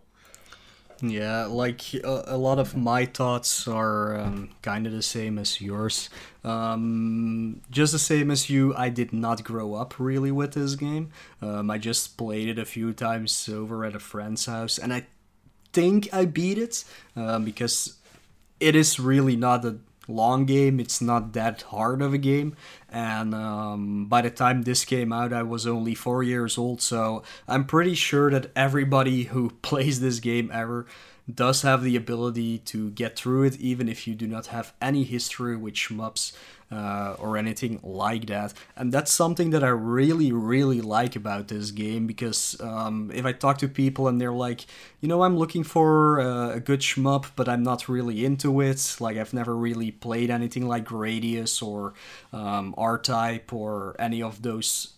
Yeah, 1.03 1.47
like 1.47 1.95
a, 2.05 2.37
lot 2.37 2.59
of 2.59 2.77
my 2.77 3.07
thoughts 3.07 3.67
are 3.67 4.19
um, 4.19 4.51
kind 4.61 4.87
of 4.87 4.93
the 4.93 5.03
same 5.03 5.39
as 5.39 5.61
yours. 5.61 6.11
Um, 6.45 7.63
just 7.71 7.93
the 7.93 7.99
same 7.99 8.31
as 8.31 8.51
you, 8.51 8.75
I 8.77 8.91
did 8.91 9.13
not 9.13 9.43
grow 9.43 9.75
up 9.75 9.99
really 9.99 10.31
with 10.31 10.53
this 10.53 10.75
game. 10.75 11.11
Um, 11.41 11.71
I 11.71 11.79
just 11.79 12.19
played 12.19 12.49
it 12.49 12.59
a 12.59 12.67
few 12.67 12.93
times 12.93 13.49
over 13.49 13.85
at 13.85 13.95
a 13.95 14.01
friend's 14.01 14.45
house, 14.45 14.77
and 14.77 14.93
I 14.93 15.07
think 15.73 16.13
I 16.13 16.27
beat 16.27 16.59
it 16.59 16.85
um, 17.17 17.45
because 17.45 17.95
it 18.59 18.77
is 18.77 19.01
really 19.01 19.37
not 19.37 19.65
a 19.65 19.79
long 20.09 20.45
game. 20.45 20.81
It's 20.81 21.01
not 21.01 21.33
that 21.35 21.63
hard 21.63 22.03
of 22.03 22.13
a 22.13 22.19
game. 22.19 22.57
And 22.89 23.35
um, 23.35 24.07
by 24.07 24.23
the 24.23 24.31
time 24.31 24.63
this 24.63 24.85
came 24.85 25.13
out, 25.13 25.33
I 25.33 25.43
was 25.43 25.67
only 25.67 25.95
four 25.95 26.23
years 26.23 26.59
old. 26.59 26.83
So 26.83 27.23
I'm 27.47 27.65
pretty 27.65 27.95
sure 27.95 28.31
that 28.31 28.51
everybody 28.57 29.25
who 29.25 29.51
plays 29.63 30.01
this 30.01 30.21
game 30.21 30.51
ever 30.53 30.87
does 31.33 31.63
have 31.63 31.83
the 31.83 31.97
ability 31.97 32.59
to 32.59 32.91
get 32.91 33.17
through 33.17 33.45
it, 33.45 33.61
even 33.61 33.89
if 33.89 34.07
you 34.07 34.15
do 34.15 34.27
not 34.27 34.47
have 34.47 34.73
any 34.81 35.05
history 35.05 35.57
with 35.57 35.75
shmups 35.75 36.33
uh, 36.71 37.17
or 37.19 37.37
anything 37.37 37.81
like 37.83 38.27
that. 38.27 38.53
And 38.77 38.93
that's 38.93 39.13
something 39.13 39.51
that 39.51 39.65
I 39.65 39.69
really, 39.69 40.33
really 40.33 40.81
like 40.81 41.17
about 41.17 41.49
this 41.49 41.71
game 41.71 42.07
because 42.07 42.61
um, 42.61 43.11
if 43.13 43.25
I 43.25 43.33
talk 43.33 43.59
to 43.59 43.69
people 43.69 44.09
and 44.09 44.21
they're 44.21 44.33
like, 44.33 44.67
you 45.01 45.09
know, 45.09 45.23
I'm 45.23 45.37
looking 45.37 45.65
for 45.65 46.21
uh, 46.21 46.55
a 46.55 46.61
good 46.61 46.81
shmup, 46.81 47.27
but 47.37 47.49
I'm 47.49 47.63
not 47.63 47.89
really 47.89 48.25
into 48.25 48.61
it. 48.61 48.97
Like, 49.01 49.17
I've 49.17 49.35
never 49.35 49.57
really 49.57 49.91
played 49.91 50.31
anything 50.31 50.69
like 50.69 50.85
Gradius 50.85 51.63
or 51.63 51.95
um, 52.33 52.75
R 52.79 52.99
Type 52.99 53.53
or 53.53 53.97
any 53.99 54.23
of 54.23 54.43
those 54.43 54.95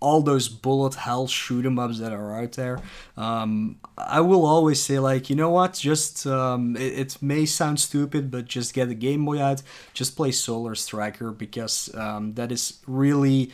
all 0.00 0.22
those 0.22 0.48
bullet 0.48 0.94
hell 0.94 1.26
shoot 1.26 1.66
'em 1.66 1.78
ups 1.78 1.98
that 1.98 2.12
are 2.12 2.40
out 2.40 2.52
there. 2.52 2.80
Um, 3.16 3.76
I 3.98 4.20
will 4.20 4.46
always 4.46 4.80
say 4.80 4.98
like, 4.98 5.28
you 5.28 5.36
know 5.36 5.50
what? 5.50 5.74
Just 5.74 6.26
um, 6.26 6.76
it, 6.76 6.98
it, 6.98 7.22
may 7.22 7.44
sound 7.44 7.78
stupid, 7.78 8.30
but 8.30 8.46
just 8.46 8.74
get 8.74 8.88
the 8.88 8.94
Game 8.94 9.24
Boy 9.24 9.40
out. 9.40 9.62
Just 9.92 10.16
play 10.16 10.32
Solar 10.32 10.74
Striker 10.74 11.30
because 11.30 11.94
um, 11.94 12.34
that 12.34 12.50
is 12.50 12.80
really 12.86 13.52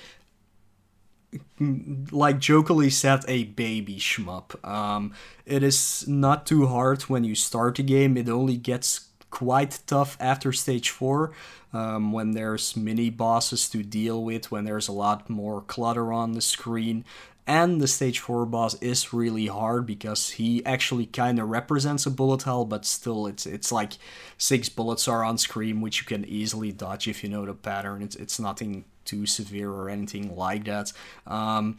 like 2.10 2.38
jokingly 2.38 2.90
said, 2.90 3.24
a 3.28 3.44
baby 3.44 3.96
shmup. 3.96 4.64
Um, 4.66 5.12
it 5.44 5.62
is 5.62 6.06
not 6.08 6.46
too 6.46 6.66
hard 6.66 7.02
when 7.02 7.24
you 7.24 7.34
start 7.34 7.76
the 7.76 7.82
game. 7.82 8.16
It 8.16 8.28
only 8.28 8.56
gets 8.56 9.08
quite 9.30 9.80
tough 9.86 10.16
after 10.20 10.52
stage 10.52 10.90
four, 10.90 11.32
um, 11.72 12.12
when 12.12 12.32
there's 12.32 12.76
mini 12.76 13.10
bosses 13.10 13.68
to 13.70 13.82
deal 13.82 14.22
with, 14.22 14.50
when 14.50 14.64
there's 14.64 14.88
a 14.88 14.92
lot 14.92 15.28
more 15.28 15.60
clutter 15.62 16.12
on 16.12 16.32
the 16.32 16.40
screen. 16.40 17.04
And 17.46 17.80
the 17.80 17.88
stage 17.88 18.18
4 18.18 18.44
boss 18.44 18.74
is 18.74 19.14
really 19.14 19.46
hard 19.46 19.86
because 19.86 20.30
he 20.32 20.64
actually 20.66 21.06
kind 21.06 21.38
of 21.38 21.48
represents 21.48 22.04
a 22.04 22.10
bullet 22.10 22.42
hell, 22.42 22.66
but 22.66 22.84
still 22.84 23.26
it's 23.26 23.46
it's 23.46 23.72
like 23.72 23.94
six 24.36 24.68
bullets 24.68 25.08
are 25.08 25.24
on 25.24 25.38
screen, 25.38 25.80
which 25.80 26.00
you 26.00 26.06
can 26.06 26.26
easily 26.26 26.72
dodge 26.72 27.08
if 27.08 27.24
you 27.24 27.30
know 27.30 27.46
the 27.46 27.54
pattern. 27.54 28.02
It's, 28.02 28.16
it's 28.16 28.38
nothing 28.38 28.84
too 29.06 29.24
severe 29.24 29.70
or 29.70 29.88
anything 29.88 30.36
like 30.36 30.64
that. 30.64 30.92
Um, 31.26 31.78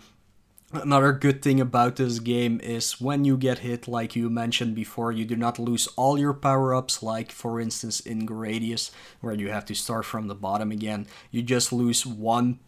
Another 0.71 1.13
good 1.13 1.41
thing 1.41 1.59
about 1.59 1.95
this 1.95 2.19
game 2.19 2.59
is 2.61 3.01
when 3.01 3.25
you 3.25 3.37
get 3.37 3.59
hit, 3.59 3.87
like 3.87 4.15
you 4.15 4.29
mentioned 4.29 4.75
before, 4.75 5.11
you 5.11 5.25
do 5.25 5.35
not 5.35 5.57
lose 5.57 5.87
all 5.95 6.15
your 6.15 6.33
power 6.33 6.75
ups, 6.75 7.01
like 7.01 7.31
for 7.31 7.59
instance 7.59 7.99
in 7.99 8.27
Gradius, 8.27 8.91
where 9.19 9.33
you 9.33 9.49
have 9.49 9.65
to 9.65 9.73
start 9.73 10.05
from 10.05 10.27
the 10.27 10.35
bottom 10.35 10.71
again. 10.71 11.07
You 11.31 11.41
just 11.41 11.73
lose 11.73 12.05
one 12.05 12.59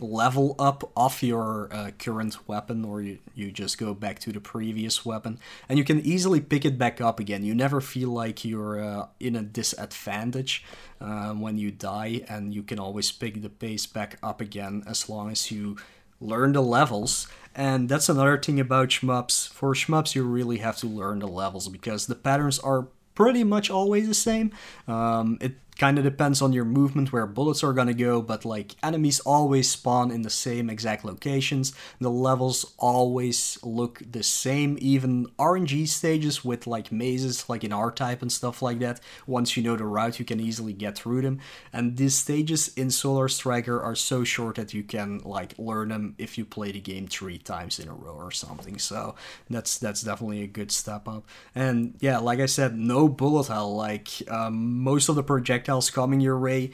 level 0.00 0.56
up 0.58 0.90
off 0.96 1.22
your 1.22 1.68
uh, 1.70 1.90
current 1.98 2.48
weapon 2.48 2.82
or 2.86 3.02
you, 3.02 3.18
you 3.34 3.52
just 3.52 3.76
go 3.76 3.92
back 3.92 4.18
to 4.20 4.32
the 4.32 4.40
previous 4.40 5.04
weapon 5.04 5.38
and 5.68 5.78
you 5.78 5.84
can 5.84 6.00
easily 6.00 6.40
pick 6.40 6.64
it 6.64 6.78
back 6.78 7.02
up 7.02 7.20
again 7.20 7.44
you 7.44 7.54
never 7.54 7.82
feel 7.82 8.08
like 8.08 8.42
you're 8.42 8.82
uh, 8.82 9.06
in 9.18 9.36
a 9.36 9.42
disadvantage 9.42 10.64
uh, 11.02 11.34
when 11.34 11.58
you 11.58 11.70
die 11.70 12.22
and 12.28 12.54
you 12.54 12.62
can 12.62 12.78
always 12.78 13.12
pick 13.12 13.42
the 13.42 13.50
pace 13.50 13.84
back 13.84 14.16
up 14.22 14.40
again 14.40 14.82
as 14.86 15.08
long 15.10 15.30
as 15.30 15.50
you 15.50 15.76
learn 16.20 16.52
the 16.52 16.62
levels. 16.62 17.26
And 17.54 17.88
that's 17.88 18.08
another 18.08 18.38
thing 18.38 18.60
about 18.60 18.88
shmups. 18.88 19.48
For 19.48 19.74
shmups 19.74 20.14
you 20.14 20.22
really 20.24 20.58
have 20.58 20.76
to 20.78 20.86
learn 20.86 21.18
the 21.18 21.28
levels 21.28 21.68
because 21.68 22.06
the 22.06 22.14
patterns 22.14 22.58
are 22.60 22.88
pretty 23.14 23.44
much 23.44 23.70
always 23.70 24.06
the 24.08 24.14
same. 24.14 24.52
Um, 24.86 25.38
it 25.40 25.52
kind 25.78 25.98
of 25.98 26.04
depends 26.04 26.42
on 26.42 26.52
your 26.52 26.64
movement 26.64 27.12
where 27.12 27.26
bullets 27.26 27.62
are 27.64 27.72
gonna 27.72 27.94
go, 27.94 28.20
but 28.20 28.44
like 28.44 28.76
enemies 28.82 29.20
always 29.20 29.70
spawn 29.70 30.10
in 30.10 30.22
the 30.22 30.30
same 30.30 30.68
exact 30.68 31.04
locations. 31.04 31.72
The 32.00 32.10
levels 32.10 32.74
always 32.78 33.58
look 33.62 34.02
the 34.10 34.22
same, 34.22 34.76
even 34.80 35.26
RNG 35.38 35.88
stages 35.88 36.44
with 36.44 36.66
like 36.66 36.92
mazes, 36.92 37.48
like 37.48 37.64
in 37.64 37.72
R-Type 37.72 38.22
and 38.22 38.30
stuff 38.30 38.60
like 38.60 38.78
that. 38.80 39.00
Once 39.26 39.56
you 39.56 39.62
know 39.62 39.76
the 39.76 39.84
route, 39.84 40.18
you 40.18 40.24
can 40.24 40.40
easily 40.40 40.72
get 40.72 40.96
through 40.96 41.22
them. 41.22 41.40
And 41.72 41.96
these 41.96 42.14
stages 42.14 42.68
in 42.76 42.90
Solar 42.90 43.28
Striker 43.28 43.80
are 43.80 43.94
so 43.94 44.24
short 44.24 44.56
that 44.56 44.74
you 44.74 44.82
can 44.82 45.18
like 45.24 45.54
learn 45.58 45.88
them 45.88 46.14
if 46.18 46.36
you 46.36 46.44
play 46.44 46.72
the 46.72 46.80
game 46.80 47.06
three 47.06 47.38
times 47.38 47.78
in 47.78 47.88
a 47.88 47.94
row 47.94 48.14
or 48.14 48.30
something. 48.30 48.78
So 48.78 49.14
that's 49.48 49.78
that's 49.78 50.02
definitely 50.02 50.42
a 50.42 50.46
good 50.46 50.70
step 50.72 51.08
up. 51.08 51.24
And 51.54 51.94
yeah, 52.00 52.18
like 52.18 52.40
I 52.40 52.46
said, 52.46 52.76
no 52.76 53.08
bullet 53.08 53.46
hell. 53.46 53.74
Like 53.74 54.08
um, 54.28 54.82
most 54.82 55.08
of 55.08 55.14
the 55.16 55.22
projectiles 55.22 55.69
projectiles 55.70 55.90
coming 55.90 56.20
your 56.20 56.38
way 56.38 56.72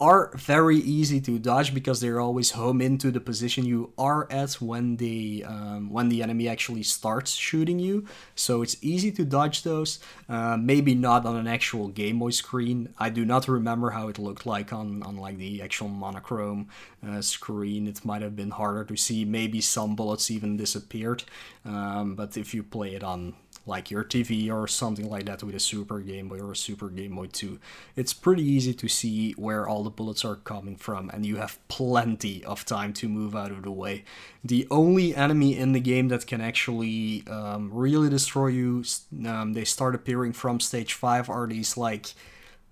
are 0.00 0.30
very 0.36 0.76
easy 0.76 1.20
to 1.20 1.40
dodge 1.40 1.74
because 1.74 2.00
they're 2.00 2.20
always 2.20 2.52
home 2.52 2.80
into 2.80 3.10
the 3.10 3.18
position 3.18 3.66
you 3.66 3.92
are 3.98 4.28
at 4.30 4.52
when 4.60 4.96
the 4.96 5.44
um, 5.44 5.90
when 5.90 6.08
the 6.08 6.22
enemy 6.22 6.48
actually 6.48 6.84
starts 6.84 7.32
shooting 7.34 7.80
you. 7.80 8.04
So 8.36 8.62
it's 8.62 8.76
easy 8.80 9.10
to 9.12 9.24
dodge 9.24 9.64
those. 9.64 9.98
Uh, 10.28 10.56
maybe 10.56 10.94
not 10.94 11.26
on 11.26 11.34
an 11.34 11.48
actual 11.48 11.88
Game 11.88 12.20
Boy 12.20 12.30
screen. 12.30 12.94
I 12.96 13.10
do 13.10 13.24
not 13.24 13.48
remember 13.48 13.90
how 13.90 14.06
it 14.08 14.20
looked 14.20 14.46
like 14.46 14.72
on 14.72 15.02
on 15.02 15.16
like 15.16 15.36
the 15.36 15.62
actual 15.62 15.88
monochrome 15.88 16.68
uh, 17.02 17.20
screen. 17.20 17.88
It 17.88 18.04
might 18.04 18.22
have 18.22 18.36
been 18.36 18.52
harder 18.52 18.84
to 18.84 18.96
see. 18.96 19.24
Maybe 19.24 19.60
some 19.60 19.96
bullets 19.96 20.30
even 20.30 20.56
disappeared. 20.56 21.24
Um, 21.64 22.14
but 22.14 22.36
if 22.36 22.54
you 22.54 22.62
play 22.62 22.94
it 22.94 23.02
on 23.02 23.34
like 23.68 23.90
your 23.90 24.02
TV 24.02 24.50
or 24.50 24.66
something 24.66 25.08
like 25.08 25.26
that 25.26 25.42
with 25.42 25.54
a 25.54 25.60
Super 25.60 26.00
Game 26.00 26.28
Boy 26.28 26.38
or 26.38 26.52
a 26.52 26.56
Super 26.56 26.88
Game 26.88 27.14
Boy 27.14 27.26
2. 27.26 27.58
It's 27.94 28.12
pretty 28.12 28.42
easy 28.42 28.74
to 28.74 28.88
see 28.88 29.32
where 29.32 29.68
all 29.68 29.84
the 29.84 29.90
bullets 29.90 30.24
are 30.24 30.36
coming 30.36 30.76
from, 30.76 31.10
and 31.10 31.24
you 31.24 31.36
have 31.36 31.58
plenty 31.68 32.44
of 32.44 32.64
time 32.64 32.92
to 32.94 33.08
move 33.08 33.36
out 33.36 33.50
of 33.50 33.62
the 33.62 33.70
way. 33.70 34.04
The 34.42 34.66
only 34.70 35.14
enemy 35.14 35.56
in 35.56 35.72
the 35.72 35.80
game 35.80 36.08
that 36.08 36.26
can 36.26 36.40
actually 36.40 37.24
um, 37.28 37.70
really 37.72 38.08
destroy 38.08 38.48
you, 38.48 38.84
um, 39.26 39.52
they 39.52 39.64
start 39.64 39.94
appearing 39.94 40.32
from 40.32 40.58
stage 40.58 40.94
5, 40.94 41.28
are 41.28 41.46
these 41.46 41.76
like 41.76 42.14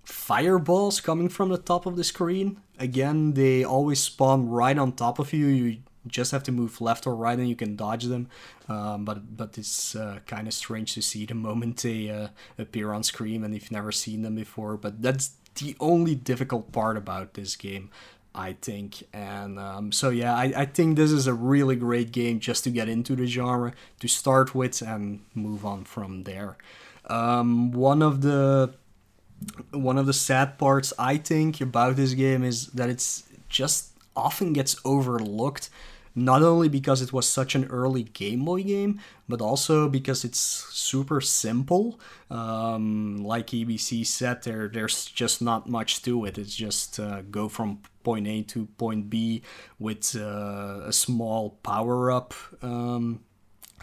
fireballs 0.03 1.01
coming 1.01 1.29
from 1.29 1.49
the 1.49 1.57
top 1.57 1.85
of 1.85 1.97
the 1.97 2.03
screen. 2.03 2.61
Again, 2.79 3.33
they 3.33 3.63
always 3.63 3.99
spawn 3.99 4.47
right 4.49 4.77
on 4.77 4.93
top 4.93 5.19
of 5.19 5.33
you. 5.33 5.47
You 5.47 5.77
just 6.07 6.31
have 6.31 6.43
to 6.43 6.51
move 6.51 6.81
left 6.81 7.07
or 7.07 7.15
right 7.15 7.37
and 7.37 7.49
you 7.49 7.55
can 7.55 7.75
dodge 7.75 8.05
them. 8.05 8.27
Um, 8.67 9.05
but 9.05 9.37
but 9.37 9.57
it's 9.57 9.95
uh, 9.95 10.19
kind 10.25 10.47
of 10.47 10.53
strange 10.53 10.93
to 10.93 11.01
see 11.01 11.25
the 11.25 11.35
moment 11.35 11.77
they 11.77 12.09
uh, 12.09 12.29
appear 12.57 12.93
on 12.93 13.03
screen 13.03 13.43
and 13.43 13.53
you've 13.53 13.71
never 13.71 13.91
seen 13.91 14.21
them 14.21 14.35
before. 14.35 14.77
But 14.77 15.01
that's 15.01 15.31
the 15.55 15.75
only 15.79 16.15
difficult 16.15 16.71
part 16.71 16.97
about 16.97 17.33
this 17.33 17.55
game. 17.55 17.89
I 18.35 18.53
think. 18.61 19.03
And 19.13 19.57
um, 19.57 19.91
so, 19.91 20.09
yeah, 20.09 20.35
I, 20.35 20.53
I 20.55 20.65
think 20.65 20.95
this 20.95 21.11
is 21.11 21.25
a 21.25 21.33
really 21.33 21.75
great 21.75 22.11
game 22.11 22.39
just 22.39 22.63
to 22.65 22.69
get 22.69 22.87
into 22.87 23.15
the 23.15 23.25
genre, 23.25 23.73
to 23.99 24.07
start 24.07 24.53
with, 24.53 24.83
and 24.83 25.21
move 25.33 25.65
on 25.65 25.85
from 25.85 26.23
there. 26.23 26.55
Um, 27.09 27.71
one 27.71 28.03
of 28.03 28.21
the 28.21 28.75
one 29.71 29.97
of 29.97 30.05
the 30.05 30.13
sad 30.13 30.57
parts 30.57 30.93
I 30.97 31.17
think 31.17 31.61
about 31.61 31.95
this 31.95 32.13
game 32.13 32.43
is 32.43 32.67
that 32.67 32.89
it's 32.89 33.23
just 33.49 33.91
often 34.15 34.53
gets 34.53 34.75
overlooked 34.83 35.69
not 36.17 36.41
only 36.41 36.67
because 36.67 37.01
it 37.03 37.13
was 37.13 37.27
such 37.27 37.53
an 37.53 37.65
early 37.65 38.03
Game 38.03 38.43
Boy 38.43 38.63
game, 38.63 38.99
but 39.29 39.39
also 39.39 39.87
because 39.87 40.25
it's 40.25 40.39
super 40.39 41.21
simple. 41.21 41.99
Um, 42.31 43.23
like 43.23 43.47
EBC 43.47 44.05
said, 44.05 44.41
there 44.41 44.67
there's 44.67 45.05
just 45.05 45.41
not 45.43 45.69
much 45.69 46.01
to 46.03 46.25
it. 46.25 46.37
It's 46.39 46.55
just 46.55 46.99
uh, 46.99 47.21
go 47.29 47.47
from 47.47 47.81
point 48.03 48.27
A 48.27 48.41
to 48.43 48.65
point 48.77 49.11
B 49.11 49.43
with 49.77 50.15
uh, 50.15 50.81
a 50.85 50.91
small 50.91 51.51
power 51.61 52.11
up. 52.11 52.33
Um, 52.63 53.21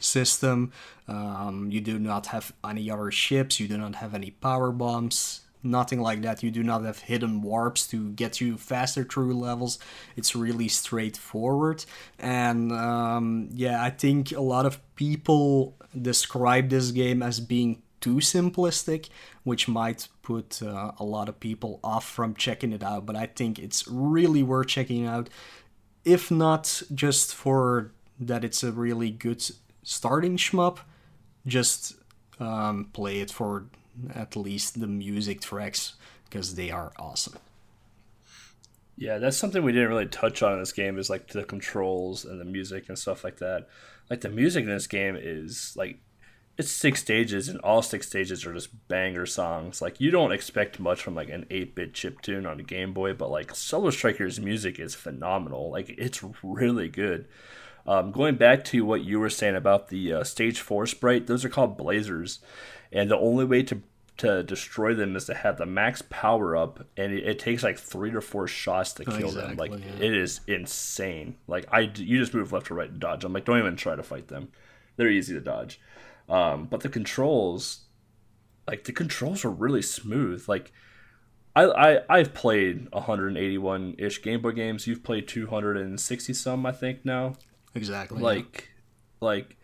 system 0.01 0.73
um, 1.07 1.71
you 1.71 1.81
do 1.81 2.01
not 2.01 2.27
have 2.27 2.53
any 2.69 2.91
other 2.91 3.13
ships 3.13 3.61
you 3.61 3.69
do 3.69 3.79
not 3.79 3.95
have 3.95 4.13
any 4.13 4.29
power 4.33 4.73
bombs 4.73 5.44
nothing 5.65 6.01
like 6.01 6.23
that. 6.23 6.43
You 6.43 6.51
do 6.51 6.63
not 6.63 6.85
have 6.85 7.01
hidden 7.01 7.43
warps 7.43 7.87
to 7.89 8.11
get 8.11 8.41
you 8.41 8.57
faster 8.57 9.05
through 9.05 9.35
levels. 9.35 9.79
It's 10.17 10.37
really 10.37 10.69
straightforward. 10.69 11.85
And 12.19 12.73
um, 12.73 13.49
yeah, 13.53 13.83
I 13.83 13.91
think 13.91 14.33
a 14.33 14.41
lot 14.41 14.67
of 14.67 14.79
people 14.97 15.77
describe 16.01 16.69
this 16.69 16.91
game 16.91 17.23
as 17.23 17.41
being 17.41 17.83
too 18.01 18.17
simplistic, 18.17 19.09
which 19.45 19.67
might 19.67 20.09
put 20.23 20.63
uh, 20.63 20.93
a 20.99 21.05
lot 21.05 21.29
of 21.29 21.41
people 21.41 21.81
off 21.83 22.07
from 22.07 22.35
checking 22.35 22.73
it 22.73 22.83
out. 22.83 23.07
But 23.07 23.17
I 23.17 23.27
think 23.27 23.59
it's 23.59 23.89
really 23.89 24.43
worth 24.43 24.67
checking 24.69 25.07
out, 25.07 25.31
if 26.05 26.31
not 26.31 26.83
just 26.95 27.35
for 27.35 27.93
that 28.21 28.45
it's 28.45 28.63
a 28.63 28.73
really 28.73 29.11
good 29.11 29.43
starting 29.83 30.37
shmup, 30.37 30.79
just 31.47 31.95
um, 32.39 32.91
play 32.93 33.21
it 33.21 33.31
for 33.31 33.67
at 34.15 34.37
least 34.37 34.81
the 34.81 34.87
music 34.87 35.41
tracks 35.41 35.95
because 36.25 36.55
they 36.55 36.71
are 36.71 36.93
awesome. 36.99 37.39
Yeah, 38.97 39.19
that's 39.19 39.37
something 39.37 39.63
we 39.63 39.73
didn't 39.73 39.89
really 39.89 40.07
touch 40.07 40.43
on 40.43 40.53
in 40.55 40.61
this 40.61 40.73
game 40.73 40.99
is 40.99 41.11
like 41.11 41.29
the 41.29 41.45
controls 41.45 42.25
and 42.25 42.41
the 42.41 42.45
music 42.45 42.89
and 42.89 42.99
stuff 42.99 43.25
like 43.25 43.39
that. 43.39 43.69
Like 44.09 44.21
the 44.21 44.29
music 44.29 44.65
in 44.65 44.71
this 44.71 44.87
game 44.87 45.17
is 45.21 45.75
like 45.77 45.99
it's 46.57 46.71
six 46.71 47.01
stages 47.01 47.49
and 47.49 47.59
all 47.61 47.83
six 47.83 48.07
stages 48.07 48.47
are 48.47 48.55
just 48.55 48.87
banger 48.87 49.27
songs. 49.27 49.83
Like 49.83 50.01
you 50.01 50.11
don't 50.11 50.33
expect 50.33 50.79
much 50.79 51.03
from 51.03 51.17
like 51.17 51.29
an 51.29 51.47
8-bit 51.51 51.95
chip 51.95 52.21
tune 52.21 52.47
on 52.47 52.61
a 52.61 52.63
Game 52.63 52.93
Boy, 52.93 53.13
but 53.13 53.31
like 53.31 53.55
Solar 53.55 53.91
Striker's 53.91 54.39
music 54.39 54.79
is 54.79 54.95
phenomenal. 54.95 55.71
Like 55.71 55.89
it's 55.99 56.23
really 56.43 56.89
good. 56.89 57.27
Um, 57.87 58.13
going 58.13 58.37
back 58.37 58.65
to 58.67 58.85
what 58.85 59.03
you 59.03 59.19
were 59.19 59.29
saying 59.29 59.57
about 59.57 59.89
the 59.89 60.13
uh, 60.13 60.25
stage 60.25 60.61
4 60.61 60.87
sprite, 60.87 61.27
those 61.27 61.45
are 61.45 61.51
called 61.51 61.77
blazers 61.77 62.39
and 62.95 63.11
the 63.11 63.19
only 63.19 63.45
way 63.45 63.63
to 63.65 63.83
to 64.17 64.45
destroy 64.45 64.95
them 64.95 65.17
is 65.17 65.25
to 65.25 65.35
have 65.35 65.59
the 65.59 65.67
max 65.67 66.03
power 66.09 66.57
up, 66.57 66.87
and 66.97 67.13
it, 67.13 67.27
it 67.27 67.39
takes 67.39 67.63
like 67.63 67.79
three 67.79 68.13
to 68.13 68.21
four 68.21 68.47
shots 68.47 68.93
to 68.95 69.05
kill 69.05 69.31
exactly, 69.31 69.43
them. 69.43 69.57
Like 69.57 69.73
yeah. 69.73 70.07
it 70.07 70.15
is 70.15 70.41
insane. 70.47 71.37
Like 71.49 71.67
I, 71.73 71.81
you 71.81 72.19
just 72.19 72.33
move 72.33 72.53
left 72.53 72.71
or 72.71 72.75
right 72.75 72.91
and 72.91 73.01
dodge. 73.01 73.25
I'm 73.25 73.33
like, 73.33 73.45
don't 73.45 73.59
even 73.59 73.77
try 73.77 73.97
to 73.97 74.03
fight 74.03 74.29
them. 74.29 74.49
They're 74.97 75.11
easy 75.11 75.35
to 75.35 75.41
dodge. 75.41 75.81
Um, 76.29 76.67
but 76.67 76.81
the 76.81 76.89
controls, 76.89 77.81
like 78.69 78.85
the 78.85 78.93
controls 78.93 79.45
are 79.45 79.51
really 79.51 79.83
smooth. 79.83 80.49
Like 80.49 80.73
I, 81.57 81.65
I 81.65 82.01
I've 82.09 82.35
played 82.35 82.89
181 82.93 83.97
ish 83.99 84.23
Game 84.23 84.43
Boy 84.43 84.53
games. 84.53 84.87
You've 84.87 85.03
played 85.03 85.27
260 85.27 86.33
some, 86.35 86.67
I 86.67 86.73
think 86.73 87.05
now. 87.05 87.35
Exactly. 87.75 88.21
Like, 88.21 88.69
yeah. 89.21 89.27
like 89.27 89.57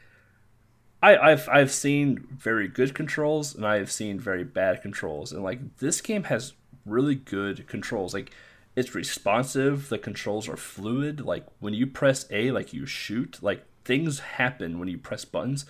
I, 1.02 1.16
I've 1.16 1.48
I've 1.48 1.72
seen 1.72 2.26
very 2.30 2.68
good 2.68 2.94
controls 2.94 3.54
and 3.54 3.66
I've 3.66 3.90
seen 3.90 4.20
very 4.20 4.44
bad 4.44 4.82
controls, 4.82 5.32
and 5.32 5.42
like 5.42 5.78
this 5.78 6.00
game 6.00 6.24
has 6.24 6.54
really 6.84 7.14
good 7.14 7.66
controls. 7.66 8.12
Like 8.12 8.32
it's 8.76 8.94
responsive. 8.94 9.88
The 9.88 9.98
controls 9.98 10.48
are 10.48 10.56
fluid. 10.56 11.20
Like 11.20 11.46
when 11.58 11.74
you 11.74 11.86
press 11.86 12.26
A, 12.30 12.50
like 12.50 12.72
you 12.72 12.86
shoot, 12.86 13.38
like 13.42 13.64
things 13.84 14.20
happen 14.20 14.78
when 14.78 14.88
you 14.88 14.98
press 14.98 15.24
buttons. 15.24 15.64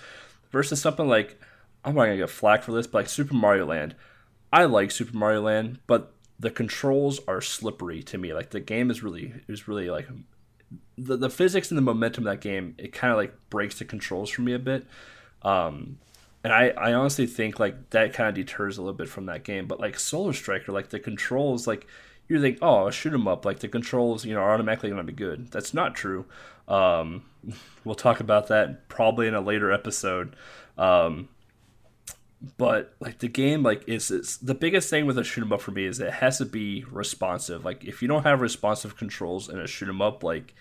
Versus 0.50 0.80
something 0.82 1.06
like 1.06 1.40
I'm 1.84 1.94
not 1.94 2.06
gonna 2.06 2.16
get 2.16 2.30
flack 2.30 2.62
for 2.62 2.72
this, 2.72 2.86
but 2.86 2.98
like 2.98 3.08
Super 3.08 3.34
Mario 3.34 3.66
Land. 3.66 3.94
I 4.52 4.64
like 4.64 4.90
Super 4.90 5.16
Mario 5.16 5.42
Land, 5.42 5.78
but 5.86 6.12
the 6.40 6.50
controls 6.50 7.20
are 7.28 7.40
slippery 7.40 8.02
to 8.02 8.18
me. 8.18 8.34
Like 8.34 8.50
the 8.50 8.60
game 8.60 8.90
is 8.90 9.02
really 9.02 9.34
is 9.46 9.68
really 9.68 9.90
like 9.90 10.08
the, 10.98 11.16
the 11.16 11.30
physics 11.30 11.70
and 11.70 11.78
the 11.78 11.82
momentum 11.82 12.26
of 12.26 12.32
that 12.32 12.40
game. 12.40 12.74
It 12.78 12.92
kind 12.92 13.12
of 13.12 13.16
like 13.16 13.34
breaks 13.48 13.78
the 13.78 13.84
controls 13.84 14.30
for 14.30 14.42
me 14.42 14.54
a 14.54 14.58
bit. 14.58 14.86
Um, 15.42 15.98
and 16.42 16.52
I, 16.52 16.68
I 16.70 16.94
honestly 16.94 17.26
think 17.26 17.58
like 17.60 17.90
that 17.90 18.12
kind 18.12 18.28
of 18.28 18.34
deters 18.34 18.78
a 18.78 18.82
little 18.82 18.96
bit 18.96 19.08
from 19.08 19.26
that 19.26 19.44
game. 19.44 19.66
But 19.66 19.80
like 19.80 19.98
Solar 19.98 20.32
Striker, 20.32 20.72
like 20.72 20.88
the 20.90 20.98
controls, 20.98 21.66
like 21.66 21.86
you 22.28 22.40
think, 22.40 22.58
oh, 22.62 22.90
shoot 22.90 23.10
them 23.10 23.28
up, 23.28 23.44
like 23.44 23.58
the 23.58 23.68
controls, 23.68 24.24
you 24.24 24.34
know, 24.34 24.40
are 24.40 24.52
automatically 24.52 24.88
going 24.88 25.04
to 25.04 25.12
be 25.12 25.16
good. 25.16 25.50
That's 25.50 25.74
not 25.74 25.94
true. 25.94 26.24
Um, 26.68 27.24
we'll 27.84 27.94
talk 27.94 28.20
about 28.20 28.48
that 28.48 28.88
probably 28.88 29.26
in 29.26 29.34
a 29.34 29.40
later 29.40 29.70
episode. 29.70 30.34
Um, 30.78 31.28
but 32.56 32.94
like 33.00 33.18
the 33.18 33.28
game 33.28 33.62
like 33.62 33.86
is, 33.86 34.10
is 34.10 34.38
the 34.38 34.54
biggest 34.54 34.88
thing 34.88 35.04
with 35.06 35.18
a 35.18 35.24
shoot 35.24 35.42
'em 35.42 35.52
up 35.52 35.60
for 35.60 35.72
me 35.72 35.84
is 35.84 36.00
it 36.00 36.14
has 36.14 36.38
to 36.38 36.46
be 36.46 36.84
responsive 36.90 37.64
like 37.64 37.84
if 37.84 38.00
you 38.00 38.08
don't 38.08 38.22
have 38.22 38.40
responsive 38.40 38.96
controls 38.96 39.48
in 39.48 39.58
a 39.58 39.66
shoot 39.66 39.88
'em 39.88 40.00
up 40.00 40.24
like 40.24 40.54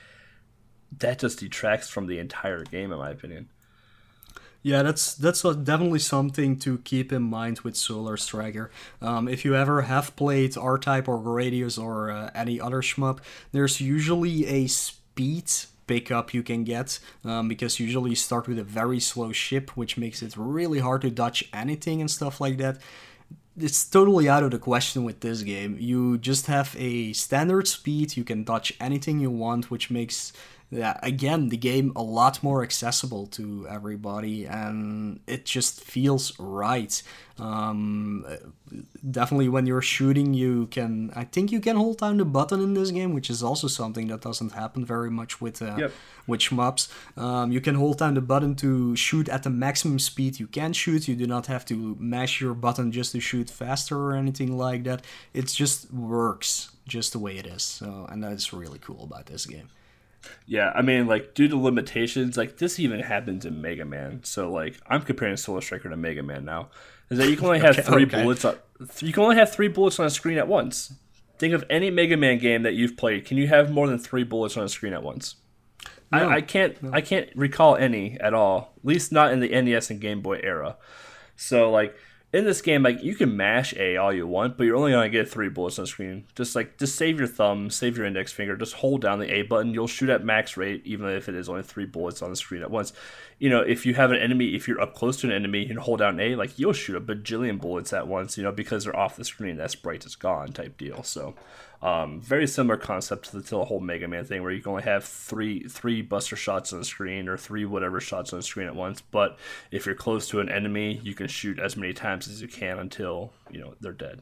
that 0.97 1.19
just 1.19 1.39
detracts 1.39 1.87
from 1.87 2.07
the 2.07 2.19
entire 2.19 2.63
game 2.63 2.91
in 2.91 2.97
my 2.97 3.09
opinion 3.09 3.47
yeah, 4.61 4.83
that's 4.83 5.15
that's 5.15 5.41
definitely 5.41 5.99
something 5.99 6.57
to 6.59 6.79
keep 6.79 7.13
in 7.13 7.23
mind 7.23 7.61
with 7.61 7.77
Solar 7.77 8.17
Striker. 8.17 8.71
Um, 9.01 9.27
if 9.27 9.45
you 9.45 9.55
ever 9.55 9.83
have 9.83 10.15
played 10.15 10.57
R-Type 10.57 11.07
or 11.07 11.19
Gradius 11.19 11.81
or 11.81 12.11
uh, 12.11 12.29
any 12.35 12.59
other 12.59 12.81
shmup, 12.81 13.19
there's 13.53 13.79
usually 13.79 14.45
a 14.45 14.67
speed 14.67 15.49
pickup 15.87 16.33
you 16.33 16.43
can 16.43 16.63
get 16.63 16.99
um, 17.25 17.47
because 17.47 17.79
usually 17.79 18.11
you 18.11 18.15
start 18.15 18.47
with 18.47 18.59
a 18.59 18.63
very 18.63 18.99
slow 18.99 19.31
ship, 19.31 19.75
which 19.75 19.97
makes 19.97 20.21
it 20.21 20.35
really 20.37 20.79
hard 20.79 21.01
to 21.01 21.09
dodge 21.09 21.49
anything 21.53 22.01
and 22.01 22.11
stuff 22.11 22.39
like 22.41 22.57
that. 22.57 22.77
It's 23.57 23.83
totally 23.85 24.29
out 24.29 24.43
of 24.43 24.51
the 24.51 24.59
question 24.59 25.03
with 25.03 25.21
this 25.21 25.41
game. 25.41 25.77
You 25.79 26.17
just 26.17 26.45
have 26.45 26.75
a 26.77 27.11
standard 27.13 27.67
speed, 27.67 28.15
you 28.15 28.23
can 28.23 28.43
dodge 28.43 28.73
anything 28.79 29.19
you 29.19 29.31
want, 29.31 29.71
which 29.71 29.89
makes 29.89 30.31
yeah, 30.71 30.99
again, 31.01 31.49
the 31.49 31.57
game 31.57 31.91
a 31.95 32.03
lot 32.03 32.43
more 32.43 32.61
accessible 32.61 33.25
to 33.27 33.67
everybody, 33.67 34.45
and 34.45 35.19
it 35.25 35.43
just 35.45 35.83
feels 35.83 36.39
right. 36.39 37.01
Um, 37.39 38.23
definitely, 39.09 39.49
when 39.49 39.65
you're 39.65 39.81
shooting, 39.81 40.35
you 40.35 40.67
can. 40.67 41.11
I 41.15 41.23
think 41.23 41.51
you 41.51 41.59
can 41.59 41.75
hold 41.75 41.97
down 41.97 42.17
the 42.17 42.25
button 42.25 42.61
in 42.61 42.75
this 42.75 42.91
game, 42.91 43.15
which 43.15 43.31
is 43.31 43.41
also 43.41 43.67
something 43.67 44.09
that 44.09 44.21
doesn't 44.21 44.51
happen 44.51 44.85
very 44.85 45.09
much 45.09 45.41
with 45.41 45.59
uh, 45.63 45.75
yep. 45.75 45.91
with 46.27 46.41
shmups. 46.41 46.87
Um, 47.17 47.51
you 47.51 47.61
can 47.61 47.73
hold 47.73 47.97
down 47.97 48.13
the 48.13 48.21
button 48.21 48.53
to 48.57 48.95
shoot 48.95 49.27
at 49.27 49.41
the 49.41 49.49
maximum 49.49 49.97
speed 49.97 50.39
you 50.39 50.45
can 50.45 50.73
shoot. 50.73 51.07
You 51.07 51.15
do 51.15 51.25
not 51.25 51.47
have 51.47 51.65
to 51.65 51.97
mash 51.99 52.41
your 52.41 52.53
button 52.53 52.91
just 52.91 53.13
to 53.13 53.19
shoot 53.19 53.49
faster 53.49 53.97
or 53.97 54.13
anything 54.13 54.55
like 54.55 54.83
that. 54.83 55.03
It 55.33 55.47
just 55.47 55.91
works 55.91 56.69
just 56.87 57.13
the 57.13 57.19
way 57.19 57.37
it 57.37 57.47
is. 57.47 57.63
So, 57.63 58.05
and 58.07 58.23
that's 58.23 58.53
really 58.53 58.79
cool 58.79 59.03
about 59.03 59.25
this 59.25 59.47
game. 59.47 59.69
Yeah, 60.45 60.71
I 60.75 60.81
mean, 60.81 61.07
like 61.07 61.33
due 61.33 61.47
to 61.47 61.57
limitations, 61.57 62.37
like 62.37 62.57
this 62.57 62.79
even 62.79 62.99
happens 62.99 63.45
in 63.45 63.61
Mega 63.61 63.85
Man. 63.85 64.21
So 64.23 64.51
like 64.51 64.79
I'm 64.87 65.01
comparing 65.01 65.37
Solar 65.37 65.61
Striker 65.61 65.89
to 65.89 65.97
Mega 65.97 66.23
Man 66.23 66.45
now. 66.45 66.69
Is 67.09 67.17
that 67.17 67.29
you 67.29 67.37
can 67.37 67.45
only 67.47 67.59
have 67.61 67.79
okay, 67.79 67.87
three 67.87 68.05
okay. 68.05 68.21
bullets 68.21 68.45
on 68.45 68.57
you 68.99 69.13
can 69.13 69.23
only 69.23 69.35
have 69.35 69.51
three 69.51 69.67
bullets 69.67 69.99
on 69.99 70.05
a 70.05 70.09
screen 70.09 70.37
at 70.37 70.47
once. 70.47 70.93
Think 71.37 71.53
of 71.53 71.63
any 71.69 71.89
Mega 71.89 72.17
Man 72.17 72.37
game 72.37 72.63
that 72.63 72.73
you've 72.73 72.97
played. 72.97 73.25
Can 73.25 73.37
you 73.37 73.47
have 73.47 73.71
more 73.71 73.87
than 73.87 73.97
three 73.97 74.23
bullets 74.23 74.57
on 74.57 74.63
a 74.63 74.69
screen 74.69 74.93
at 74.93 75.03
once? 75.03 75.35
No, 76.11 76.27
I, 76.27 76.35
I, 76.35 76.41
can't 76.41 76.81
no. 76.81 76.91
I 76.91 77.01
can't 77.01 77.29
recall 77.35 77.75
any 77.75 78.19
at 78.19 78.33
all. 78.33 78.73
At 78.77 78.85
least 78.85 79.11
not 79.11 79.31
in 79.31 79.39
the 79.39 79.49
NES 79.49 79.91
and 79.91 80.01
Game 80.01 80.21
Boy 80.21 80.39
era. 80.43 80.77
So 81.35 81.71
like 81.71 81.95
in 82.31 82.45
this 82.45 82.61
game, 82.61 82.83
like 82.83 83.03
you 83.03 83.15
can 83.15 83.35
mash 83.35 83.73
A 83.75 83.97
all 83.97 84.13
you 84.13 84.27
want, 84.27 84.55
but 84.57 84.65
you're 84.65 84.75
only 84.75 84.91
gonna 84.91 85.09
get 85.09 85.29
three 85.29 85.49
bullets 85.49 85.79
on 85.79 85.87
screen. 85.87 86.25
Just 86.35 86.55
like 86.55 86.77
just 86.77 86.95
save 86.95 87.17
your 87.17 87.27
thumb, 87.27 87.69
save 87.71 87.97
your 87.97 88.05
index 88.05 88.31
finger, 88.31 88.55
just 88.55 88.73
hold 88.75 89.01
down 89.01 89.19
the 89.19 89.33
A 89.33 89.41
button. 89.41 89.73
You'll 89.73 89.87
shoot 89.87 90.09
at 90.09 90.23
max 90.23 90.55
rate, 90.55 90.83
even 90.85 91.07
if 91.09 91.27
it 91.27 91.35
is 91.35 91.49
only 91.49 91.63
three 91.63 91.85
bullets 91.85 92.21
on 92.21 92.29
the 92.29 92.35
screen 92.35 92.61
at 92.61 92.69
once. 92.69 92.93
You 93.39 93.49
know, 93.49 93.61
if 93.61 93.85
you 93.85 93.93
have 93.95 94.11
an 94.11 94.17
enemy, 94.17 94.53
if 94.53 94.67
you're 94.67 94.81
up 94.81 94.93
close 94.93 95.17
to 95.21 95.27
an 95.27 95.33
enemy 95.33 95.67
and 95.69 95.79
hold 95.79 95.99
down 95.99 96.19
A, 96.19 96.35
like 96.35 96.59
you'll 96.59 96.73
shoot 96.73 96.95
a 96.95 97.01
bajillion 97.01 97.59
bullets 97.59 97.93
at 97.93 98.07
once. 98.07 98.37
You 98.37 98.43
know, 98.43 98.51
because 98.51 98.83
they're 98.83 98.95
off 98.95 99.15
the 99.15 99.23
screen, 99.23 99.57
that 99.57 99.71
sprite 99.71 100.05
is 100.05 100.15
gone, 100.15 100.51
type 100.51 100.77
deal. 100.77 101.03
So, 101.03 101.35
um, 101.81 102.19
very 102.19 102.45
similar 102.47 102.75
concept 102.75 103.27
to 103.27 103.37
the, 103.37 103.43
to 103.43 103.49
the 103.51 103.65
whole 103.65 103.79
Mega 103.79 104.07
Man 104.07 104.25
thing, 104.25 104.43
where 104.43 104.51
you 104.51 104.61
can 104.61 104.71
only 104.71 104.83
have 104.83 105.05
three 105.05 105.63
three 105.63 106.01
Buster 106.01 106.35
shots 106.35 106.73
on 106.73 106.79
the 106.79 106.85
screen 106.85 107.29
or 107.29 107.37
three 107.37 107.65
whatever 107.65 108.01
shots 108.01 108.33
on 108.33 108.39
the 108.39 108.43
screen 108.43 108.67
at 108.67 108.75
once. 108.75 109.01
But 109.01 109.37
if 109.71 109.85
you're 109.85 109.95
close 109.95 110.27
to 110.29 110.41
an 110.41 110.49
enemy, 110.49 110.99
you 111.03 111.13
can 111.13 111.27
shoot 111.27 111.59
as 111.59 111.77
many 111.77 111.93
times 111.93 112.27
as 112.27 112.41
you 112.41 112.49
can 112.49 112.77
until 112.79 113.31
you 113.49 113.59
know 113.59 113.75
they're 113.79 113.93
dead. 113.93 114.21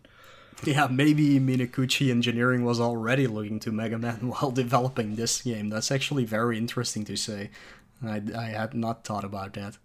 Yeah, 0.64 0.88
maybe 0.88 1.40
Minakuchi 1.40 2.10
Engineering 2.10 2.64
was 2.64 2.80
already 2.80 3.28
looking 3.28 3.60
to 3.62 3.72
Mega 3.72 3.98
Man 3.98 4.30
while 4.30 4.52
developing 4.52 5.16
this 5.16 5.42
game. 5.42 5.70
That's 5.70 5.92
actually 5.92 6.26
very 6.26 6.58
interesting 6.58 7.06
to 7.06 7.16
say. 7.16 7.52
I, 8.04 8.22
I 8.36 8.46
had 8.46 8.74
not 8.74 9.04
thought 9.04 9.24
about 9.24 9.54
that. 9.54 9.78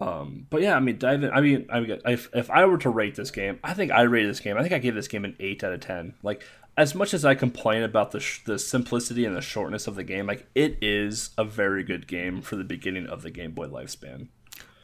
Um, 0.00 0.46
but 0.48 0.62
yeah, 0.62 0.76
I 0.76 0.80
mean. 0.80 0.98
I 1.02 1.16
mean, 1.16 1.30
I 1.32 1.40
mean, 1.80 2.00
if, 2.06 2.28
if 2.32 2.50
I 2.50 2.64
were 2.66 2.78
to 2.78 2.90
rate 2.90 3.16
this 3.16 3.30
game, 3.30 3.58
I 3.64 3.74
think 3.74 3.90
I 3.90 4.02
rated 4.02 4.30
this 4.30 4.40
game. 4.40 4.56
I 4.56 4.62
think 4.62 4.72
I 4.72 4.78
gave 4.78 4.94
this 4.94 5.08
game 5.08 5.24
an 5.24 5.36
eight 5.40 5.64
out 5.64 5.72
of 5.72 5.80
ten. 5.80 6.14
Like, 6.22 6.44
as 6.76 6.94
much 6.94 7.12
as 7.12 7.24
I 7.24 7.34
complain 7.34 7.82
about 7.82 8.12
the 8.12 8.20
sh- 8.20 8.44
the 8.44 8.58
simplicity 8.58 9.24
and 9.24 9.34
the 9.34 9.40
shortness 9.40 9.88
of 9.88 9.96
the 9.96 10.04
game, 10.04 10.26
like 10.26 10.46
it 10.54 10.78
is 10.80 11.30
a 11.36 11.44
very 11.44 11.82
good 11.82 12.06
game 12.06 12.40
for 12.40 12.54
the 12.54 12.64
beginning 12.64 13.06
of 13.06 13.22
the 13.22 13.30
Game 13.30 13.52
Boy 13.52 13.66
lifespan. 13.66 14.28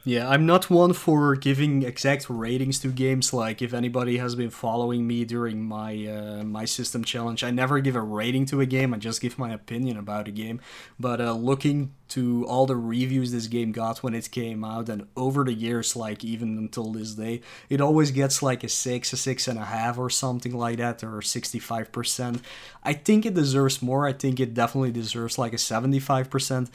Yeah, 0.06 0.28
I'm 0.28 0.44
not 0.44 0.68
one 0.68 0.92
for 0.92 1.34
giving 1.34 1.82
exact 1.82 2.28
ratings 2.28 2.78
to 2.80 2.88
games. 2.88 3.32
Like, 3.32 3.62
if 3.62 3.72
anybody 3.72 4.18
has 4.18 4.34
been 4.34 4.50
following 4.50 5.06
me 5.06 5.24
during 5.24 5.62
my 5.62 6.06
uh, 6.06 6.44
my 6.44 6.66
system 6.66 7.04
challenge, 7.04 7.42
I 7.42 7.50
never 7.50 7.80
give 7.80 7.96
a 7.96 8.02
rating 8.02 8.44
to 8.46 8.60
a 8.60 8.66
game. 8.66 8.92
I 8.92 8.98
just 8.98 9.22
give 9.22 9.38
my 9.38 9.50
opinion 9.50 9.96
about 9.96 10.28
a 10.28 10.30
game. 10.30 10.60
But 11.00 11.22
uh, 11.22 11.32
looking 11.32 11.94
to 12.08 12.44
all 12.46 12.66
the 12.66 12.76
reviews 12.76 13.32
this 13.32 13.46
game 13.46 13.72
got 13.72 14.02
when 14.02 14.14
it 14.14 14.30
came 14.30 14.62
out, 14.62 14.90
and 14.90 15.06
over 15.16 15.42
the 15.42 15.54
years, 15.54 15.96
like 15.96 16.22
even 16.22 16.58
until 16.58 16.92
this 16.92 17.14
day, 17.14 17.40
it 17.70 17.80
always 17.80 18.10
gets 18.10 18.42
like 18.42 18.62
a 18.62 18.68
six, 18.68 19.10
a 19.14 19.16
six 19.16 19.48
and 19.48 19.58
a 19.58 19.64
half, 19.64 19.96
or 19.96 20.10
something 20.10 20.54
like 20.54 20.76
that, 20.76 21.02
or 21.02 21.22
sixty-five 21.22 21.92
percent. 21.92 22.42
I 22.82 22.92
think 22.92 23.24
it 23.24 23.32
deserves 23.32 23.80
more. 23.80 24.06
I 24.06 24.12
think 24.12 24.38
it 24.38 24.52
definitely 24.52 24.92
deserves 24.92 25.38
like 25.38 25.54
a 25.54 25.58
seventy-five 25.58 26.28
percent, 26.28 26.68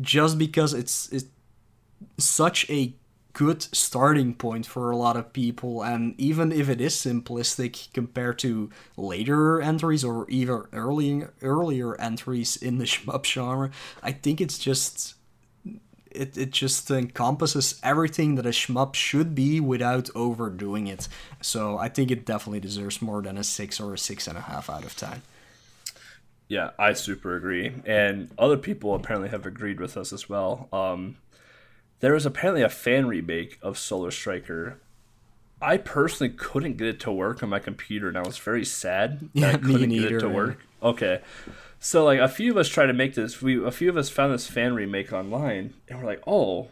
just 0.00 0.38
because 0.38 0.74
it's 0.74 1.08
it 1.12 1.24
such 2.18 2.68
a 2.70 2.94
good 3.32 3.62
starting 3.62 4.32
point 4.32 4.64
for 4.64 4.92
a 4.92 4.96
lot 4.96 5.16
of 5.16 5.32
people 5.32 5.82
and 5.82 6.14
even 6.18 6.52
if 6.52 6.68
it 6.68 6.80
is 6.80 6.94
simplistic 6.94 7.92
compared 7.92 8.38
to 8.38 8.70
later 8.96 9.60
entries 9.60 10.04
or 10.04 10.24
even 10.30 10.62
early, 10.72 11.24
earlier 11.42 12.00
entries 12.00 12.56
in 12.56 12.78
the 12.78 12.84
shmup 12.92 13.26
genre 13.26 13.70
i 14.04 14.12
think 14.12 14.40
it's 14.40 14.56
just 14.56 15.14
it, 16.14 16.38
it 16.38 16.50
just 16.50 16.90
encompasses 16.90 17.80
everything 17.82 18.36
that 18.36 18.46
a 18.46 18.50
shmup 18.50 18.94
should 18.94 19.34
be 19.34 19.60
without 19.60 20.08
overdoing 20.14 20.86
it. 20.86 21.08
So 21.40 21.76
i 21.78 21.88
think 21.88 22.10
it 22.10 22.24
definitely 22.24 22.60
deserves 22.60 23.02
more 23.02 23.20
than 23.20 23.36
a 23.36 23.44
six 23.44 23.80
or 23.80 23.94
a 23.94 23.98
six 23.98 24.26
and 24.26 24.38
a 24.38 24.42
half 24.42 24.70
out 24.70 24.84
of 24.84 24.96
ten. 24.96 25.22
Yeah 26.48 26.70
i 26.78 26.92
super 26.92 27.36
agree. 27.36 27.72
And 27.84 28.30
other 28.38 28.56
people 28.56 28.94
apparently 28.94 29.28
have 29.30 29.44
agreed 29.44 29.80
with 29.80 29.96
us 29.96 30.12
as 30.12 30.28
well. 30.28 30.68
Um, 30.72 31.16
there 32.00 32.14
was 32.14 32.26
apparently 32.26 32.62
a 32.62 32.68
fan 32.68 33.06
remake 33.06 33.58
of 33.62 33.78
Solar 33.78 34.10
Striker. 34.10 34.80
I 35.60 35.76
personally 35.78 36.32
couldn't 36.32 36.76
get 36.76 36.88
it 36.88 37.00
to 37.00 37.12
work 37.12 37.42
on 37.42 37.48
my 37.48 37.58
computer, 37.58 38.08
and 38.08 38.18
I 38.18 38.22
was 38.22 38.38
very 38.38 38.64
sad 38.64 39.30
yeah, 39.32 39.50
I 39.50 39.56
couldn't 39.56 39.90
get 39.90 40.12
it 40.12 40.20
to 40.20 40.28
work. 40.28 40.60
Okay, 40.82 41.22
so 41.78 42.04
like 42.04 42.18
a 42.18 42.28
few 42.28 42.50
of 42.50 42.58
us 42.58 42.68
tried 42.68 42.86
to 42.86 42.92
make 42.92 43.14
this. 43.14 43.40
We 43.40 43.64
a 43.64 43.70
few 43.70 43.88
of 43.88 43.96
us 43.96 44.10
found 44.10 44.34
this 44.34 44.46
fan 44.46 44.74
remake 44.74 45.12
online, 45.12 45.74
and 45.88 45.98
we're 45.98 46.06
like, 46.06 46.22
oh, 46.26 46.68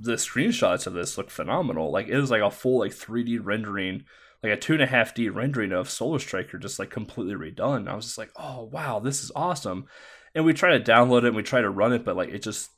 the 0.00 0.12
screenshots 0.12 0.86
of 0.86 0.94
this 0.94 1.18
look 1.18 1.30
phenomenal. 1.30 1.90
Like 1.90 2.08
it 2.08 2.18
was 2.18 2.30
like 2.30 2.42
a 2.42 2.50
full 2.50 2.78
like 2.78 2.92
3D 2.92 3.38
rendering, 3.42 4.04
like 4.42 4.52
a 4.52 4.56
two 4.56 4.72
and 4.72 4.82
a 4.82 4.86
half 4.86 5.14
D 5.14 5.28
rendering 5.28 5.72
of 5.72 5.90
Solar 5.90 6.18
Striker, 6.18 6.58
just 6.58 6.78
like 6.78 6.90
completely 6.90 7.34
redone. 7.34 7.88
I 7.88 7.94
was 7.94 8.06
just 8.06 8.18
like, 8.18 8.30
oh 8.36 8.64
wow, 8.64 8.98
this 8.98 9.22
is 9.22 9.30
awesome. 9.36 9.86
And 10.34 10.44
we 10.44 10.54
tried 10.54 10.78
to 10.78 10.92
download 10.92 11.24
it 11.24 11.28
and 11.28 11.36
we 11.36 11.42
tried 11.42 11.62
to 11.62 11.70
run 11.70 11.92
it, 11.92 12.04
but 12.04 12.16
like 12.16 12.30
it 12.30 12.42
just 12.42 12.70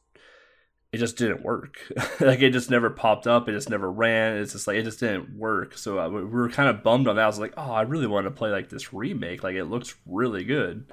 it 0.92 0.98
just 0.98 1.16
didn't 1.16 1.42
work. 1.42 1.80
like 2.20 2.40
it 2.40 2.50
just 2.50 2.70
never 2.70 2.90
popped 2.90 3.26
up. 3.26 3.48
It 3.48 3.52
just 3.52 3.70
never 3.70 3.90
ran. 3.90 4.36
It's 4.36 4.52
just 4.52 4.66
like 4.66 4.76
it 4.76 4.84
just 4.84 5.00
didn't 5.00 5.36
work. 5.36 5.76
So 5.76 6.08
we 6.08 6.22
were 6.22 6.50
kind 6.50 6.68
of 6.68 6.82
bummed 6.82 7.08
on 7.08 7.16
that. 7.16 7.24
I 7.24 7.26
was 7.26 7.38
like, 7.38 7.54
oh, 7.56 7.72
I 7.72 7.82
really 7.82 8.06
want 8.06 8.26
to 8.26 8.30
play 8.30 8.50
like 8.50 8.68
this 8.68 8.92
remake. 8.92 9.42
Like 9.42 9.56
it 9.56 9.64
looks 9.64 9.94
really 10.06 10.44
good. 10.44 10.84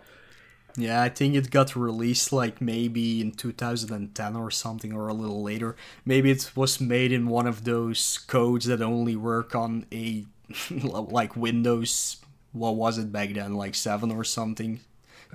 Yeah, 0.78 1.02
I 1.02 1.10
think 1.10 1.36
it 1.36 1.52
got 1.52 1.76
released 1.76 2.32
like 2.32 2.62
maybe 2.62 3.20
in 3.20 3.32
2010 3.32 4.36
or 4.36 4.50
something, 4.50 4.94
or 4.94 5.10
a 5.10 5.14
little 5.14 5.44
later. 5.44 5.76
Maybe 6.06 6.32
it 6.32 6.52
was 6.56 6.80
made 6.80 7.12
in 7.12 7.28
one 7.28 7.48
of 7.48 7.66
those 7.66 8.20
codes 8.20 8.68
that 8.68 8.82
only 8.82 9.18
work 9.18 9.54
on 9.54 9.86
a 9.92 10.26
like 10.72 11.36
Windows 11.36 12.18
what 12.52 12.76
was 12.76 12.98
it 12.98 13.12
back 13.12 13.34
then, 13.34 13.54
like 13.54 13.76
seven 13.76 14.12
or 14.12 14.24
something 14.24 14.80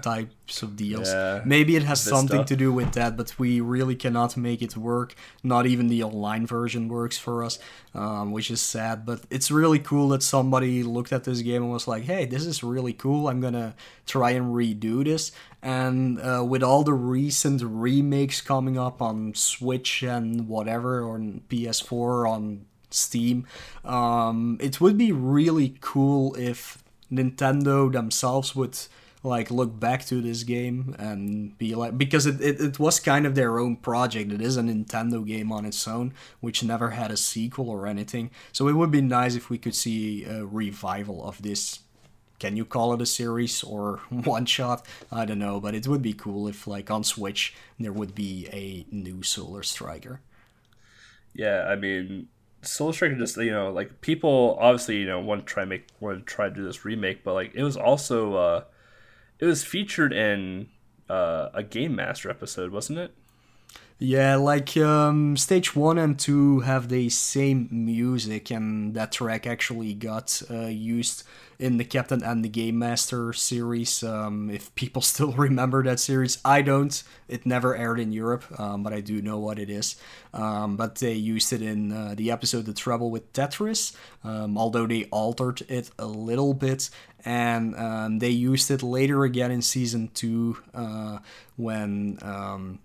types 0.02 0.62
of 0.62 0.76
deals. 0.76 1.08
Yeah, 1.08 1.42
Maybe 1.44 1.76
it 1.76 1.84
has 1.84 2.00
something 2.00 2.44
to 2.44 2.56
do 2.56 2.72
with 2.72 2.92
that, 2.92 3.16
but 3.16 3.38
we 3.38 3.60
really 3.60 3.94
cannot 3.94 4.36
make 4.36 4.60
it 4.60 4.76
work. 4.76 5.14
Not 5.42 5.66
even 5.66 5.86
the 5.88 6.02
online 6.02 6.46
version 6.46 6.88
works 6.88 7.16
for 7.16 7.44
us, 7.44 7.58
um, 7.94 8.32
which 8.32 8.50
is 8.50 8.60
sad. 8.60 9.06
But 9.06 9.20
it's 9.30 9.50
really 9.50 9.78
cool 9.78 10.08
that 10.08 10.22
somebody 10.22 10.82
looked 10.82 11.12
at 11.12 11.24
this 11.24 11.42
game 11.42 11.62
and 11.62 11.70
was 11.72 11.86
like, 11.86 12.04
"Hey, 12.04 12.26
this 12.26 12.44
is 12.44 12.64
really 12.64 12.92
cool. 12.92 13.28
I'm 13.28 13.40
gonna 13.40 13.74
try 14.06 14.30
and 14.30 14.54
redo 14.54 15.04
this." 15.04 15.32
And 15.62 16.20
uh, 16.20 16.44
with 16.46 16.62
all 16.62 16.82
the 16.82 16.92
recent 16.92 17.62
remakes 17.62 18.40
coming 18.40 18.76
up 18.78 19.00
on 19.00 19.34
Switch 19.34 20.02
and 20.02 20.48
whatever, 20.48 21.08
on 21.08 21.42
PS4, 21.48 22.28
on 22.28 22.66
Steam, 22.90 23.46
um, 23.84 24.58
it 24.60 24.80
would 24.80 24.98
be 24.98 25.12
really 25.12 25.76
cool 25.80 26.34
if 26.34 26.82
Nintendo 27.10 27.90
themselves 27.90 28.54
would 28.56 28.76
like 29.24 29.50
look 29.50 29.80
back 29.80 30.04
to 30.04 30.20
this 30.20 30.42
game 30.42 30.94
and 30.98 31.56
be 31.56 31.74
like 31.74 31.96
because 31.96 32.26
it, 32.26 32.40
it, 32.42 32.60
it 32.60 32.78
was 32.78 33.00
kind 33.00 33.26
of 33.26 33.34
their 33.34 33.58
own 33.58 33.76
project. 33.76 34.30
It 34.30 34.42
is 34.42 34.56
a 34.56 34.62
nintendo 34.62 35.26
game 35.26 35.50
on 35.50 35.64
its 35.64 35.88
own 35.88 36.12
which 36.40 36.62
never 36.62 36.90
had 36.90 37.10
a 37.10 37.16
sequel 37.16 37.70
or 37.70 37.86
anything. 37.86 38.30
So 38.52 38.68
it 38.68 38.74
would 38.74 38.90
be 38.90 39.00
nice 39.00 39.34
if 39.34 39.48
we 39.48 39.58
could 39.58 39.74
see 39.74 40.24
a 40.24 40.44
revival 40.44 41.26
of 41.26 41.42
this 41.42 41.80
can 42.40 42.56
you 42.56 42.64
call 42.64 42.92
it 42.92 43.00
a 43.00 43.06
series 43.06 43.62
or 43.62 43.98
one 44.10 44.44
shot? 44.44 44.86
I 45.10 45.24
don't 45.24 45.38
know 45.38 45.58
but 45.58 45.74
it 45.74 45.88
would 45.88 46.02
be 46.02 46.12
cool 46.12 46.46
if 46.46 46.66
like 46.66 46.90
on 46.90 47.02
switch 47.02 47.54
there 47.80 47.92
would 47.92 48.14
be 48.14 48.46
a 48.52 48.86
new 48.94 49.22
solar 49.22 49.62
striker. 49.62 50.20
Yeah, 51.32 51.66
I 51.68 51.74
mean, 51.74 52.28
Solar 52.62 52.92
Striker 52.92 53.16
just 53.16 53.36
you 53.36 53.50
know 53.50 53.72
like 53.72 54.00
people 54.00 54.56
obviously 54.60 54.98
you 54.98 55.06
know 55.06 55.18
want 55.20 55.46
to 55.46 55.52
try 55.52 55.62
and 55.62 55.70
make 55.70 55.86
want 55.98 56.18
to 56.18 56.24
try 56.24 56.48
to 56.48 56.54
do 56.54 56.64
this 56.64 56.84
remake, 56.84 57.24
but 57.24 57.34
like 57.34 57.52
it 57.54 57.62
was 57.62 57.76
also 57.76 58.34
uh, 58.34 58.64
it 59.38 59.46
was 59.46 59.64
featured 59.64 60.12
in 60.12 60.68
uh, 61.08 61.48
a 61.54 61.62
Game 61.62 61.94
Master 61.96 62.30
episode, 62.30 62.72
wasn't 62.72 62.98
it? 62.98 63.14
Yeah, 63.98 64.36
like 64.36 64.76
um, 64.76 65.36
stage 65.36 65.74
one 65.76 65.98
and 65.98 66.18
two 66.18 66.60
have 66.60 66.88
the 66.88 67.08
same 67.08 67.68
music, 67.70 68.50
and 68.50 68.92
that 68.94 69.12
track 69.12 69.46
actually 69.46 69.94
got 69.94 70.42
uh, 70.50 70.66
used 70.66 71.22
in 71.60 71.76
the 71.76 71.84
Captain 71.84 72.22
N: 72.22 72.42
The 72.42 72.48
Game 72.48 72.76
Master 72.78 73.32
series. 73.32 74.02
Um, 74.02 74.50
if 74.50 74.74
people 74.74 75.00
still 75.12 75.32
remember 75.32 75.82
that 75.84 76.00
series, 76.00 76.38
I 76.44 76.60
don't. 76.60 77.02
It 77.28 77.46
never 77.46 77.76
aired 77.76 78.00
in 78.00 78.12
Europe, 78.12 78.44
um, 78.58 78.82
but 78.82 78.92
I 78.92 79.00
do 79.00 79.22
know 79.22 79.38
what 79.38 79.60
it 79.60 79.70
is. 79.70 79.94
Um, 80.34 80.76
but 80.76 80.96
they 80.96 81.14
used 81.14 81.52
it 81.52 81.62
in 81.62 81.92
uh, 81.92 82.14
the 82.16 82.32
episode 82.32 82.66
The 82.66 82.74
Trouble 82.74 83.12
with 83.12 83.32
Tetris, 83.32 83.94
um, 84.24 84.58
although 84.58 84.88
they 84.88 85.04
altered 85.04 85.62
it 85.68 85.90
a 86.00 86.06
little 86.06 86.52
bit. 86.52 86.90
And 87.24 87.74
um, 87.76 88.18
they 88.18 88.28
used 88.28 88.70
it 88.70 88.82
later 88.82 89.24
again 89.24 89.50
in 89.50 89.62
season 89.62 90.10
two 90.12 90.58
uh, 90.74 91.20
when 91.56 92.18
um, 92.20 92.80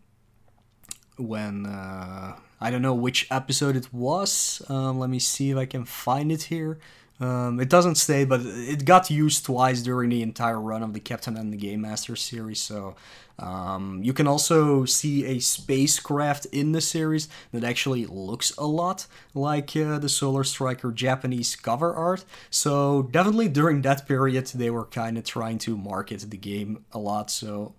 when 1.20 1.66
uh, 1.66 2.36
I 2.62 2.72
don't 2.72 2.82
know 2.82 2.94
which 2.94 3.28
episode 3.30 3.76
it 3.76 3.94
was. 3.94 4.62
Um, 4.70 5.00
let 5.00 5.10
me 5.10 5.20
see 5.20 5.52
if 5.52 5.58
I 5.58 5.66
can 5.66 5.86
find 5.86 6.32
it 6.32 6.44
here. 6.44 6.80
Um, 7.20 7.60
it 7.60 7.70
doesn't 7.70 7.96
say, 7.96 8.24
but 8.24 8.42
it 8.44 8.86
got 8.86 9.10
used 9.10 9.46
twice 9.46 9.82
during 9.82 10.10
the 10.10 10.22
entire 10.22 10.60
run 10.60 10.84
of 10.84 10.94
the 10.94 11.02
Captain 11.02 11.38
N: 11.38 11.52
The 11.52 11.58
Game 11.58 11.82
Master 11.82 12.16
series. 12.16 12.62
So 12.62 12.96
um, 13.38 14.02
you 14.04 14.14
can 14.14 14.26
also 14.26 14.86
see 14.86 15.26
a 15.26 15.40
spacecraft 15.40 16.46
in 16.46 16.72
the 16.72 16.80
series 16.80 17.28
that 17.52 17.66
actually 17.66 18.06
looks 18.06 18.56
a 18.58 18.66
lot 18.66 19.06
like 19.34 19.76
uh, 19.76 20.00
the 20.00 20.08
Solar 20.08 20.46
Striker 20.46 20.92
Japanese 20.92 21.58
cover 21.58 21.94
art. 21.94 22.24
So 22.50 23.04
definitely 23.04 23.50
during 23.50 23.82
that 23.82 24.08
period, 24.08 24.48
they 24.48 24.70
were 24.70 24.86
kind 24.86 25.18
of 25.18 25.26
trying 25.26 25.58
to 25.60 25.76
market 25.76 26.22
the 26.22 26.38
game 26.38 26.86
a 26.94 27.00
lot. 27.00 27.30
So 27.30 27.76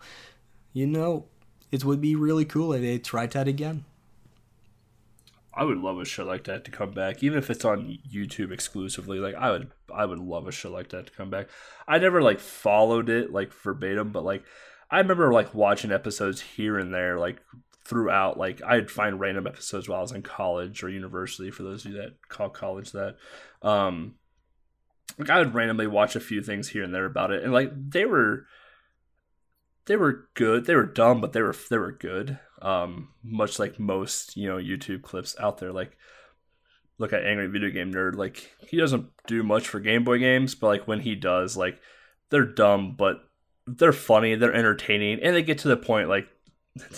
you 0.74 0.86
know, 0.86 1.24
it 1.70 1.84
would 1.84 2.00
be 2.00 2.14
really 2.14 2.44
cool 2.44 2.72
if 2.72 2.82
they 2.82 2.98
tried 2.98 3.32
that 3.32 3.48
again. 3.48 3.84
I 5.52 5.64
would 5.64 5.78
love 5.78 5.98
a 5.98 6.04
show 6.04 6.24
like 6.24 6.44
that 6.44 6.64
to 6.64 6.70
come 6.70 6.92
back, 6.92 7.22
even 7.22 7.38
if 7.38 7.50
it's 7.50 7.64
on 7.64 7.98
YouTube 8.08 8.52
exclusively. 8.52 9.18
Like 9.18 9.34
I 9.34 9.50
would, 9.50 9.70
I 9.92 10.04
would 10.04 10.18
love 10.18 10.46
a 10.46 10.52
show 10.52 10.70
like 10.70 10.90
that 10.90 11.06
to 11.06 11.12
come 11.12 11.28
back. 11.28 11.48
I 11.88 11.98
never 11.98 12.22
like 12.22 12.38
followed 12.38 13.08
it 13.08 13.32
like 13.32 13.52
verbatim, 13.52 14.10
but 14.12 14.24
like 14.24 14.44
I 14.90 14.98
remember 14.98 15.32
like 15.32 15.54
watching 15.54 15.92
episodes 15.92 16.40
here 16.40 16.78
and 16.78 16.94
there, 16.94 17.18
like 17.18 17.42
throughout. 17.84 18.38
Like 18.38 18.62
I'd 18.62 18.90
find 18.90 19.20
random 19.20 19.46
episodes 19.46 19.88
while 19.88 19.98
I 19.98 20.02
was 20.02 20.12
in 20.12 20.22
college 20.22 20.82
or 20.82 20.88
university. 20.88 21.50
For 21.50 21.64
those 21.64 21.84
of 21.84 21.92
you 21.92 21.98
that 21.98 22.28
call 22.28 22.48
college 22.48 22.92
that, 22.92 23.16
um, 23.62 24.14
like 25.18 25.30
I 25.30 25.38
would 25.38 25.54
randomly 25.54 25.88
watch 25.88 26.16
a 26.16 26.20
few 26.20 26.42
things 26.42 26.68
here 26.68 26.84
and 26.84 26.94
there 26.94 27.06
about 27.06 27.32
it, 27.32 27.42
and 27.42 27.52
like 27.52 27.70
they 27.74 28.04
were, 28.04 28.46
they 29.86 29.96
were 29.96 30.28
good. 30.34 30.66
They 30.66 30.74
were 30.74 30.86
dumb, 30.86 31.20
but 31.20 31.32
they 31.32 31.42
were 31.42 31.54
they 31.68 31.78
were 31.78 31.92
good 31.92 32.38
um, 32.62 33.08
much 33.22 33.58
like 33.58 33.78
most 33.78 34.36
you 34.36 34.48
know 34.48 34.56
YouTube 34.56 35.02
clips 35.02 35.36
out 35.38 35.58
there. 35.58 35.72
Like 35.72 35.96
look 36.98 37.12
at 37.12 37.24
Angry 37.24 37.46
Video 37.46 37.70
Game 37.70 37.92
Nerd. 37.92 38.16
Like 38.16 38.50
he 38.66 38.76
doesn't 38.76 39.06
do 39.26 39.42
much 39.42 39.68
for 39.68 39.80
Game 39.80 40.04
Boy 40.04 40.18
games, 40.18 40.54
but 40.54 40.68
like 40.68 40.88
when 40.88 41.00
he 41.00 41.14
does, 41.14 41.56
like 41.56 41.80
they're 42.30 42.44
dumb, 42.44 42.94
but 42.96 43.24
they're 43.66 43.92
funny, 43.92 44.34
they're 44.34 44.54
entertaining, 44.54 45.20
and 45.22 45.34
they 45.34 45.42
get 45.42 45.58
to 45.58 45.68
the 45.68 45.76
point. 45.76 46.08
Like 46.08 46.28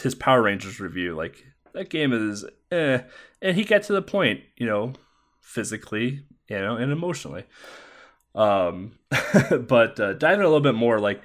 his 0.03 0.15
Power 0.15 0.43
Rangers 0.43 0.81
review, 0.81 1.15
like 1.15 1.45
that 1.73 1.91
game 1.91 2.13
is 2.13 2.45
eh, 2.71 3.01
and 3.41 3.57
he 3.57 3.65
got 3.65 3.83
to 3.85 3.93
the 3.93 4.03
point, 4.03 4.41
you 4.57 4.67
know, 4.67 4.95
physically, 5.41 6.25
you 6.49 6.59
know, 6.59 6.77
and 6.77 6.93
emotionally. 6.93 7.45
Um, 8.35 8.99
but 9.69 10.01
uh, 10.01 10.15
diving 10.15 10.41
a 10.41 10.49
little 10.49 10.61
bit 10.61 10.75
more, 10.75 10.99
like 10.99 11.23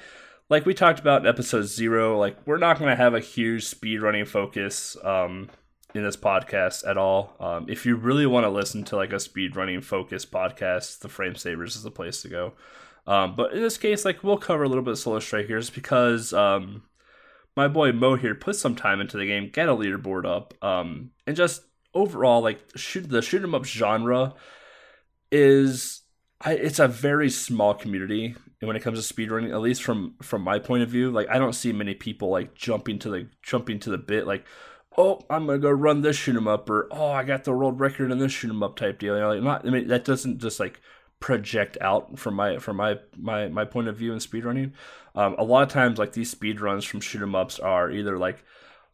like 0.49 0.65
we 0.65 0.73
talked 0.73 0.99
about 0.99 1.21
in 1.21 1.27
episode 1.27 1.63
zero, 1.63 2.17
like 2.17 2.37
we're 2.45 2.57
not 2.57 2.79
going 2.79 2.89
to 2.89 2.95
have 2.95 3.13
a 3.13 3.19
huge 3.19 3.65
speed 3.65 4.01
running 4.01 4.25
focus 4.25 4.95
um, 5.03 5.49
in 5.93 6.03
this 6.03 6.17
podcast 6.17 6.87
at 6.87 6.97
all. 6.97 7.35
Um, 7.39 7.65
if 7.69 7.85
you 7.85 7.95
really 7.95 8.25
want 8.25 8.45
to 8.45 8.49
listen 8.49 8.83
to 8.85 8.95
like 8.95 9.11
a 9.11 9.19
speed 9.19 9.55
running 9.55 9.81
focus 9.81 10.25
podcast, 10.25 10.99
the 10.99 11.09
Frame 11.09 11.35
Savers 11.35 11.75
is 11.75 11.83
the 11.83 11.91
place 11.91 12.21
to 12.21 12.29
go. 12.29 12.53
Um, 13.05 13.35
but 13.35 13.53
in 13.53 13.61
this 13.61 13.77
case, 13.77 14.05
like 14.05 14.23
we'll 14.23 14.37
cover 14.37 14.63
a 14.63 14.69
little 14.69 14.83
bit 14.83 14.91
of 14.91 14.99
Solar 14.99 15.21
Strikers 15.21 15.69
because 15.69 16.33
um, 16.33 16.83
my 17.55 17.67
boy 17.67 17.91
Mo 17.91 18.15
here 18.15 18.35
put 18.35 18.55
some 18.55 18.75
time 18.75 19.01
into 19.01 19.17
the 19.17 19.25
game, 19.25 19.49
get 19.51 19.69
a 19.69 19.75
leaderboard 19.75 20.25
up, 20.25 20.53
um, 20.63 21.11
and 21.25 21.35
just 21.35 21.61
overall, 21.93 22.41
like 22.41 22.59
shoot 22.75 23.09
the 23.09 23.21
shoot 23.21 23.43
'em 23.43 23.55
up 23.55 23.65
genre 23.65 24.33
is 25.31 26.03
I, 26.39 26.53
it's 26.53 26.79
a 26.79 26.87
very 26.87 27.29
small 27.29 27.73
community 27.73 28.35
when 28.61 28.75
it 28.75 28.81
comes 28.81 29.05
to 29.05 29.13
speedrunning 29.13 29.51
at 29.51 29.61
least 29.61 29.83
from 29.83 30.15
from 30.21 30.41
my 30.41 30.57
point 30.59 30.83
of 30.83 30.89
view 30.89 31.11
like 31.11 31.27
i 31.29 31.37
don't 31.37 31.53
see 31.53 31.71
many 31.71 31.93
people 31.93 32.29
like 32.29 32.55
jumping 32.55 32.97
to 32.97 33.09
the 33.09 33.27
jumping 33.43 33.79
to 33.79 33.89
the 33.89 33.97
bit 33.97 34.25
like 34.25 34.45
oh 34.97 35.19
i'm 35.29 35.45
gonna 35.45 35.59
go 35.59 35.69
run 35.69 36.01
this 36.01 36.15
shoot 36.15 36.35
'em 36.35 36.47
up 36.47 36.69
or 36.69 36.87
oh 36.91 37.11
i 37.11 37.23
got 37.23 37.43
the 37.43 37.53
world 37.53 37.79
record 37.79 38.11
in 38.11 38.17
this 38.17 38.31
shoot 38.31 38.49
'em 38.49 38.63
up 38.63 38.75
type 38.75 38.99
deal. 38.99 39.15
You 39.15 39.21
know, 39.21 39.29
like 39.29 39.43
not 39.43 39.67
i 39.67 39.69
mean 39.69 39.87
that 39.87 40.05
doesn't 40.05 40.39
just 40.39 40.59
like 40.59 40.81
project 41.19 41.77
out 41.81 42.17
from 42.17 42.35
my 42.35 42.57
from 42.57 42.77
my 42.77 42.99
my 43.15 43.47
my 43.47 43.65
point 43.65 43.87
of 43.87 43.97
view 43.97 44.13
in 44.13 44.19
speedrunning 44.19 44.71
um, 45.15 45.35
a 45.39 45.43
lot 45.43 45.63
of 45.63 45.69
times 45.69 45.97
like 45.97 46.13
these 46.13 46.29
speed 46.29 46.61
runs 46.61 46.83
from 46.85 46.99
shoot 47.01 47.21
'em 47.21 47.35
ups 47.35 47.59
are 47.59 47.91
either 47.91 48.17
like 48.17 48.43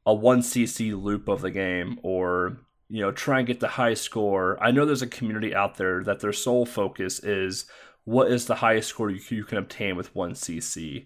a 0.05 0.13
1cc 0.13 1.01
loop 1.01 1.27
of 1.27 1.41
the 1.41 1.51
game 1.51 1.99
or 2.03 2.57
you 2.89 3.01
know 3.01 3.11
try 3.11 3.39
and 3.39 3.47
get 3.47 3.59
the 3.59 3.69
high 3.69 3.93
score. 3.93 4.61
I 4.61 4.71
know 4.71 4.85
there's 4.85 5.01
a 5.01 5.07
community 5.07 5.55
out 5.55 5.77
there 5.77 6.03
that 6.03 6.19
their 6.19 6.33
sole 6.33 6.65
focus 6.65 7.19
is 7.23 7.65
what 8.05 8.31
is 8.31 8.45
the 8.45 8.55
highest 8.55 8.89
score 8.89 9.09
you, 9.09 9.21
you 9.29 9.43
can 9.43 9.57
obtain 9.57 9.95
with 9.95 10.13
1cc 10.13 11.05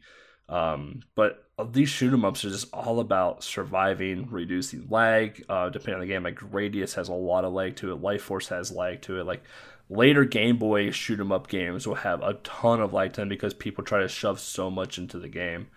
um, 0.50 1.02
but 1.16 1.44
these 1.72 1.90
shoot 1.90 2.14
'em 2.14 2.24
ups 2.24 2.46
are 2.46 2.50
just 2.50 2.72
all 2.74 3.00
about 3.00 3.44
surviving 3.44 4.30
reducing 4.30 4.88
lag 4.90 5.44
uh, 5.50 5.70
depending 5.70 5.96
on 5.96 6.02
the 6.02 6.08
game. 6.08 6.24
Like 6.24 6.36
Gradius 6.36 6.96
has 6.96 7.10
a 7.10 7.14
lot 7.14 7.46
of 7.46 7.54
lag 7.54 7.76
to 7.78 7.92
it. 7.92 8.02
Life 8.02 8.22
force 8.22 8.48
has 8.50 8.72
lag 8.72 9.02
to 9.04 9.20
it. 9.20 9.26
Like 9.26 9.44
later 9.90 10.24
game 10.24 10.58
boy 10.58 10.92
shoot 10.92 11.20
'em 11.20 11.32
up 11.32 11.48
games 11.48 11.88
will 11.88 11.96
have 11.96 12.22
a 12.22 12.36
ton 12.36 12.80
of 12.80 12.94
lag 12.94 13.14
to 13.14 13.22
time 13.22 13.30
because 13.30 13.54
people 13.54 13.84
try 13.84 14.00
to 14.00 14.08
shove 14.08 14.40
so 14.40 14.70
much 14.70 14.98
into 14.98 15.20
the 15.20 15.28
game. 15.28 15.68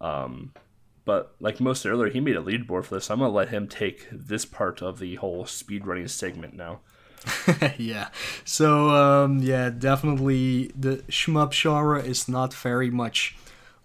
Um, 0.00 0.52
but 1.04 1.34
like 1.40 1.60
most 1.60 1.84
earlier, 1.84 2.10
he 2.10 2.20
made 2.20 2.36
a 2.36 2.42
leaderboard 2.42 2.84
for 2.84 2.94
this. 2.94 3.06
So 3.06 3.14
I'm 3.14 3.20
gonna 3.20 3.32
let 3.32 3.50
him 3.50 3.68
take 3.68 4.08
this 4.10 4.44
part 4.46 4.82
of 4.82 4.98
the 5.00 5.16
whole 5.16 5.44
speedrunning 5.44 6.08
segment 6.08 6.54
now. 6.54 6.80
yeah. 7.78 8.08
So 8.44 8.90
um, 8.90 9.38
yeah, 9.38 9.70
definitely 9.70 10.72
the 10.78 10.98
shmup 11.08 11.52
genre 11.52 12.02
is 12.02 12.28
not 12.28 12.52
very 12.54 12.90
much 12.90 13.36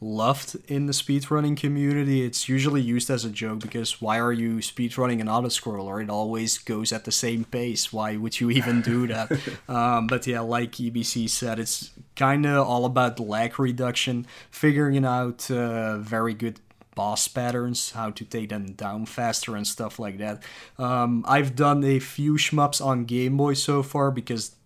loved 0.02 0.56
in 0.68 0.86
the 0.86 0.94
speedrunning 0.94 1.58
community. 1.58 2.24
It's 2.24 2.48
usually 2.48 2.82
used 2.82 3.10
as 3.10 3.26
a 3.26 3.30
joke 3.30 3.60
because 3.60 4.02
why 4.02 4.20
are 4.20 4.32
you 4.32 4.58
speedrunning 4.58 5.20
an 5.20 5.28
autoscroller? 5.28 6.02
It 6.02 6.10
always 6.10 6.58
goes 6.58 6.94
at 6.94 7.06
the 7.06 7.12
same 7.12 7.44
pace. 7.44 7.92
Why 7.92 8.16
would 8.16 8.40
you 8.40 8.50
even 8.50 8.82
do 8.82 9.08
that? 9.08 9.32
um, 9.70 10.08
but 10.08 10.26
yeah, 10.26 10.40
like 10.40 10.74
EBC 10.74 11.30
said, 11.30 11.60
it's 11.60 11.92
kind 12.16 12.46
of 12.46 12.66
all 12.66 12.86
about 12.86 13.20
lag 13.20 13.60
reduction, 13.60 14.26
figuring 14.50 15.04
out 15.06 15.50
uh, 15.52 15.98
very 15.98 16.34
good 16.34 16.60
boss 17.00 17.30
patterns, 17.30 17.92
how 17.92 18.10
to 18.12 18.26
take 18.26 18.50
them 18.50 18.74
down 18.74 19.06
faster 19.06 19.56
and 19.56 19.66
stuff 19.66 20.00
like 20.00 20.18
that. 20.18 20.44
Um, 20.78 21.24
I've 21.26 21.56
done 21.56 21.82
a 21.86 21.98
few 22.00 22.34
shmups 22.34 22.84
on 22.86 23.06
Game 23.06 23.38
Boy 23.38 23.54
so 23.54 23.82
far 23.84 24.12
because, 24.12 24.58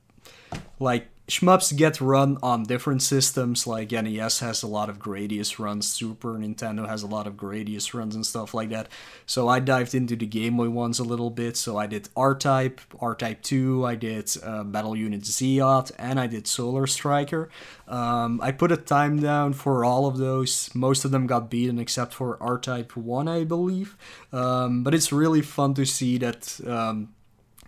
like, 0.79 1.12
shmups 1.33 1.75
get 1.75 1.99
run 1.99 2.37
on 2.43 2.63
different 2.63 3.01
systems. 3.01 3.65
Like 3.65 3.91
NES 3.91 4.39
has 4.39 4.61
a 4.61 4.67
lot 4.67 4.89
of 4.89 4.99
Gradius 4.99 5.57
runs, 5.57 5.87
Super 5.87 6.33
Nintendo 6.37 6.87
has 6.87 7.01
a 7.01 7.07
lot 7.07 7.25
of 7.25 7.33
Gradius 7.33 7.93
runs 7.93 8.15
and 8.15 8.25
stuff 8.25 8.53
like 8.53 8.69
that. 8.69 8.87
So 9.25 9.47
I 9.47 9.59
dived 9.59 9.95
into 9.95 10.15
the 10.15 10.27
Game 10.27 10.57
Boy 10.57 10.69
ones 10.69 10.99
a 10.99 11.03
little 11.03 11.31
bit. 11.31 11.57
So 11.57 11.77
I 11.77 11.87
did 11.87 12.09
R 12.15 12.35
Type, 12.35 12.81
R 12.99 13.15
Type 13.15 13.41
2, 13.41 13.85
I 13.85 13.95
did 13.95 14.31
uh, 14.43 14.63
Battle 14.63 14.95
Unit 14.95 15.25
Zeot, 15.25 15.91
and 15.97 16.19
I 16.19 16.27
did 16.27 16.47
Solar 16.47 16.85
Striker. 16.85 17.49
Um, 17.87 18.39
I 18.41 18.51
put 18.51 18.71
a 18.71 18.77
time 18.77 19.19
down 19.19 19.53
for 19.53 19.83
all 19.83 20.05
of 20.05 20.17
those. 20.17 20.69
Most 20.75 21.03
of 21.03 21.11
them 21.11 21.25
got 21.25 21.49
beaten 21.49 21.79
except 21.79 22.13
for 22.13 22.37
R 22.41 22.59
Type 22.59 22.95
1, 22.95 23.27
I 23.27 23.43
believe. 23.43 23.97
Um, 24.31 24.83
but 24.83 24.93
it's 24.93 25.11
really 25.11 25.41
fun 25.41 25.73
to 25.73 25.85
see 25.85 26.17
that. 26.19 26.59
Um, 26.67 27.09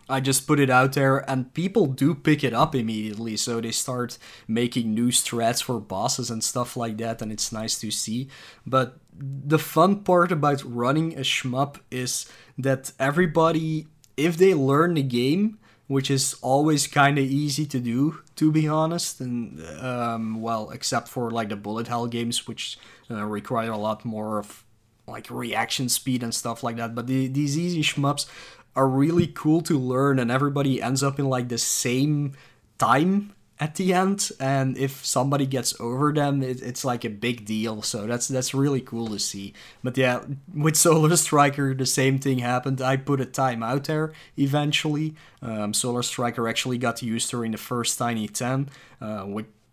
I 0.07 0.19
just 0.19 0.45
put 0.45 0.59
it 0.59 0.69
out 0.69 0.93
there 0.93 1.29
and 1.29 1.53
people 1.53 1.87
do 1.87 2.13
pick 2.13 2.43
it 2.43 2.53
up 2.53 2.75
immediately. 2.75 3.37
So 3.37 3.59
they 3.59 3.71
start 3.71 4.17
making 4.47 4.93
new 4.93 5.11
threads 5.11 5.61
for 5.61 5.79
bosses 5.79 6.29
and 6.29 6.43
stuff 6.43 6.77
like 6.77 6.97
that, 6.97 7.21
and 7.21 7.31
it's 7.31 7.51
nice 7.51 7.79
to 7.79 7.91
see. 7.91 8.29
But 8.65 8.97
the 9.17 9.59
fun 9.59 10.03
part 10.03 10.31
about 10.31 10.63
running 10.63 11.13
a 11.13 11.21
shmup 11.21 11.79
is 11.89 12.29
that 12.57 12.91
everybody, 12.99 13.87
if 14.15 14.37
they 14.37 14.53
learn 14.53 14.93
the 14.93 15.03
game, 15.03 15.57
which 15.87 16.09
is 16.09 16.35
always 16.41 16.87
kind 16.87 17.17
of 17.17 17.25
easy 17.25 17.65
to 17.65 17.79
do, 17.79 18.21
to 18.35 18.51
be 18.51 18.67
honest, 18.67 19.21
and 19.21 19.63
um, 19.79 20.41
well, 20.41 20.71
except 20.71 21.07
for 21.07 21.29
like 21.31 21.49
the 21.49 21.55
bullet 21.55 21.87
hell 21.87 22.07
games, 22.07 22.47
which 22.47 22.77
uh, 23.09 23.23
require 23.23 23.71
a 23.71 23.77
lot 23.77 24.03
more 24.03 24.39
of 24.39 24.63
like 25.07 25.29
reaction 25.29 25.87
speed 25.87 26.23
and 26.23 26.33
stuff 26.33 26.63
like 26.63 26.77
that. 26.77 26.95
But 26.95 27.07
the, 27.07 27.27
these 27.27 27.57
easy 27.57 27.81
shmups 27.81 28.25
are 28.75 28.87
really 28.87 29.27
cool 29.27 29.61
to 29.61 29.77
learn 29.77 30.19
and 30.19 30.29
everybody 30.29 30.81
ends 30.81 31.03
up 31.03 31.19
in 31.19 31.25
like 31.25 31.49
the 31.49 31.57
same 31.57 32.33
time 32.77 33.33
at 33.57 33.75
the 33.75 33.93
end 33.93 34.31
and 34.37 34.77
if 34.77 35.05
somebody 35.05 35.45
gets 35.45 35.79
over 35.79 36.11
them 36.11 36.43
it, 36.43 36.61
it's 36.61 36.83
like 36.83 37.05
a 37.05 37.09
big 37.09 37.45
deal. 37.45 37.81
So 37.81 38.05
that's 38.05 38.27
that's 38.27 38.53
really 38.53 38.81
cool 38.81 39.07
to 39.07 39.19
see. 39.19 39.53
But 39.83 39.97
yeah 39.97 40.23
with 40.53 40.75
solar 40.75 41.15
striker 41.15 41.73
the 41.73 41.85
same 41.85 42.19
thing 42.19 42.39
happened. 42.39 42.81
I 42.81 42.97
put 42.97 43.21
a 43.21 43.25
time 43.25 43.63
out 43.63 43.85
there 43.85 44.11
eventually. 44.37 45.15
Um, 45.41 45.73
solar 45.73 46.03
striker 46.03 46.47
actually 46.47 46.77
got 46.77 47.01
used 47.01 47.29
during 47.31 47.51
the 47.51 47.57
first 47.57 47.97
tiny 47.97 48.27
10 48.27 48.69
uh, 49.01 49.25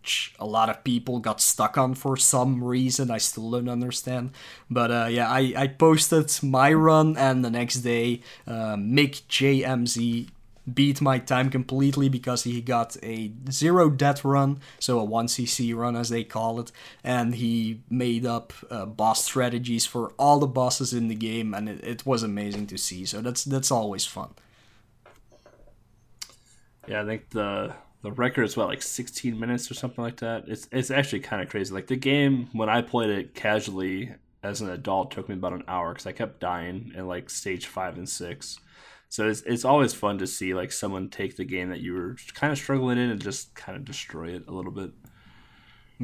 which 0.03 0.35
a 0.41 0.45
lot 0.45 0.69
of 0.69 0.83
people 0.83 1.21
got 1.21 1.41
stuck 1.41 1.79
on 1.79 1.95
for 1.95 2.17
some 2.17 2.65
reason. 2.65 3.09
I 3.09 3.19
still 3.19 3.53
don't 3.53 3.69
understand. 3.69 4.33
But 4.69 4.91
uh, 4.91 5.07
yeah, 5.09 5.31
I, 5.31 5.55
I 5.57 5.67
posted 5.69 6.29
my 6.43 6.73
run, 6.73 7.17
and 7.17 7.45
the 7.45 7.51
next 7.51 7.83
day, 7.83 8.21
uh, 8.45 8.75
Mick 8.75 9.23
JMZ 9.29 10.29
beat 10.75 11.01
my 11.01 11.19
time 11.19 11.51
completely 11.51 12.09
because 12.09 12.43
he 12.43 12.61
got 12.61 12.97
a 13.01 13.31
zero 13.49 13.91
death 13.91 14.25
run, 14.25 14.59
so 14.81 14.99
a 14.99 15.07
1cc 15.07 15.73
run 15.77 15.95
as 15.95 16.09
they 16.09 16.25
call 16.25 16.59
it, 16.59 16.73
and 17.05 17.37
he 17.37 17.81
made 17.89 18.27
up 18.27 18.53
uh, 18.71 18.85
boss 18.85 19.25
strategies 19.25 19.87
for 19.87 20.13
all 20.19 20.41
the 20.41 20.49
bosses 20.49 20.93
in 20.93 21.07
the 21.07 21.15
game, 21.15 21.55
and 21.55 21.69
it, 21.69 21.85
it 21.85 22.05
was 22.05 22.25
amazing 22.25 22.67
to 22.67 22.77
see. 22.77 23.05
So 23.05 23.21
that's 23.21 23.45
that's 23.45 23.71
always 23.71 24.05
fun. 24.05 24.31
Yeah, 26.89 27.03
I 27.03 27.05
think 27.05 27.31
the 27.31 27.75
the 28.03 28.13
record 28.13 28.43
is 28.43 28.57
what 28.57 28.69
like 28.69 28.83
16 28.83 29.39
minutes 29.39 29.71
or 29.71 29.75
something 29.75 30.03
like 30.03 30.19
that. 30.19 30.45
It's 30.49 30.69
it's 30.73 30.91
actually 30.91 31.21
kind 31.21 31.43
of 31.43 31.49
crazy. 31.49 31.73
Like 31.73 31.87
the 31.87 31.97
game 31.97 32.49
when 32.53 32.69
I 32.69 32.83
played 32.83 33.11
it 33.11 33.35
casually 33.35 34.13
as 34.43 34.61
an 34.61 34.71
adult 34.71 35.13
took 35.13 35.29
me 35.29 35.37
about 35.37 35.53
an 35.53 35.65
hour 35.69 35.93
because 35.93 36.07
I 36.07 36.13
kept 36.13 36.41
dying 36.41 36.93
in 36.97 37.07
like 37.07 37.31
stage 37.31 37.67
five 37.67 37.97
and 37.97 38.09
six. 38.09 38.59
So 39.09 39.29
it's 39.29 39.43
it's 39.43 39.65
always 39.65 39.95
fun 39.95 40.19
to 40.19 40.27
see 40.27 40.55
like 40.55 40.73
someone 40.73 41.11
take 41.11 41.37
the 41.37 41.45
game 41.45 41.69
that 41.69 41.81
you 41.81 41.95
were 41.95 42.17
kind 42.35 42.53
of 42.53 42.59
struggling 42.59 42.99
in 42.99 43.11
and 43.11 43.21
just 43.21 43.55
kind 43.55 43.77
of 43.77 43.85
destroy 43.85 44.35
it 44.35 44.47
a 44.49 44.53
little 44.53 44.73
bit. 44.73 44.91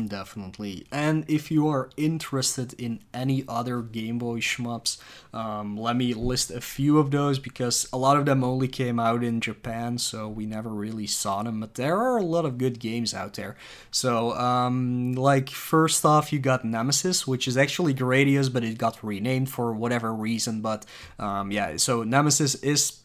Definitely. 0.07 0.87
And 0.93 1.25
if 1.29 1.51
you 1.51 1.67
are 1.69 1.91
interested 1.97 2.75
in 2.75 3.01
any 3.13 3.45
other 3.49 3.81
Game 3.83 4.19
Boy 4.19 4.39
shmups, 4.39 4.99
um, 5.33 5.77
let 5.77 5.97
me 5.97 6.15
list 6.15 6.51
a 6.51 6.61
few 6.61 6.99
of 6.99 7.11
those 7.11 7.39
because 7.39 7.89
a 7.93 7.97
lot 7.97 8.17
of 8.17 8.27
them 8.27 8.45
only 8.45 8.69
came 8.69 9.01
out 9.01 9.25
in 9.25 9.41
Japan, 9.41 9.99
so 9.99 10.29
we 10.29 10.47
never 10.47 10.69
really 10.69 11.07
saw 11.07 11.43
them. 11.43 11.61
But 11.61 11.75
there 11.75 11.97
are 11.97 12.19
a 12.19 12.23
lot 12.23 12.45
of 12.45 12.59
good 12.59 12.79
games 12.79 13.13
out 13.13 13.35
there. 13.35 13.57
So, 13.91 14.35
um, 14.35 15.15
like, 15.15 15.49
first 15.51 16.05
off, 16.05 16.33
you 16.33 16.39
got 16.39 16.65
Nemesis, 16.65 17.27
which 17.27 17.49
is 17.49 17.57
actually 17.57 17.95
Gradius, 17.95 18.53
but 18.53 18.63
it 18.63 18.79
got 18.79 19.03
renamed 19.03 19.51
for 19.51 19.73
whatever 19.73 20.15
reason. 20.15 20.61
But 20.61 20.87
um, 21.19 21.51
yeah, 21.51 21.77
so 21.77 22.05
Nemesis 22.05 22.55
is, 22.57 23.01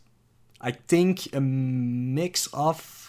I 0.62 0.72
think, 0.72 1.34
a 1.34 1.42
mix 1.42 2.48
of 2.54 3.03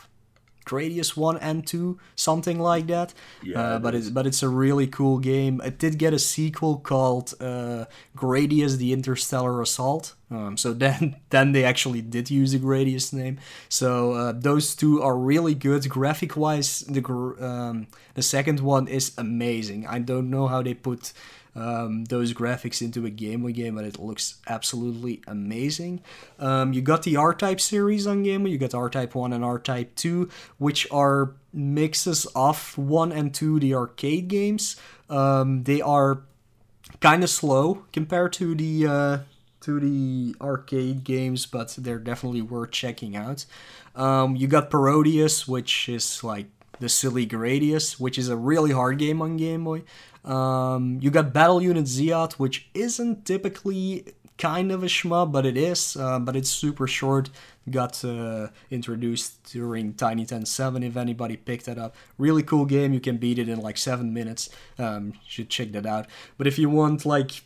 Gradius 0.64 1.16
one 1.16 1.36
and 1.38 1.66
two, 1.66 1.98
something 2.16 2.58
like 2.58 2.86
that. 2.86 3.14
Yeah, 3.42 3.60
uh, 3.60 3.78
but 3.78 3.94
it's 3.94 4.10
but 4.10 4.26
it's 4.26 4.42
a 4.42 4.48
really 4.48 4.86
cool 4.86 5.18
game. 5.18 5.60
It 5.64 5.78
did 5.78 5.98
get 5.98 6.12
a 6.12 6.18
sequel 6.18 6.78
called 6.78 7.34
uh, 7.40 7.84
Gradius: 8.16 8.76
The 8.76 8.92
Interstellar 8.92 9.60
Assault. 9.60 10.14
Um, 10.30 10.56
so 10.56 10.72
then 10.84 11.16
then 11.30 11.52
they 11.52 11.64
actually 11.64 12.02
did 12.02 12.30
use 12.30 12.54
a 12.54 12.58
Gradius 12.58 13.12
name. 13.12 13.38
So 13.68 14.12
uh, 14.12 14.32
those 14.32 14.74
two 14.74 15.02
are 15.02 15.16
really 15.16 15.54
good 15.54 15.88
graphic 15.88 16.36
wise. 16.36 16.80
The 16.80 17.02
um, 17.40 17.86
the 18.14 18.22
second 18.22 18.60
one 18.60 18.88
is 18.88 19.12
amazing. 19.18 19.86
I 19.86 19.98
don't 19.98 20.30
know 20.30 20.46
how 20.46 20.62
they 20.62 20.74
put 20.74 21.12
um, 21.56 22.04
those 22.06 22.32
graphics 22.32 22.82
into 22.82 23.06
a 23.06 23.10
Game 23.10 23.42
Boy 23.42 23.52
game, 23.52 23.78
and 23.78 23.86
it 23.86 23.98
looks 23.98 24.36
absolutely 24.46 25.22
amazing. 25.26 26.02
Um, 26.38 26.72
you 26.72 26.82
got 26.82 27.02
the 27.02 27.16
R-Type 27.16 27.60
series 27.60 28.06
on 28.06 28.22
Game 28.22 28.42
Boy. 28.42 28.50
You 28.50 28.58
got 28.58 28.74
R-Type 28.74 29.14
1 29.14 29.32
and 29.32 29.44
R-Type 29.44 29.94
2, 29.94 30.28
which 30.58 30.86
are 30.90 31.32
mixes 31.52 32.26
of 32.34 32.76
1 32.76 33.12
and 33.12 33.32
2, 33.32 33.60
the 33.60 33.74
arcade 33.74 34.28
games. 34.28 34.76
Um, 35.08 35.64
they 35.64 35.80
are 35.80 36.22
kind 37.00 37.22
of 37.22 37.30
slow 37.30 37.84
compared 37.92 38.32
to 38.34 38.54
the 38.54 38.86
uh, 38.86 39.18
to 39.60 39.80
the 39.80 40.36
arcade 40.40 41.04
games, 41.04 41.46
but 41.46 41.74
they're 41.78 41.98
definitely 41.98 42.42
worth 42.42 42.70
checking 42.70 43.16
out. 43.16 43.46
Um, 43.94 44.36
you 44.36 44.46
got 44.46 44.70
Parodius, 44.70 45.46
which 45.48 45.88
is 45.88 46.22
like 46.24 46.46
the 46.80 46.88
silly 46.88 47.26
Gradius, 47.26 47.98
which 48.00 48.18
is 48.18 48.28
a 48.28 48.36
really 48.36 48.72
hard 48.72 48.98
game 48.98 49.22
on 49.22 49.36
Game 49.36 49.64
Boy. 49.64 49.82
Um, 50.24 50.98
you 51.00 51.10
got 51.10 51.32
Battle 51.32 51.62
Unit 51.62 51.86
Zeot, 51.86 52.38
which 52.38 52.68
isn't 52.74 53.24
typically 53.24 54.14
kind 54.38 54.72
of 54.72 54.82
a 54.82 54.86
shmup, 54.86 55.32
but 55.32 55.46
it 55.46 55.56
is. 55.56 55.96
Uh, 55.96 56.18
but 56.18 56.36
it's 56.36 56.50
super 56.50 56.86
short. 56.86 57.30
Got 57.70 58.04
uh, 58.04 58.48
introduced 58.70 59.52
during 59.52 59.94
Tiny 59.94 60.26
10.7 60.26 60.84
if 60.86 60.96
anybody 60.96 61.36
picked 61.36 61.66
that 61.66 61.78
up. 61.78 61.94
Really 62.18 62.42
cool 62.42 62.64
game. 62.64 62.92
You 62.92 63.00
can 63.00 63.16
beat 63.16 63.38
it 63.38 63.48
in 63.48 63.60
like 63.60 63.78
seven 63.78 64.12
minutes. 64.12 64.50
Um, 64.78 65.14
should 65.26 65.50
check 65.50 65.72
that 65.72 65.86
out. 65.86 66.06
But 66.36 66.46
if 66.46 66.58
you 66.58 66.68
want 66.68 67.06
like 67.06 67.42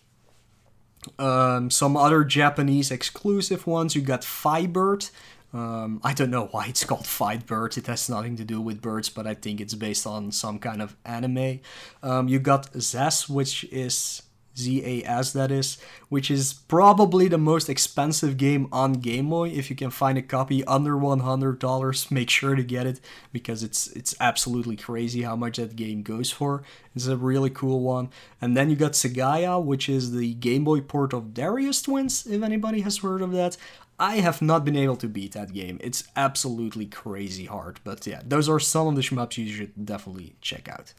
um, 1.18 1.70
some 1.70 1.97
other 1.97 2.24
Japanese 2.24 2.91
exclusive 2.91 3.66
ones, 3.66 3.95
you 3.95 4.03
got 4.03 4.22
Fighbird, 4.22 5.11
um, 5.53 6.01
I 6.05 6.12
don't 6.12 6.30
know 6.30 6.46
why 6.51 6.66
it's 6.66 6.84
called 6.84 7.07
Fight 7.07 7.46
Birds. 7.46 7.78
It 7.78 7.86
has 7.86 8.09
nothing 8.09 8.36
to 8.36 8.44
do 8.44 8.61
with 8.61 8.82
birds, 8.82 9.09
but 9.09 9.26
I 9.26 9.34
think 9.34 9.61
it's 9.61 9.74
based 9.74 10.07
on 10.07 10.30
some 10.30 10.59
kind 10.59 10.82
of 10.82 10.96
anime. 11.05 11.61
Um, 12.03 12.28
you 12.28 12.38
got 12.38 12.72
Zas, 12.74 13.28
which 13.28 13.64
is 13.64 14.22
Z 14.59 14.82
A 14.84 15.09
S, 15.09 15.32
that 15.32 15.51
is, 15.51 15.78
which 16.09 16.30
is 16.30 16.53
probably 16.53 17.28
the 17.28 17.38
most 17.38 17.68
expensive 17.68 18.36
game 18.36 18.68
on 18.72 18.94
Game 18.94 19.30
Boy. 19.30 19.51
If 19.51 19.70
you 19.70 19.76
can 19.76 19.90
find 19.90 20.18
a 20.18 20.22
copy 20.22 20.64
under 20.64 20.92
$100, 20.92 22.11
make 22.11 22.28
sure 22.28 22.55
to 22.55 22.62
get 22.62 22.86
it 22.86 23.01
because 23.32 23.62
it's 23.62 23.86
it's 23.88 24.14
absolutely 24.20 24.76
crazy 24.76 25.22
how 25.22 25.36
much 25.36 25.57
that 25.57 25.76
game 25.76 26.03
goes 26.03 26.30
for. 26.30 26.62
It's 26.94 27.07
a 27.07 27.16
really 27.16 27.51
cool 27.51 27.80
one. 27.80 28.11
And 28.40 28.57
then 28.57 28.68
you 28.68 28.76
got 28.76 28.92
Sagaia, 28.92 29.62
which 29.64 29.88
is 29.88 30.12
the 30.12 30.34
Game 30.34 30.64
Boy 30.64 30.80
port 30.80 31.12
of 31.12 31.32
Darius 31.32 31.80
Twins, 31.80 32.26
if 32.26 32.42
anybody 32.42 32.80
has 32.80 32.99
heard 32.99 33.22
of 33.22 33.32
that. 33.32 33.57
I 33.99 34.16
have 34.16 34.40
not 34.40 34.64
been 34.64 34.76
able 34.76 34.96
to 34.96 35.09
beat 35.09 35.32
that 35.32 35.53
game. 35.53 35.78
It's 35.82 36.05
absolutely 36.14 36.86
crazy 36.86 37.46
hard. 37.46 37.80
But 37.82 38.07
yeah, 38.07 38.22
those 38.24 38.49
are 38.49 38.61
some 38.61 38.86
of 38.86 38.94
the 38.94 39.03
shmups 39.03 39.36
you 39.36 39.53
should 39.53 39.84
definitely 39.84 40.36
check 40.40 40.68
out. 40.68 40.94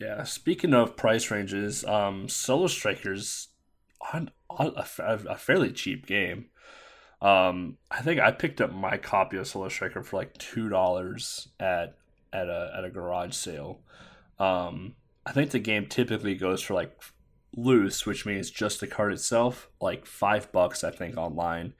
Yeah, 0.00 0.24
speaking 0.24 0.72
of 0.72 0.96
price 0.96 1.30
ranges, 1.30 1.84
um, 1.84 2.28
Solar 2.28 2.68
Strikers 2.68 3.48
on, 4.12 4.30
a, 4.58 4.84
a, 4.98 5.36
fairly 5.36 5.70
cheap 5.70 6.06
game. 6.06 6.46
Um, 7.20 7.76
I 7.90 8.00
think 8.02 8.18
I 8.18 8.32
picked 8.32 8.60
up 8.60 8.72
my 8.72 8.96
copy 8.96 9.36
of 9.36 9.46
Solar 9.46 9.70
Striker 9.70 10.02
for 10.02 10.16
like 10.16 10.36
two 10.38 10.68
dollars 10.68 11.48
at 11.60 11.96
at 12.32 12.48
a 12.48 12.72
at 12.76 12.84
a 12.84 12.90
garage 12.90 13.34
sale. 13.34 13.80
Um, 14.38 14.94
I 15.24 15.32
think 15.32 15.50
the 15.50 15.60
game 15.60 15.86
typically 15.86 16.34
goes 16.34 16.62
for 16.62 16.74
like 16.74 17.00
loose, 17.56 18.06
which 18.06 18.26
means 18.26 18.50
just 18.50 18.80
the 18.80 18.86
card 18.86 19.12
itself, 19.12 19.68
like 19.80 20.06
five 20.06 20.50
bucks, 20.52 20.84
I 20.84 20.90
think, 20.90 21.16
online. 21.16 21.74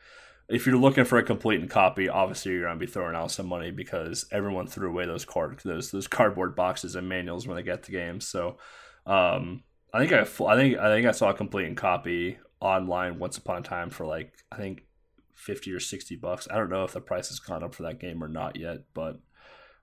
If 0.48 0.66
you're 0.66 0.76
looking 0.76 1.04
for 1.04 1.18
a 1.18 1.22
complete 1.22 1.60
and 1.60 1.70
copy, 1.70 2.08
obviously 2.08 2.52
you're 2.52 2.66
gonna 2.66 2.78
be 2.78 2.86
throwing 2.86 3.16
out 3.16 3.30
some 3.30 3.46
money 3.46 3.70
because 3.70 4.26
everyone 4.30 4.66
threw 4.66 4.90
away 4.90 5.06
those 5.06 5.24
card 5.24 5.60
those 5.64 5.90
those 5.90 6.08
cardboard 6.08 6.54
boxes 6.54 6.94
and 6.94 7.08
manuals 7.08 7.46
when 7.46 7.56
they 7.56 7.62
get 7.62 7.84
the 7.84 7.92
game. 7.92 8.20
So, 8.20 8.58
um, 9.06 9.62
I 9.94 9.98
think 9.98 10.12
I, 10.12 10.20
I 10.20 10.56
think 10.56 10.78
I 10.78 10.88
think 10.88 11.06
I 11.06 11.12
saw 11.12 11.30
a 11.30 11.34
complete 11.34 11.66
and 11.66 11.76
copy 11.76 12.38
online 12.60 13.18
once 13.18 13.38
upon 13.38 13.58
a 13.58 13.62
time 13.62 13.90
for 13.90 14.06
like 14.06 14.32
I 14.50 14.56
think 14.56 14.84
fifty 15.34 15.72
or 15.72 15.80
sixty 15.80 16.16
bucks. 16.16 16.48
I 16.50 16.56
don't 16.56 16.70
know 16.70 16.84
if 16.84 16.92
the 16.92 17.00
price 17.00 17.28
has 17.28 17.38
gone 17.38 17.62
up 17.62 17.74
for 17.74 17.84
that 17.84 18.00
game 18.00 18.22
or 18.22 18.28
not 18.28 18.56
yet, 18.56 18.80
but 18.94 19.20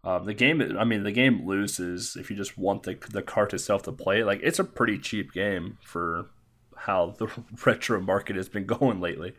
Um, 0.04 0.26
the 0.26 0.34
game, 0.34 0.78
I 0.78 0.86
mean, 0.86 1.04
the 1.04 1.12
game 1.12 1.46
loses 1.46 2.16
if 2.16 2.30
you 2.30 2.38
just 2.38 2.58
want 2.58 2.84
the 2.84 2.98
the 3.12 3.22
cart 3.22 3.54
itself 3.54 3.84
to 3.84 3.92
play. 3.92 4.24
Like 4.24 4.40
it's 4.44 4.60
a 4.60 4.64
pretty 4.64 4.98
cheap 4.98 5.34
game 5.34 5.78
for 5.82 6.28
how 6.76 7.16
the 7.18 7.28
retro 7.66 8.00
market 8.02 8.36
has 8.36 8.50
been 8.50 8.66
going 8.66 9.02
lately. 9.02 9.34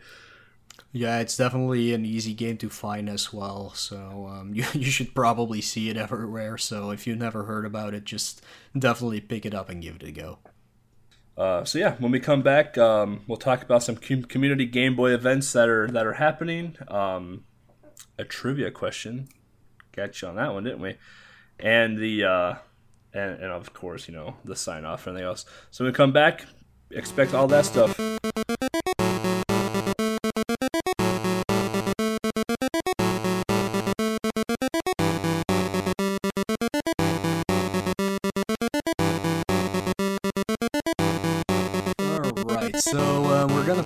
Yeah, 0.93 1.21
it's 1.21 1.37
definitely 1.37 1.95
an 1.95 2.05
easy 2.05 2.35
game 2.35 2.57
to 2.59 2.69
find 2.69 3.09
as 3.09 3.33
well. 3.33 3.73
So 3.75 4.29
um, 4.31 4.53
you 4.55 4.65
you 4.75 4.91
should 4.91 5.15
probably 5.15 5.61
see 5.61 5.89
it 5.89 5.97
everywhere. 5.97 6.59
So 6.59 6.91
if 6.91 7.07
you've 7.07 7.19
never 7.19 7.45
heard 7.45 7.65
about 7.65 7.95
it, 7.95 8.05
just 8.05 8.43
definitely 8.79 9.21
pick 9.21 9.47
it 9.47 9.55
up 9.55 9.69
and 9.69 9.83
give 9.83 9.97
it 9.97 10.03
a 10.03 10.13
go. 10.13 10.39
Uh, 11.37 11.65
so 11.65 11.79
yeah, 11.79 11.95
when 11.99 12.13
we 12.13 12.21
come 12.21 12.43
back, 12.43 12.77
um, 12.77 13.23
we'll 13.27 13.39
talk 13.39 13.63
about 13.63 13.83
some 13.83 13.97
com- 13.97 14.25
community 14.25 14.67
Game 14.67 14.95
Boy 14.95 15.13
events 15.13 15.53
that 15.55 15.69
are 15.69 15.87
that 15.89 16.07
are 16.07 16.15
happening. 16.15 16.77
Um, 16.89 17.45
a 18.19 18.25
trivia 18.25 18.71
question, 18.71 19.29
got 19.93 20.21
you 20.21 20.29
on 20.29 20.37
that 20.37 20.53
one, 20.53 20.65
didn't 20.65 20.81
we? 20.81 20.97
And 21.59 21.99
the 21.99 22.25
uh, 22.25 22.55
and, 23.13 23.43
and 23.43 23.53
of 23.53 23.73
course, 23.73 24.09
you 24.09 24.15
know 24.15 24.37
the 24.45 24.57
sign 24.57 24.85
off 24.85 25.07
and 25.07 25.17
everything 25.17 25.29
else. 25.29 25.45
So 25.71 25.85
when 25.85 25.93
we 25.93 25.97
come 25.97 26.13
back, 26.13 26.47
expect 26.91 27.35
all 27.35 27.49
that 27.49 27.67
stuff. 27.67 27.99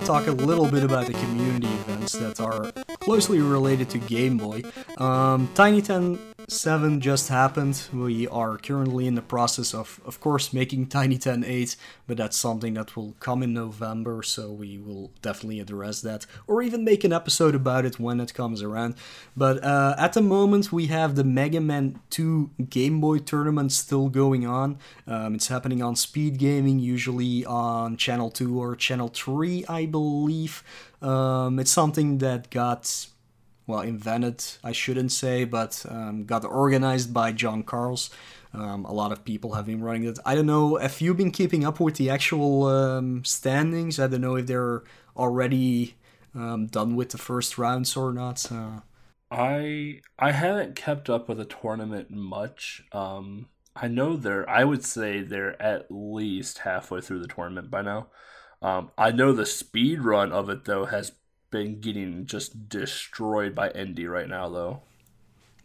Talk 0.05 0.27
a 0.27 0.31
little 0.31 0.69
bit 0.69 0.83
about 0.83 1.07
the 1.07 1.13
community 1.13 1.67
events 1.67 2.13
that 2.13 2.39
are 2.39 2.71
closely 2.99 3.39
related 3.39 3.89
to 3.89 3.97
Game 3.97 4.37
Boy. 4.37 4.61
Um, 4.99 5.49
Tiny 5.55 5.81
10 5.81 6.19
7 6.47 7.01
just 7.01 7.29
happened. 7.29 7.87
We 7.91 8.27
are 8.27 8.57
currently 8.57 9.07
in 9.07 9.15
the 9.15 9.21
process 9.21 9.73
of, 9.73 9.99
of 10.05 10.19
course, 10.19 10.53
making 10.53 10.87
Tiny 10.87 11.17
10 11.17 11.43
8, 11.43 11.75
but 12.07 12.17
that's 12.17 12.37
something 12.37 12.75
that 12.75 12.95
will 12.95 13.15
come 13.19 13.41
in 13.41 13.53
November, 13.53 14.21
so 14.21 14.51
we 14.51 14.77
will 14.77 15.11
definitely 15.21 15.59
address 15.59 16.01
that, 16.01 16.25
or 16.47 16.61
even 16.61 16.83
make 16.83 17.03
an 17.03 17.13
episode 17.13 17.55
about 17.55 17.85
it 17.85 17.99
when 17.99 18.19
it 18.19 18.33
comes 18.33 18.61
around. 18.61 18.95
But 19.35 19.63
uh, 19.63 19.95
at 19.97 20.13
the 20.13 20.21
moment, 20.21 20.71
we 20.71 20.87
have 20.87 21.15
the 21.15 21.23
Mega 21.23 21.59
Man 21.59 21.99
2 22.11 22.51
Game 22.69 23.01
Boy 23.01 23.19
tournament 23.19 23.71
still 23.71 24.09
going 24.09 24.45
on. 24.45 24.77
Um, 25.07 25.35
it's 25.35 25.47
happening 25.47 25.81
on 25.81 25.95
Speed 25.95 26.37
Gaming, 26.37 26.79
usually 26.79 27.43
on 27.45 27.97
Channel 27.97 28.29
2 28.29 28.61
or 28.61 28.75
Channel 28.75 29.07
3, 29.07 29.65
I 29.67 29.85
believe. 29.87 30.63
Um, 31.01 31.59
it's 31.59 31.71
something 31.71 32.19
that 32.19 32.49
got 32.49 33.07
well, 33.67 33.81
invented, 33.81 34.43
I 34.63 34.71
shouldn't 34.71 35.11
say, 35.11 35.43
but 35.43 35.85
um, 35.89 36.25
got 36.25 36.45
organized 36.45 37.13
by 37.13 37.31
John 37.31 37.63
Carls. 37.63 38.09
Um, 38.53 38.85
a 38.85 38.93
lot 38.93 39.11
of 39.11 39.25
people 39.25 39.53
have 39.53 39.65
been 39.65 39.81
running 39.83 40.05
it. 40.05 40.19
I 40.25 40.35
don't 40.35 40.45
know 40.45 40.77
if 40.77 41.01
you've 41.01 41.17
been 41.17 41.31
keeping 41.31 41.65
up 41.65 41.79
with 41.79 41.95
the 41.95 42.09
actual 42.09 42.67
um, 42.67 43.25
standings. 43.25 43.99
I 43.99 44.07
don't 44.07 44.21
know 44.21 44.35
if 44.37 44.47
they're 44.47 44.83
already 45.17 45.95
um, 46.33 46.67
done 46.67 46.95
with 46.95 47.09
the 47.09 47.17
first 47.17 47.57
rounds 47.57 47.97
or 47.97 48.13
not. 48.13 48.49
Uh, 48.51 48.81
I 49.31 50.01
I 50.19 50.31
haven't 50.31 50.75
kept 50.75 51.09
up 51.09 51.27
with 51.27 51.37
the 51.37 51.45
tournament 51.45 52.09
much. 52.11 52.83
Um, 52.91 53.49
I 53.75 53.87
know 53.87 54.15
they're. 54.15 54.49
I 54.49 54.63
would 54.63 54.83
say 54.85 55.21
they're 55.21 55.61
at 55.61 55.87
least 55.91 56.59
halfway 56.59 57.01
through 57.01 57.19
the 57.19 57.27
tournament 57.27 57.69
by 57.71 57.81
now. 57.81 58.07
Um, 58.61 58.91
I 58.97 59.11
know 59.11 59.33
the 59.33 59.45
speed 59.45 60.01
run 60.01 60.31
of 60.31 60.49
it 60.49 60.65
though 60.65 60.85
has 60.85 61.11
been 61.51 61.79
getting 61.79 62.25
just 62.25 62.69
destroyed 62.69 63.55
by 63.55 63.69
Indy 63.69 64.07
right 64.07 64.27
now, 64.27 64.49
though. 64.49 64.81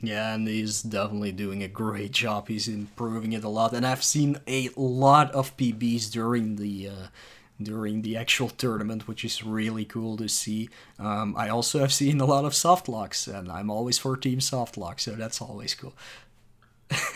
Yeah, 0.02 0.34
and 0.34 0.48
he's 0.48 0.82
definitely 0.82 1.32
doing 1.32 1.62
a 1.62 1.68
great 1.68 2.12
job. 2.12 2.48
He's 2.48 2.68
improving 2.68 3.32
it 3.32 3.44
a 3.44 3.48
lot, 3.48 3.74
and 3.74 3.86
I've 3.86 4.02
seen 4.02 4.38
a 4.46 4.70
lot 4.76 5.30
of 5.32 5.56
PBs 5.56 6.10
during 6.10 6.56
the 6.56 6.88
uh, 6.88 7.06
during 7.62 8.00
the 8.00 8.16
actual 8.16 8.48
tournament, 8.48 9.06
which 9.06 9.24
is 9.24 9.44
really 9.44 9.84
cool 9.84 10.16
to 10.16 10.28
see. 10.28 10.70
Um, 10.98 11.34
I 11.36 11.50
also 11.50 11.80
have 11.80 11.92
seen 11.92 12.20
a 12.20 12.24
lot 12.24 12.46
of 12.46 12.54
soft 12.54 12.88
locks, 12.88 13.26
and 13.26 13.50
I'm 13.52 13.70
always 13.70 13.98
for 13.98 14.16
Team 14.16 14.40
Soft 14.40 14.78
Lock, 14.78 15.00
so 15.00 15.12
that's 15.12 15.42
always 15.42 15.74
cool. 15.74 15.94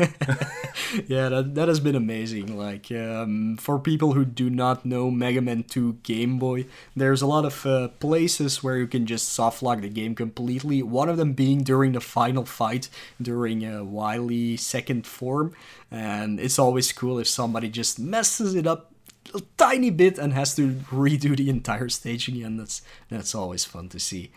yeah, 1.06 1.28
that, 1.28 1.52
that 1.54 1.68
has 1.68 1.80
been 1.80 1.96
amazing. 1.96 2.56
Like, 2.56 2.90
um, 2.92 3.56
for 3.56 3.78
people 3.78 4.12
who 4.12 4.24
do 4.24 4.48
not 4.48 4.86
know 4.86 5.10
Mega 5.10 5.40
Man 5.40 5.64
2 5.64 5.94
Game 6.02 6.38
Boy, 6.38 6.66
there's 6.94 7.22
a 7.22 7.26
lot 7.26 7.44
of 7.44 7.66
uh, 7.66 7.88
places 7.98 8.62
where 8.62 8.78
you 8.78 8.86
can 8.86 9.06
just 9.06 9.36
softlock 9.36 9.80
the 9.80 9.88
game 9.88 10.14
completely. 10.14 10.82
One 10.82 11.08
of 11.08 11.16
them 11.16 11.32
being 11.32 11.64
during 11.64 11.92
the 11.92 12.00
final 12.00 12.44
fight, 12.44 12.88
during 13.20 13.64
a 13.64 13.84
Wily 13.84 14.56
second 14.56 15.06
form. 15.06 15.54
And 15.90 16.38
it's 16.38 16.58
always 16.58 16.92
cool 16.92 17.18
if 17.18 17.28
somebody 17.28 17.68
just 17.68 17.98
messes 17.98 18.54
it 18.54 18.66
up 18.66 18.92
a 19.34 19.42
tiny 19.56 19.90
bit 19.90 20.18
and 20.18 20.32
has 20.32 20.54
to 20.56 20.68
redo 20.90 21.36
the 21.36 21.50
entire 21.50 21.88
stage 21.88 22.28
again. 22.28 22.56
That's, 22.56 22.82
that's 23.08 23.34
always 23.34 23.64
fun 23.64 23.88
to 23.88 23.98
see. 23.98 24.30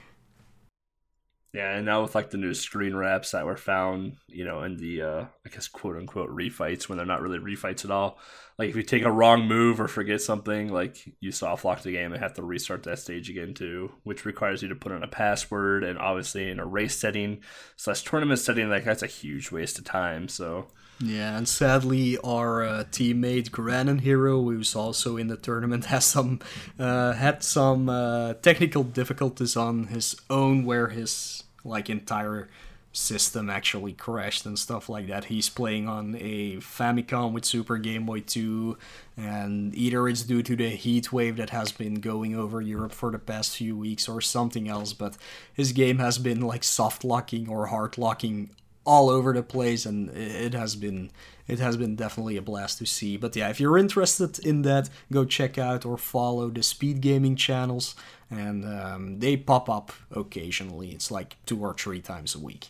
Yeah, 1.53 1.75
and 1.75 1.85
now 1.85 2.03
with 2.03 2.13
like 2.13 2.29
the 2.29 2.37
new 2.37 2.53
screen 2.53 2.95
wraps 2.95 3.31
that 3.31 3.45
were 3.45 3.57
found, 3.57 4.17
you 4.27 4.45
know, 4.45 4.63
in 4.63 4.77
the 4.77 5.01
uh 5.01 5.25
I 5.45 5.49
guess 5.49 5.67
quote 5.67 5.95
unquote 5.95 6.29
refights 6.29 6.87
when 6.87 6.97
they're 6.97 7.05
not 7.05 7.21
really 7.21 7.39
refights 7.39 7.85
at 7.85 7.91
all. 7.91 8.19
Like 8.59 8.69
if 8.69 8.75
you 8.75 8.83
take 8.83 9.03
a 9.03 9.11
wrong 9.11 9.47
move 9.47 9.79
or 9.79 9.87
forget 9.87 10.21
something, 10.21 10.71
like 10.71 11.15
you 11.19 11.31
soft 11.31 11.63
lock 11.63 11.81
the 11.83 11.91
game 11.91 12.11
and 12.11 12.21
have 12.21 12.33
to 12.33 12.43
restart 12.43 12.83
that 12.83 12.99
stage 12.99 13.29
again 13.29 13.53
too, 13.53 13.91
which 14.03 14.25
requires 14.25 14.61
you 14.61 14.67
to 14.69 14.75
put 14.75 14.91
in 14.91 15.03
a 15.03 15.07
password 15.07 15.83
and 15.83 15.97
obviously 15.97 16.49
in 16.49 16.59
a 16.59 16.65
race 16.65 16.97
setting 16.97 17.41
slash 17.75 18.03
tournament 18.03 18.39
setting, 18.39 18.69
like 18.69 18.83
that's 18.83 19.03
a 19.03 19.07
huge 19.07 19.51
waste 19.51 19.79
of 19.79 19.85
time. 19.85 20.27
So 20.27 20.67
yeah, 20.99 21.37
and 21.37 21.47
sadly, 21.47 22.17
our 22.23 22.63
uh, 22.63 22.83
teammate 22.91 23.51
Granon 23.51 24.01
Hero, 24.01 24.41
who's 24.41 24.75
also 24.75 25.15
in 25.15 25.27
the 25.27 25.37
tournament, 25.37 25.85
has 25.93 26.05
some 26.05 26.39
uh, 26.79 27.13
had 27.13 27.43
some 27.43 27.87
uh, 27.87 28.33
technical 28.35 28.83
difficulties 28.83 29.55
on 29.55 29.87
his 29.87 30.15
own, 30.29 30.65
where 30.65 30.87
his 30.87 31.43
like 31.63 31.89
entire 31.89 32.49
system 32.97 33.47
actually 33.49 33.93
crashed 33.93 34.45
and 34.45 34.57
stuff 34.57 34.89
like 34.89 35.07
that. 35.07 35.25
He's 35.25 35.49
playing 35.49 35.87
on 35.87 36.15
a 36.19 36.55
Famicom 36.57 37.31
with 37.31 37.45
Super 37.45 37.77
Game 37.77 38.05
Boy 38.05 38.21
2, 38.21 38.77
and 39.15 39.75
either 39.75 40.07
it's 40.07 40.23
due 40.23 40.41
to 40.41 40.55
the 40.55 40.69
heat 40.69 41.13
wave 41.13 41.37
that 41.37 41.51
has 41.51 41.71
been 41.71 41.95
going 41.95 42.35
over 42.35 42.59
Europe 42.59 42.93
for 42.93 43.11
the 43.11 43.19
past 43.19 43.55
few 43.55 43.77
weeks 43.77 44.09
or 44.09 44.19
something 44.19 44.67
else, 44.67 44.93
but 44.93 45.15
his 45.53 45.73
game 45.73 45.99
has 45.99 46.17
been 46.17 46.41
like 46.41 46.63
soft 46.63 47.03
locking 47.03 47.47
or 47.47 47.67
hard 47.67 47.97
locking 47.99 48.49
all 48.87 49.09
over 49.09 49.33
the 49.33 49.43
place 49.43 49.85
and 49.85 50.09
it 50.17 50.53
has 50.53 50.75
been 50.75 51.11
it 51.47 51.59
has 51.59 51.77
been 51.77 51.95
definitely 51.95 52.37
a 52.37 52.41
blast 52.41 52.77
to 52.79 52.85
see. 52.85 53.17
But 53.17 53.35
yeah 53.35 53.49
if 53.49 53.59
you're 53.59 53.77
interested 53.77 54.39
in 54.39 54.63
that 54.63 54.89
go 55.11 55.25
check 55.25 55.57
out 55.57 55.85
or 55.85 55.97
follow 55.97 56.49
the 56.49 56.63
speed 56.63 57.01
gaming 57.01 57.35
channels 57.35 57.95
and 58.31 58.65
um, 58.65 59.19
they 59.19 59.37
pop 59.37 59.69
up 59.69 59.91
occasionally. 60.11 60.89
It's 60.91 61.11
like 61.11 61.35
two 61.45 61.59
or 61.59 61.73
three 61.73 62.01
times 62.01 62.33
a 62.33 62.39
week. 62.39 62.69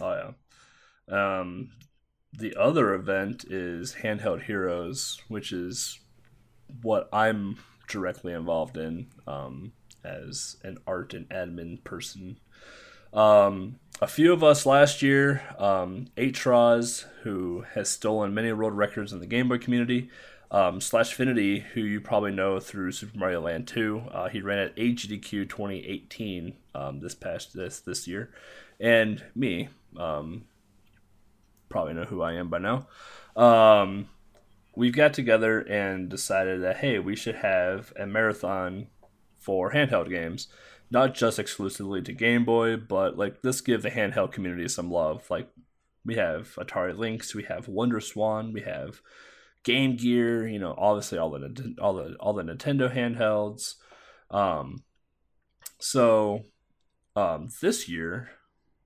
Oh 0.00 0.32
yeah. 1.08 1.38
Um, 1.40 1.70
the 2.32 2.54
other 2.56 2.94
event 2.94 3.44
is 3.48 3.96
handheld 4.02 4.42
heroes 4.44 5.20
which 5.28 5.52
is 5.52 5.98
what 6.80 7.06
i'm 7.12 7.58
directly 7.92 8.32
involved 8.32 8.78
in 8.78 9.06
um, 9.26 9.72
as 10.04 10.56
an 10.62 10.78
art 10.86 11.14
and 11.14 11.28
admin 11.28 11.82
person. 11.84 12.38
Um, 13.12 13.76
a 14.02 14.06
few 14.08 14.32
of 14.32 14.42
us 14.42 14.66
last 14.66 15.00
year, 15.00 15.44
um, 15.60 16.08
Atros, 16.16 17.04
who 17.22 17.64
has 17.74 17.88
stolen 17.88 18.34
many 18.34 18.52
world 18.52 18.76
records 18.76 19.12
in 19.12 19.20
the 19.20 19.28
Game 19.28 19.48
Boy 19.48 19.58
community, 19.58 20.10
um, 20.50 20.80
slash 20.80 21.14
Finity, 21.14 21.60
who 21.60 21.82
you 21.82 22.00
probably 22.00 22.32
know 22.32 22.58
through 22.58 22.90
Super 22.90 23.16
Mario 23.16 23.42
Land 23.42 23.68
2. 23.68 24.02
Uh, 24.10 24.28
he 24.28 24.40
ran 24.40 24.58
at 24.58 24.74
AGDQ 24.74 25.48
2018 25.48 26.54
um, 26.74 26.98
this 26.98 27.14
past 27.14 27.54
this 27.54 27.78
this 27.78 28.08
year, 28.08 28.30
and 28.80 29.22
me, 29.36 29.68
um, 29.96 30.46
probably 31.68 31.94
know 31.94 32.04
who 32.04 32.22
I 32.22 32.32
am 32.32 32.48
by 32.48 32.58
now. 32.58 32.88
Um, 33.36 34.08
we've 34.74 34.96
got 34.96 35.14
together 35.14 35.60
and 35.60 36.08
decided 36.08 36.60
that 36.62 36.78
hey, 36.78 36.98
we 36.98 37.14
should 37.14 37.36
have 37.36 37.92
a 37.96 38.04
marathon 38.04 38.88
for 39.38 39.70
handheld 39.70 40.10
games 40.10 40.48
not 40.92 41.14
just 41.14 41.38
exclusively 41.38 42.02
to 42.02 42.12
Game 42.12 42.44
Boy, 42.44 42.76
but 42.76 43.16
like 43.16 43.36
let's 43.42 43.62
give 43.62 43.82
the 43.82 43.90
handheld 43.90 44.30
community 44.30 44.68
some 44.68 44.90
love. 44.90 45.28
Like 45.30 45.48
we 46.04 46.16
have 46.16 46.54
Atari 46.56 46.96
Lynx, 46.96 47.34
we 47.34 47.44
have 47.44 47.66
Wonder 47.66 47.98
Swan, 47.98 48.52
we 48.52 48.60
have 48.60 49.00
Game 49.64 49.96
Gear. 49.96 50.46
You 50.46 50.58
know, 50.58 50.74
obviously 50.76 51.16
all 51.16 51.30
the 51.30 51.74
all 51.80 51.94
the 51.94 52.14
all 52.20 52.34
the 52.34 52.42
Nintendo 52.42 52.94
handhelds. 52.94 53.76
Um, 54.30 54.82
so 55.80 56.42
um, 57.16 57.48
this 57.62 57.88
year 57.88 58.30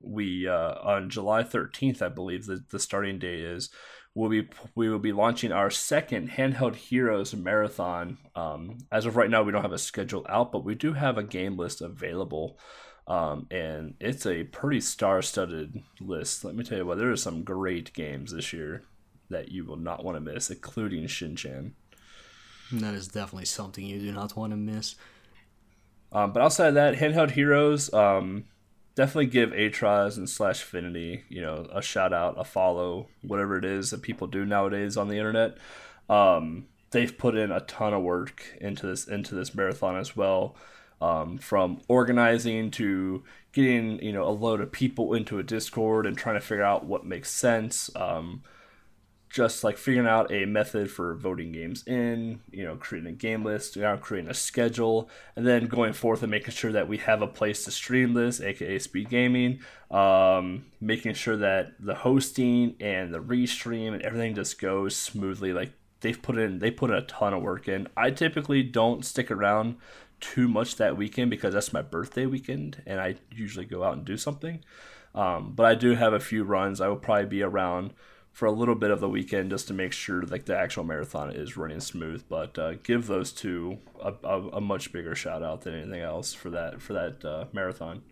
we 0.01 0.47
uh, 0.47 0.75
on 0.83 1.11
July 1.11 1.43
13th, 1.43 2.03
I 2.03 2.09
believe 2.09 2.47
the, 2.47 2.65
the 2.71 2.79
starting 2.79 3.19
date 3.19 3.41
is 3.41 3.71
we'll 4.17 4.31
be 4.31 4.49
we 4.75 4.89
will 4.89 4.99
be 4.99 5.13
launching 5.13 5.53
our 5.53 5.71
second 5.71 6.31
handheld 6.31 6.75
heroes 6.75 7.35
marathon 7.35 8.19
um, 8.35 8.79
as 8.91 9.07
of 9.07 9.15
right 9.15 9.31
now 9.31 9.43
we 9.45 9.53
don't 9.53 9.63
have 9.63 9.73
a 9.73 9.79
schedule 9.79 10.27
out 10.29 10.51
but 10.51 10.65
we 10.65 10.75
do 10.75 10.95
have 10.95 11.17
a 11.19 11.23
game 11.23 11.57
list 11.57 11.81
available 11.81 12.59
Um, 13.09 13.47
and 13.53 13.95
it's 14.01 14.27
a 14.27 14.43
pretty 14.43 14.81
star-studded 14.81 15.81
list. 16.01 16.45
Let 16.45 16.57
me 16.57 16.65
tell 16.65 16.79
you 16.79 16.85
what, 16.87 16.99
there 16.99 17.13
are 17.13 17.17
some 17.17 17.45
great 17.45 17.93
games 17.93 18.33
this 18.33 18.53
year 18.53 18.83
that 19.31 19.53
you 19.53 19.65
will 19.65 19.77
not 19.79 20.05
want 20.05 20.17
to 20.17 20.33
miss, 20.33 20.51
including 20.51 21.05
Shinchan. 21.07 21.75
That 22.73 22.95
is 22.95 23.07
definitely 23.07 23.47
something 23.47 23.87
you 23.87 24.01
do 24.01 24.11
not 24.11 24.37
want 24.37 24.51
to 24.53 24.57
miss. 24.57 24.97
Um, 26.11 26.33
but 26.33 26.43
outside 26.43 26.69
of 26.69 26.75
that, 26.75 26.97
handheld 26.97 27.31
heroes, 27.31 27.95
um, 27.95 28.47
definitely 28.97 29.27
give 29.27 29.51
Atros 29.51 30.17
and 30.17 30.29
Slash 30.29 30.63
Affinity, 30.63 31.23
you 31.29 31.43
know, 31.43 31.69
a 31.73 31.81
shout 31.81 32.13
out, 32.13 32.35
a 32.39 32.45
follow, 32.45 33.07
whatever 33.23 33.57
it 33.57 33.65
is 33.65 33.91
that 33.91 34.03
people 34.03 34.27
do 34.27 34.45
nowadays 34.45 34.97
on 34.97 35.09
the 35.09 35.19
internet. 35.19 35.59
Um, 36.09 36.67
they've 36.91 37.17
put 37.17 37.37
in 37.37 37.53
a 37.53 37.61
ton 37.61 37.95
of 37.95 38.03
work 38.03 38.57
into 38.61 38.87
this 38.87 39.07
into 39.07 39.35
this 39.35 39.55
marathon 39.55 39.97
as 39.97 40.17
well. 40.17 40.57
Um, 40.99 41.37
from 41.37 41.83
organizing 41.89 42.71
to 42.73 43.23
getting 43.53 44.03
you 44.03 44.13
know 44.13 44.27
a 44.27 44.33
load 44.33 44.63
of 44.63 44.73
people 44.73 45.13
into 45.13 45.39
a 45.39 45.43
Discord 45.43 46.07
and 46.07 46.17
trying 46.17 46.37
to 46.37 46.41
figure 46.41 46.65
out 46.65 46.87
what 46.87 47.05
makes 47.05 47.31
sense. 47.31 47.91
Um, 47.95 48.43
just 49.37 49.63
like 49.63 49.77
figuring 49.77 50.09
out 50.09 50.33
a 50.33 50.47
method 50.47 50.91
for 50.91 51.15
voting 51.15 51.53
games 51.53 51.87
in, 51.87 52.41
you 52.51 52.65
know, 52.65 52.75
creating 52.75 53.11
a 53.11 53.15
game 53.15 53.45
list, 53.45 53.77
you 53.77 53.83
know, 53.83 53.95
creating 53.99 54.31
a 54.31 54.35
schedule, 54.35 55.11
and 55.37 55.47
then 55.47 55.67
going 55.67 55.93
forth 55.93 56.23
and 56.23 56.31
making 56.31 56.55
sure 56.55 56.73
that 56.73 56.89
we 56.89 56.97
have 56.97 57.21
a 57.21 57.27
place 57.27 57.63
to 57.63 57.71
stream 57.71 58.15
this, 58.15 58.41
aka 58.41 58.79
speed 58.79 59.11
gaming, 59.11 59.61
um, 59.91 60.65
making 60.81 61.13
sure 61.13 61.37
that 61.37 61.75
the 61.79 61.97
hosting 61.97 62.77
and 62.81 63.13
the 63.13 63.19
restream 63.19 63.93
and 63.93 64.01
everything 64.01 64.35
just 64.35 64.59
goes 64.59 64.97
smoothly. 64.97 65.53
Like 65.53 65.73
they've 66.01 66.21
put 66.21 66.39
in, 66.39 66.59
they 66.59 66.71
put 66.71 66.91
a 66.91 67.03
ton 67.03 67.35
of 67.35 67.43
work 67.43 67.69
in. 67.69 67.89
I 67.95 68.13
typically 68.13 68.63
don't 68.63 69.05
stick 69.05 69.31
around 69.31 69.77
too 70.19 70.49
much 70.49 70.77
that 70.77 70.97
weekend 70.97 71.29
because 71.29 71.53
that's 71.53 71.75
my 71.75 71.83
birthday 71.83 72.25
weekend, 72.25 72.83
and 72.87 73.03
I 73.03 73.17
usually 73.31 73.67
go 73.67 73.85
out 73.85 73.99
and 73.99 74.05
do 74.07 74.17
something. 74.17 74.65
Um, 75.15 75.53
but 75.55 75.67
I 75.67 75.75
do 75.75 75.95
have 75.95 76.15
a 76.15 76.21
few 76.21 76.43
runs. 76.43 76.81
I 76.81 76.89
will 76.89 76.97
probably 76.97 77.27
be 77.27 77.43
around 77.43 77.93
for 78.37 78.45
a 78.45 78.53
little 78.53 78.75
bit 78.75 78.91
of 78.91 79.01
the 79.01 79.09
weekend 79.09 79.49
just 79.49 79.67
to 79.67 79.73
make 79.73 79.95
sure 79.95 80.21
like 80.21 80.45
the 80.45 80.55
actual 80.55 80.85
marathon 80.85 81.31
is 81.31 81.57
running 81.57 81.81
smooth. 81.81 82.23
But 82.29 82.59
uh, 82.59 82.75
give 82.83 83.07
those 83.07 83.33
two 83.33 83.79
a, 83.99 84.13
a, 84.23 84.49
a, 84.49 84.61
much 84.61 84.93
bigger 84.93 85.15
shout 85.15 85.43
out 85.43 85.63
than 85.63 85.73
anything 85.73 86.03
else 86.03 86.35
for 86.35 86.51
that 86.51 86.83
for 86.83 86.93
that 86.93 87.25
uh, 87.25 87.47
marathon. 87.55 88.03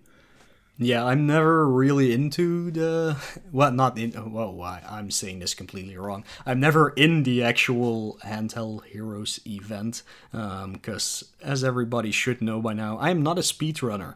Yeah, 0.78 1.04
I'm 1.04 1.26
never 1.26 1.68
really 1.68 2.14
into 2.14 2.70
the 2.70 3.18
well, 3.52 3.70
not 3.70 3.98
in 3.98 4.32
well. 4.32 4.54
Why 4.54 4.82
I'm 4.88 5.10
saying 5.10 5.40
this 5.40 5.52
completely 5.52 5.98
wrong. 5.98 6.24
I'm 6.46 6.58
never 6.58 6.88
in 6.96 7.24
the 7.24 7.42
actual 7.42 8.18
handheld 8.24 8.86
heroes 8.86 9.40
event 9.46 10.02
because, 10.32 11.34
um, 11.42 11.50
as 11.50 11.62
everybody 11.62 12.10
should 12.10 12.40
know 12.40 12.62
by 12.62 12.72
now, 12.72 12.98
I'm 12.98 13.22
not 13.22 13.36
a 13.36 13.42
speedrunner. 13.42 14.14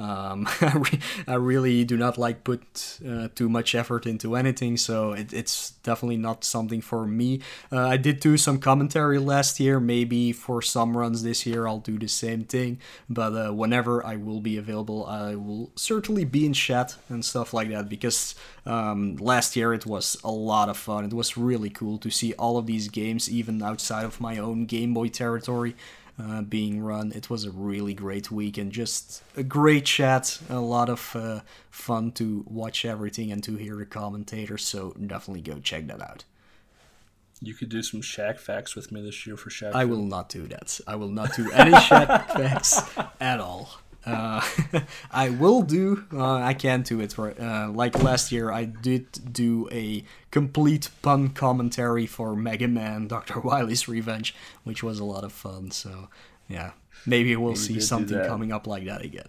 Um, 0.00 0.48
I, 0.62 0.76
re- 0.76 1.00
I, 1.28 1.34
really 1.34 1.84
do 1.84 1.98
not 1.98 2.16
like 2.16 2.42
put 2.42 2.98
uh, 3.06 3.28
too 3.34 3.50
much 3.50 3.74
effort 3.74 4.06
into 4.06 4.34
anything, 4.34 4.78
so 4.78 5.12
it, 5.12 5.32
it's 5.34 5.72
definitely 5.82 6.16
not 6.16 6.42
something 6.42 6.80
for 6.80 7.06
me. 7.06 7.40
Uh, 7.70 7.86
I 7.86 7.98
did 7.98 8.20
do 8.20 8.38
some 8.38 8.58
commentary 8.58 9.18
last 9.18 9.60
year. 9.60 9.78
Maybe 9.78 10.32
for 10.32 10.62
some 10.62 10.96
runs 10.96 11.22
this 11.22 11.44
year, 11.44 11.66
I'll 11.66 11.80
do 11.80 11.98
the 11.98 12.08
same 12.08 12.44
thing. 12.44 12.78
But 13.10 13.34
uh, 13.34 13.52
whenever 13.52 14.04
I 14.04 14.16
will 14.16 14.40
be 14.40 14.56
available, 14.56 15.04
I 15.04 15.34
will 15.34 15.70
certainly 15.76 16.24
be 16.24 16.46
in 16.46 16.54
chat 16.54 16.96
and 17.10 17.22
stuff 17.22 17.52
like 17.52 17.68
that 17.68 17.90
because 17.90 18.34
um, 18.64 19.16
last 19.16 19.54
year 19.54 19.74
it 19.74 19.84
was 19.84 20.16
a 20.24 20.30
lot 20.30 20.70
of 20.70 20.78
fun. 20.78 21.04
It 21.04 21.12
was 21.12 21.36
really 21.36 21.70
cool 21.70 21.98
to 21.98 22.10
see 22.10 22.32
all 22.34 22.56
of 22.56 22.64
these 22.64 22.88
games, 22.88 23.30
even 23.30 23.62
outside 23.62 24.06
of 24.06 24.18
my 24.18 24.38
own 24.38 24.64
Game 24.64 24.94
Boy 24.94 25.08
territory 25.08 25.74
uh, 26.20 26.42
being 26.42 26.82
run. 26.82 27.12
It 27.12 27.30
was 27.30 27.44
a 27.44 27.50
really 27.50 27.94
great 27.94 28.30
week 28.30 28.58
and 28.58 28.70
just 28.70 29.22
a 29.36 29.42
great 29.42 29.86
chat. 29.86 30.38
A 30.48 30.60
lot 30.60 30.88
of 30.88 31.14
uh, 31.14 31.40
fun 31.70 32.12
to 32.12 32.44
watch 32.48 32.84
everything 32.84 33.32
and 33.32 33.42
to 33.44 33.56
hear 33.56 33.76
the 33.76 33.86
commentators. 33.86 34.64
So 34.64 34.90
definitely 34.92 35.42
go 35.42 35.58
check 35.60 35.86
that 35.86 36.02
out. 36.02 36.24
You 37.42 37.54
could 37.54 37.70
do 37.70 37.82
some 37.82 38.02
Shaq 38.02 38.38
facts 38.38 38.76
with 38.76 38.92
me 38.92 39.00
this 39.00 39.26
year 39.26 39.36
for 39.36 39.48
Shaq. 39.48 39.72
I 39.74 39.86
will 39.86 40.02
not 40.02 40.28
do 40.28 40.46
that. 40.48 40.78
I 40.86 40.96
will 40.96 41.08
not 41.08 41.34
do 41.34 41.50
any 41.52 41.72
Shaq 41.72 42.26
facts 42.34 42.82
at 43.18 43.40
all. 43.40 43.78
Uh, 44.04 44.40
I 45.10 45.30
will 45.30 45.62
do. 45.62 46.04
Uh, 46.12 46.34
I 46.34 46.54
can 46.54 46.82
do 46.82 47.00
it. 47.00 47.12
For, 47.12 47.34
uh, 47.40 47.68
like 47.68 48.02
last 48.02 48.32
year, 48.32 48.50
I 48.50 48.64
did 48.64 49.32
do 49.32 49.68
a 49.70 50.04
complete 50.30 50.88
pun 51.02 51.30
commentary 51.30 52.06
for 52.06 52.34
Mega 52.34 52.68
Man: 52.68 53.08
Dr. 53.08 53.40
Wily's 53.44 53.88
Revenge, 53.88 54.34
which 54.64 54.82
was 54.82 54.98
a 54.98 55.04
lot 55.04 55.24
of 55.24 55.32
fun. 55.32 55.70
So, 55.70 56.08
yeah, 56.48 56.72
maybe 57.06 57.36
we'll 57.36 57.52
maybe 57.52 57.60
see 57.60 57.80
something 57.80 58.24
coming 58.26 58.52
up 58.52 58.66
like 58.66 58.86
that 58.86 59.02
again. 59.02 59.28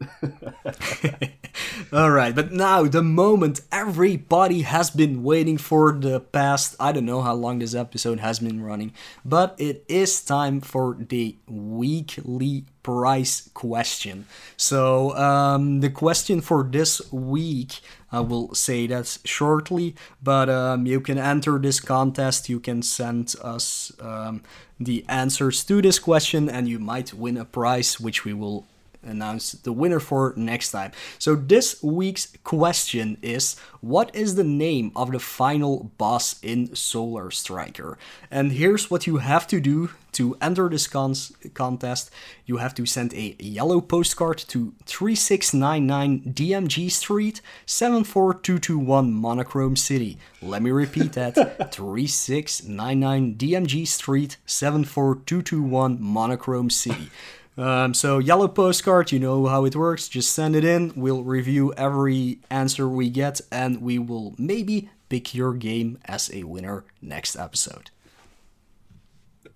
All 1.92 2.10
right, 2.10 2.34
but 2.34 2.52
now 2.52 2.84
the 2.84 3.02
moment 3.02 3.60
everybody 3.72 4.62
has 4.62 4.90
been 4.90 5.22
waiting 5.22 5.56
for 5.56 5.92
the 5.92 6.20
past. 6.20 6.76
I 6.78 6.92
don't 6.92 7.06
know 7.06 7.22
how 7.22 7.34
long 7.34 7.58
this 7.58 7.74
episode 7.74 8.20
has 8.20 8.38
been 8.38 8.62
running, 8.62 8.92
but 9.24 9.54
it 9.58 9.84
is 9.88 10.20
time 10.22 10.60
for 10.60 10.96
the 10.98 11.36
weekly 11.46 12.64
price 12.82 13.48
question. 13.54 14.26
So, 14.56 15.16
um, 15.16 15.80
the 15.80 15.90
question 15.90 16.40
for 16.40 16.62
this 16.62 17.00
week, 17.12 17.80
I 18.12 18.20
will 18.20 18.54
say 18.54 18.86
that 18.88 19.18
shortly, 19.24 19.94
but 20.22 20.48
um, 20.48 20.86
you 20.86 21.00
can 21.00 21.18
enter 21.18 21.58
this 21.58 21.80
contest. 21.80 22.48
You 22.48 22.60
can 22.60 22.82
send 22.82 23.34
us 23.42 23.92
um, 24.00 24.42
the 24.78 25.04
answers 25.08 25.64
to 25.64 25.82
this 25.82 25.98
question, 25.98 26.48
and 26.48 26.68
you 26.68 26.78
might 26.78 27.14
win 27.14 27.36
a 27.36 27.44
prize, 27.44 27.98
which 27.98 28.24
we 28.24 28.32
will 28.32 28.66
announce 29.08 29.52
the 29.52 29.72
winner 29.72 30.00
for 30.00 30.34
next 30.36 30.70
time. 30.70 30.92
So 31.18 31.34
this 31.34 31.82
week's 31.82 32.36
question 32.44 33.18
is 33.22 33.56
what 33.80 34.14
is 34.14 34.34
the 34.34 34.44
name 34.44 34.92
of 34.96 35.12
the 35.12 35.18
final 35.18 35.92
boss 35.98 36.38
in 36.42 36.74
Solar 36.74 37.30
Striker? 37.30 37.98
And 38.30 38.52
here's 38.52 38.90
what 38.90 39.06
you 39.06 39.18
have 39.18 39.46
to 39.48 39.60
do 39.60 39.90
to 40.12 40.36
enter 40.40 40.68
this 40.68 40.88
con- 40.88 41.14
contest. 41.54 42.10
You 42.44 42.56
have 42.56 42.74
to 42.74 42.86
send 42.86 43.14
a 43.14 43.36
yellow 43.38 43.80
postcard 43.80 44.38
to 44.48 44.74
3699 44.86 46.34
DMG 46.34 46.90
Street 46.90 47.40
74221 47.66 49.12
Monochrome 49.12 49.76
City. 49.76 50.18
Let 50.42 50.62
me 50.62 50.70
repeat 50.72 51.12
that 51.12 51.34
3699 51.72 53.36
DMG 53.36 53.86
Street 53.86 54.36
74221 54.46 56.02
Monochrome 56.02 56.70
City. 56.70 57.10
Um, 57.58 57.92
so 57.92 58.18
yellow 58.18 58.46
postcard, 58.46 59.10
you 59.10 59.18
know 59.18 59.46
how 59.46 59.64
it 59.64 59.74
works. 59.74 60.08
Just 60.08 60.32
send 60.32 60.54
it 60.54 60.64
in. 60.64 60.92
We'll 60.94 61.24
review 61.24 61.74
every 61.74 62.38
answer 62.50 62.88
we 62.88 63.10
get, 63.10 63.40
and 63.50 63.82
we 63.82 63.98
will 63.98 64.36
maybe 64.38 64.90
pick 65.08 65.34
your 65.34 65.54
game 65.54 65.98
as 66.04 66.30
a 66.32 66.44
winner 66.44 66.84
next 67.02 67.34
episode. 67.34 67.90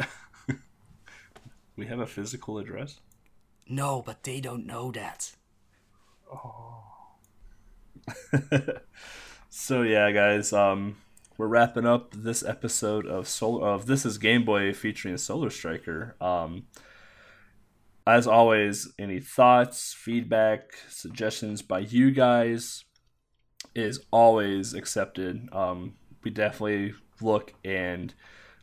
we 1.77 1.87
have 1.87 2.01
a 2.01 2.07
physical 2.07 2.59
address. 2.59 2.99
No, 3.69 4.03
but 4.05 4.25
they 4.25 4.41
don't 4.41 4.67
know 4.67 4.91
that. 4.91 5.31
Oh. 6.29 6.83
so 9.49 9.83
yeah, 9.83 10.11
guys. 10.11 10.53
Um, 10.53 10.97
we're 11.39 11.47
wrapping 11.47 11.87
up 11.87 12.13
this 12.13 12.43
episode 12.45 13.07
of 13.07 13.29
Solar 13.29 13.69
of 13.69 13.87
This 13.87 14.05
is 14.05 14.19
Game 14.19 14.45
Boy 14.45 14.73
featuring 14.73 15.17
Solar 15.19 15.51
Striker. 15.51 16.17
Um 16.21 16.65
as 18.07 18.27
always, 18.27 18.93
any 18.99 19.21
thoughts, 19.21 19.93
feedback, 19.93 20.73
suggestions 20.89 21.63
by 21.63 21.81
you 21.81 22.11
guys 22.11 22.85
is 23.75 24.01
always 24.11 24.75
accepted. 24.75 25.49
Um, 25.53 25.95
we 26.25 26.31
definitely 26.31 26.95
look 27.21 27.55
and 27.65 28.13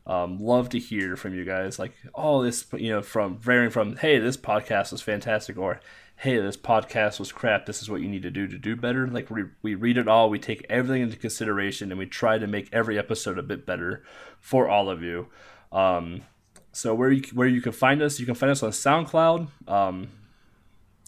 um, 0.06 0.40
love 0.40 0.70
to 0.70 0.80
hear 0.80 1.16
from 1.16 1.34
you 1.34 1.46
guys. 1.46 1.80
Like, 1.80 1.94
all 2.14 2.42
this, 2.42 2.66
you 2.74 2.92
know, 2.92 3.02
from 3.02 3.38
varying 3.38 3.70
from, 3.70 3.96
hey, 3.96 4.20
this 4.20 4.38
podcast 4.38 4.92
was 4.92 5.02
fantastic, 5.02 5.58
or 5.58 5.80
hey, 6.18 6.38
this 6.38 6.58
podcast 6.58 7.18
was 7.18 7.32
crap. 7.32 7.66
This 7.66 7.82
is 7.82 7.90
what 7.90 8.02
you 8.02 8.10
need 8.10 8.24
to 8.24 8.32
do 8.32 8.46
to 8.46 8.58
do 8.58 8.76
better. 8.76 9.08
Like, 9.08 9.30
we, 9.30 9.44
we 9.62 9.76
read 9.76 9.98
it 9.98 10.08
all, 10.08 10.30
we 10.30 10.40
take 10.40 10.66
everything 10.70 11.04
into 11.04 11.18
consideration, 11.18 11.92
and 11.92 12.00
we 12.00 12.08
try 12.08 12.38
to 12.38 12.48
make 12.48 12.68
every 12.74 13.00
episode 13.00 13.38
a 13.38 13.44
bit 13.44 13.66
better 13.66 14.04
for 14.42 14.68
all 14.68 14.90
of 14.90 15.02
you. 15.02 15.28
Um, 15.72 16.24
so 16.72 16.94
where 16.94 17.12
you 17.12 17.24
where 17.34 17.48
you 17.48 17.62
can 17.62 17.72
find 17.72 18.02
us, 18.02 18.20
you 18.20 18.26
can 18.26 18.36
find 18.36 18.52
us 18.52 18.64
on 18.64 18.72
SoundCloud. 18.72 19.48
Um, 19.68 20.10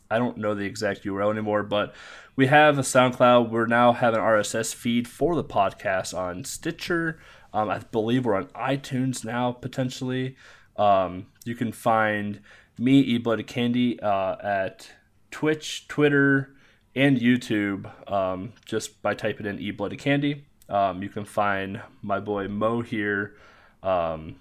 I 0.09 0.17
don't 0.17 0.37
know 0.37 0.53
the 0.53 0.65
exact 0.65 1.03
URL 1.03 1.31
anymore, 1.31 1.63
but 1.63 1.95
we 2.35 2.47
have 2.47 2.77
a 2.77 2.81
SoundCloud. 2.81 3.49
We're 3.49 3.67
now 3.67 3.93
have 3.93 4.13
an 4.13 4.19
RSS 4.19 4.73
feed 4.73 5.07
for 5.07 5.35
the 5.35 5.43
podcast 5.43 6.17
on 6.17 6.43
Stitcher. 6.43 7.19
Um, 7.53 7.69
I 7.69 7.79
believe 7.79 8.25
we're 8.25 8.35
on 8.35 8.47
iTunes 8.47 9.23
now 9.23 9.51
potentially. 9.51 10.35
Um, 10.77 11.27
you 11.45 11.55
can 11.55 11.71
find 11.71 12.41
me, 12.77 12.99
E 12.99 13.17
Blooded 13.17 13.47
Candy, 13.47 13.99
uh, 13.99 14.35
at 14.43 14.91
Twitch, 15.29 15.87
Twitter, 15.87 16.55
and 16.95 17.17
YouTube 17.17 17.89
um, 18.11 18.53
just 18.65 19.01
by 19.01 19.13
typing 19.13 19.45
in 19.45 19.59
E 19.59 19.71
Blooded 19.71 19.99
Candy. 19.99 20.45
Um, 20.67 21.03
you 21.03 21.09
can 21.09 21.25
find 21.25 21.81
my 22.01 22.19
boy 22.19 22.47
Mo 22.47 22.81
here 22.81 23.35
um, 23.83 24.40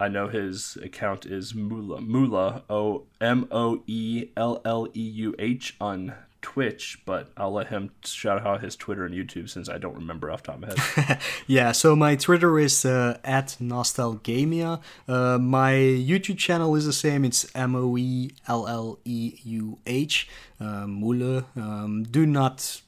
I 0.00 0.08
know 0.08 0.28
his 0.28 0.78
account 0.82 1.26
is 1.26 1.54
Mula 1.54 2.00
Mula 2.00 2.62
O 2.70 3.04
M 3.20 3.46
O 3.50 3.82
E 3.86 4.28
L 4.36 4.62
L 4.64 4.88
E 4.94 5.00
U 5.00 5.34
H 5.38 5.76
on 5.78 6.14
Twitch, 6.40 7.02
but 7.04 7.28
I'll 7.36 7.52
let 7.52 7.68
him 7.68 7.90
shout 8.02 8.46
out 8.46 8.62
his 8.62 8.76
Twitter 8.76 9.04
and 9.04 9.14
YouTube 9.14 9.50
since 9.50 9.68
I 9.68 9.76
don't 9.76 9.94
remember 9.94 10.30
off 10.30 10.42
top 10.42 10.62
of 10.62 10.62
my 10.62 11.02
head. 11.02 11.20
yeah, 11.46 11.72
so 11.72 11.94
my 11.94 12.16
Twitter 12.16 12.58
is 12.58 12.84
uh, 12.86 13.18
at 13.24 13.58
Nostalgamia. 13.60 14.80
Uh, 15.06 15.38
my 15.38 15.72
YouTube 15.72 16.38
channel 16.38 16.74
is 16.76 16.86
the 16.86 16.94
same. 16.94 17.26
It's 17.26 17.46
M 17.54 17.76
O 17.76 17.96
E 17.98 18.30
L 18.48 18.66
L 18.66 18.98
E 19.04 19.34
U 19.44 19.78
H. 19.86 20.28
Uh. 20.58 20.64
Um, 20.64 22.06
do 22.10 22.26
not 22.26 22.80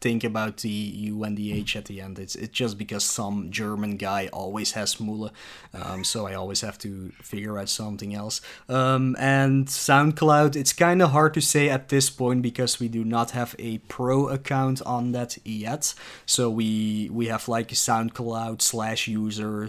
think 0.00 0.24
about 0.24 0.58
the 0.58 0.68
U 0.68 1.24
and 1.24 1.36
the 1.36 1.52
H 1.52 1.76
at 1.76 1.84
the 1.86 2.00
end. 2.00 2.18
It's 2.18 2.34
it's 2.34 2.52
just 2.52 2.78
because 2.78 3.04
some 3.04 3.50
German 3.50 3.96
guy 3.96 4.28
always 4.32 4.72
has 4.72 5.00
Mule, 5.00 5.30
um, 5.74 6.04
so 6.04 6.26
I 6.26 6.34
always 6.34 6.60
have 6.62 6.78
to 6.78 7.12
figure 7.22 7.58
out 7.58 7.68
something 7.68 8.14
else. 8.14 8.40
Um, 8.68 9.16
and 9.18 9.66
SoundCloud, 9.66 10.56
it's 10.56 10.72
kind 10.72 11.02
of 11.02 11.10
hard 11.10 11.34
to 11.34 11.40
say 11.40 11.68
at 11.68 11.88
this 11.88 12.10
point 12.10 12.42
because 12.42 12.80
we 12.80 12.88
do 12.88 13.04
not 13.04 13.32
have 13.32 13.54
a 13.58 13.78
pro 13.78 14.28
account 14.28 14.82
on 14.82 15.12
that 15.12 15.38
yet. 15.44 15.94
So 16.26 16.50
we 16.50 17.08
we 17.12 17.26
have 17.26 17.48
like 17.48 17.68
SoundCloud 17.68 18.62
slash 18.62 19.08
user 19.08 19.68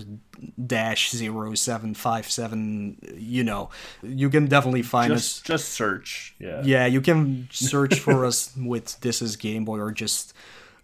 dash 0.65 1.11
zero 1.11 1.53
seven 1.55 1.93
five 1.93 2.29
seven. 2.29 2.97
You 3.15 3.43
know, 3.43 3.69
you 4.01 4.29
can 4.29 4.47
definitely 4.47 4.83
find 4.83 5.13
just, 5.13 5.41
us. 5.41 5.41
Just 5.41 5.69
search. 5.69 6.35
Yeah. 6.39 6.61
Yeah, 6.63 6.85
you 6.85 7.01
can 7.01 7.47
search 7.51 7.99
for 7.99 8.25
us 8.25 8.55
with 8.57 8.99
this 9.01 9.21
is 9.21 9.35
Game 9.35 9.65
Boy 9.65 9.79
or 9.79 9.91
just 9.91 10.33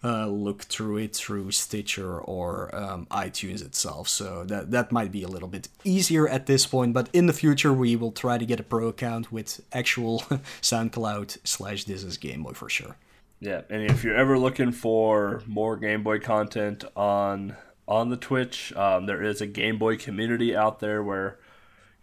uh, 0.04 0.26
look 0.26 0.62
through 0.62 0.98
it 0.98 1.16
through 1.16 1.50
Stitcher 1.50 2.20
or 2.20 2.74
um, 2.74 3.06
iTunes 3.10 3.64
itself. 3.64 4.08
So 4.08 4.44
that 4.44 4.70
that 4.70 4.92
might 4.92 5.10
be 5.12 5.22
a 5.22 5.28
little 5.28 5.48
bit 5.48 5.68
easier 5.84 6.28
at 6.28 6.46
this 6.46 6.66
point. 6.66 6.92
But 6.92 7.08
in 7.12 7.26
the 7.26 7.32
future, 7.32 7.72
we 7.72 7.96
will 7.96 8.12
try 8.12 8.38
to 8.38 8.46
get 8.46 8.60
a 8.60 8.62
pro 8.62 8.88
account 8.88 9.32
with 9.32 9.60
actual 9.72 10.20
SoundCloud 10.62 11.38
slash 11.44 11.84
This 11.84 12.04
is 12.04 12.16
Game 12.16 12.42
Boy 12.42 12.52
for 12.52 12.68
sure. 12.68 12.96
Yeah, 13.40 13.62
and 13.70 13.88
if 13.88 14.02
you're 14.02 14.16
ever 14.16 14.36
looking 14.36 14.72
for 14.72 15.42
more 15.46 15.76
Game 15.76 16.02
Boy 16.02 16.18
content 16.18 16.84
on 16.96 17.56
on 17.88 18.10
the 18.10 18.16
Twitch, 18.16 18.72
um, 18.76 19.06
there 19.06 19.22
is 19.22 19.40
a 19.40 19.46
Game 19.46 19.78
Boy 19.78 19.96
community 19.96 20.54
out 20.54 20.78
there 20.78 21.02
where 21.02 21.38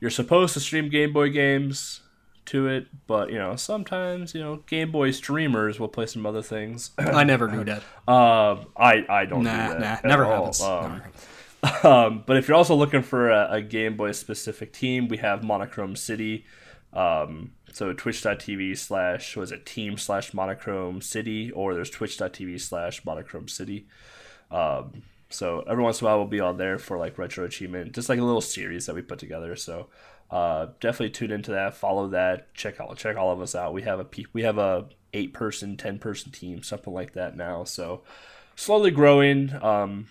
you're 0.01 0.09
supposed 0.09 0.53
to 0.55 0.59
stream 0.59 0.89
Game 0.89 1.13
Boy 1.13 1.29
games 1.29 2.01
to 2.47 2.67
it, 2.67 2.87
but 3.07 3.31
you 3.31 3.37
know 3.37 3.55
sometimes 3.55 4.33
you 4.33 4.41
know 4.41 4.57
Game 4.67 4.91
Boy 4.91 5.11
streamers 5.11 5.79
will 5.79 5.87
play 5.87 6.07
some 6.07 6.25
other 6.25 6.41
things. 6.41 6.91
I 6.97 7.23
never 7.23 7.47
do 7.47 7.63
that. 7.63 7.83
Uh, 8.07 8.63
I 8.77 9.03
I 9.09 9.25
don't 9.25 9.43
nah, 9.43 9.73
do 9.73 9.79
that. 9.79 10.03
Nah, 10.03 10.09
never 10.09 10.25
happens. 10.25 10.61
Um, 10.61 10.81
never. 10.83 11.11
Um, 11.83 12.23
but 12.27 12.37
if 12.37 12.47
you're 12.47 12.57
also 12.57 12.75
looking 12.75 13.01
for 13.01 13.31
a, 13.31 13.53
a 13.53 13.61
Game 13.61 13.97
Boy 13.97 14.11
specific 14.11 14.71
team, 14.71 15.07
we 15.07 15.17
have 15.17 15.43
Monochrome 15.43 15.95
City. 15.95 16.45
Um, 16.93 17.53
so 17.73 17.91
twitch.tv 17.91 18.77
slash 18.77 19.35
was 19.35 19.51
it 19.51 19.65
team 19.65 19.97
slash 19.97 20.31
monochrome 20.31 21.01
city 21.01 21.49
or 21.51 21.73
there's 21.73 21.89
twitch.tv 21.89 22.61
slash 22.61 23.03
monochrome 23.03 23.47
city. 23.47 23.87
Um, 24.51 25.01
so 25.35 25.63
every 25.67 25.83
once 25.83 26.01
in 26.01 26.07
a 26.07 26.09
while 26.09 26.17
we'll 26.17 26.27
be 26.27 26.39
on 26.39 26.57
there 26.57 26.77
for 26.77 26.97
like 26.97 27.17
retro 27.17 27.45
achievement, 27.45 27.93
just 27.93 28.09
like 28.09 28.19
a 28.19 28.23
little 28.23 28.41
series 28.41 28.85
that 28.85 28.95
we 28.95 29.01
put 29.01 29.19
together. 29.19 29.55
So 29.55 29.87
uh, 30.31 30.67
definitely 30.79 31.11
tune 31.11 31.31
into 31.31 31.51
that, 31.51 31.75
follow 31.75 32.07
that, 32.09 32.53
check 32.53 32.79
out 32.79 32.97
check 32.97 33.17
all 33.17 33.31
of 33.31 33.41
us 33.41 33.55
out. 33.55 33.73
We 33.73 33.83
have 33.83 33.99
a 33.99 34.07
we 34.33 34.43
have 34.43 34.57
a 34.57 34.87
eight 35.13 35.33
person, 35.33 35.77
ten 35.77 35.99
person 35.99 36.31
team, 36.31 36.63
something 36.63 36.93
like 36.93 37.13
that 37.13 37.37
now. 37.37 37.63
So 37.63 38.01
slowly 38.55 38.91
growing 38.91 39.53
um, 39.61 40.07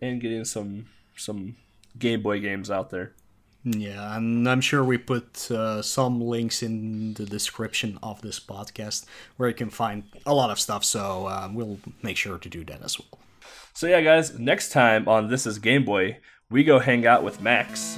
and 0.00 0.20
getting 0.20 0.44
some 0.44 0.86
some 1.16 1.56
Game 1.98 2.22
Boy 2.22 2.40
games 2.40 2.70
out 2.70 2.90
there. 2.90 3.12
Yeah, 3.64 4.16
and 4.16 4.48
I'm 4.48 4.60
sure 4.60 4.84
we 4.84 4.98
put 4.98 5.50
uh, 5.50 5.82
some 5.82 6.20
links 6.20 6.62
in 6.62 7.14
the 7.14 7.26
description 7.26 7.98
of 8.02 8.22
this 8.22 8.38
podcast 8.38 9.04
where 9.36 9.48
you 9.48 9.54
can 9.54 9.68
find 9.68 10.04
a 10.24 10.32
lot 10.32 10.50
of 10.50 10.60
stuff. 10.60 10.84
So 10.84 11.26
uh, 11.26 11.50
we'll 11.52 11.78
make 12.02 12.16
sure 12.16 12.38
to 12.38 12.48
do 12.48 12.64
that 12.64 12.82
as 12.82 12.98
well. 12.98 13.20
So 13.78 13.86
yeah, 13.86 14.00
guys, 14.00 14.36
next 14.36 14.72
time 14.72 15.06
on 15.06 15.28
This 15.28 15.46
is 15.46 15.60
Game 15.60 15.84
Boy, 15.84 16.18
we 16.50 16.64
go 16.64 16.80
hang 16.80 17.06
out 17.06 17.22
with 17.22 17.40
Max. 17.40 17.96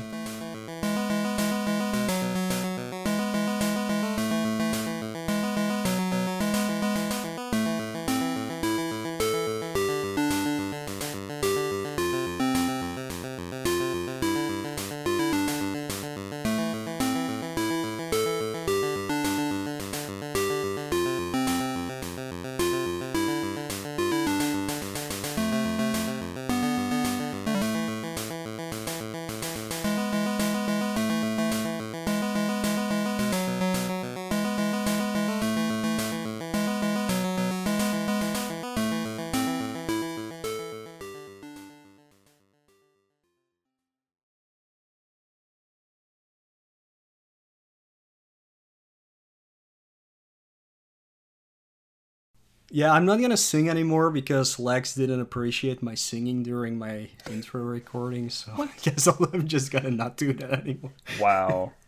Yeah, 52.72 52.92
I'm 52.92 53.04
not 53.04 53.20
gonna 53.20 53.36
sing 53.36 53.68
anymore 53.68 54.10
because 54.10 54.58
Lex 54.58 54.94
didn't 54.94 55.20
appreciate 55.20 55.82
my 55.82 55.94
singing 55.96 56.44
during 56.44 56.78
my 56.78 57.08
intro 57.28 57.62
recording, 57.62 58.30
so 58.30 58.52
I 58.58 58.68
guess 58.82 59.06
I'm 59.08 59.48
just 59.48 59.72
gonna 59.72 59.90
not 59.90 60.16
do 60.16 60.32
that 60.34 60.52
anymore. 60.60 60.92
Wow. 61.20 61.72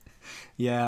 Yeah. 0.57 0.81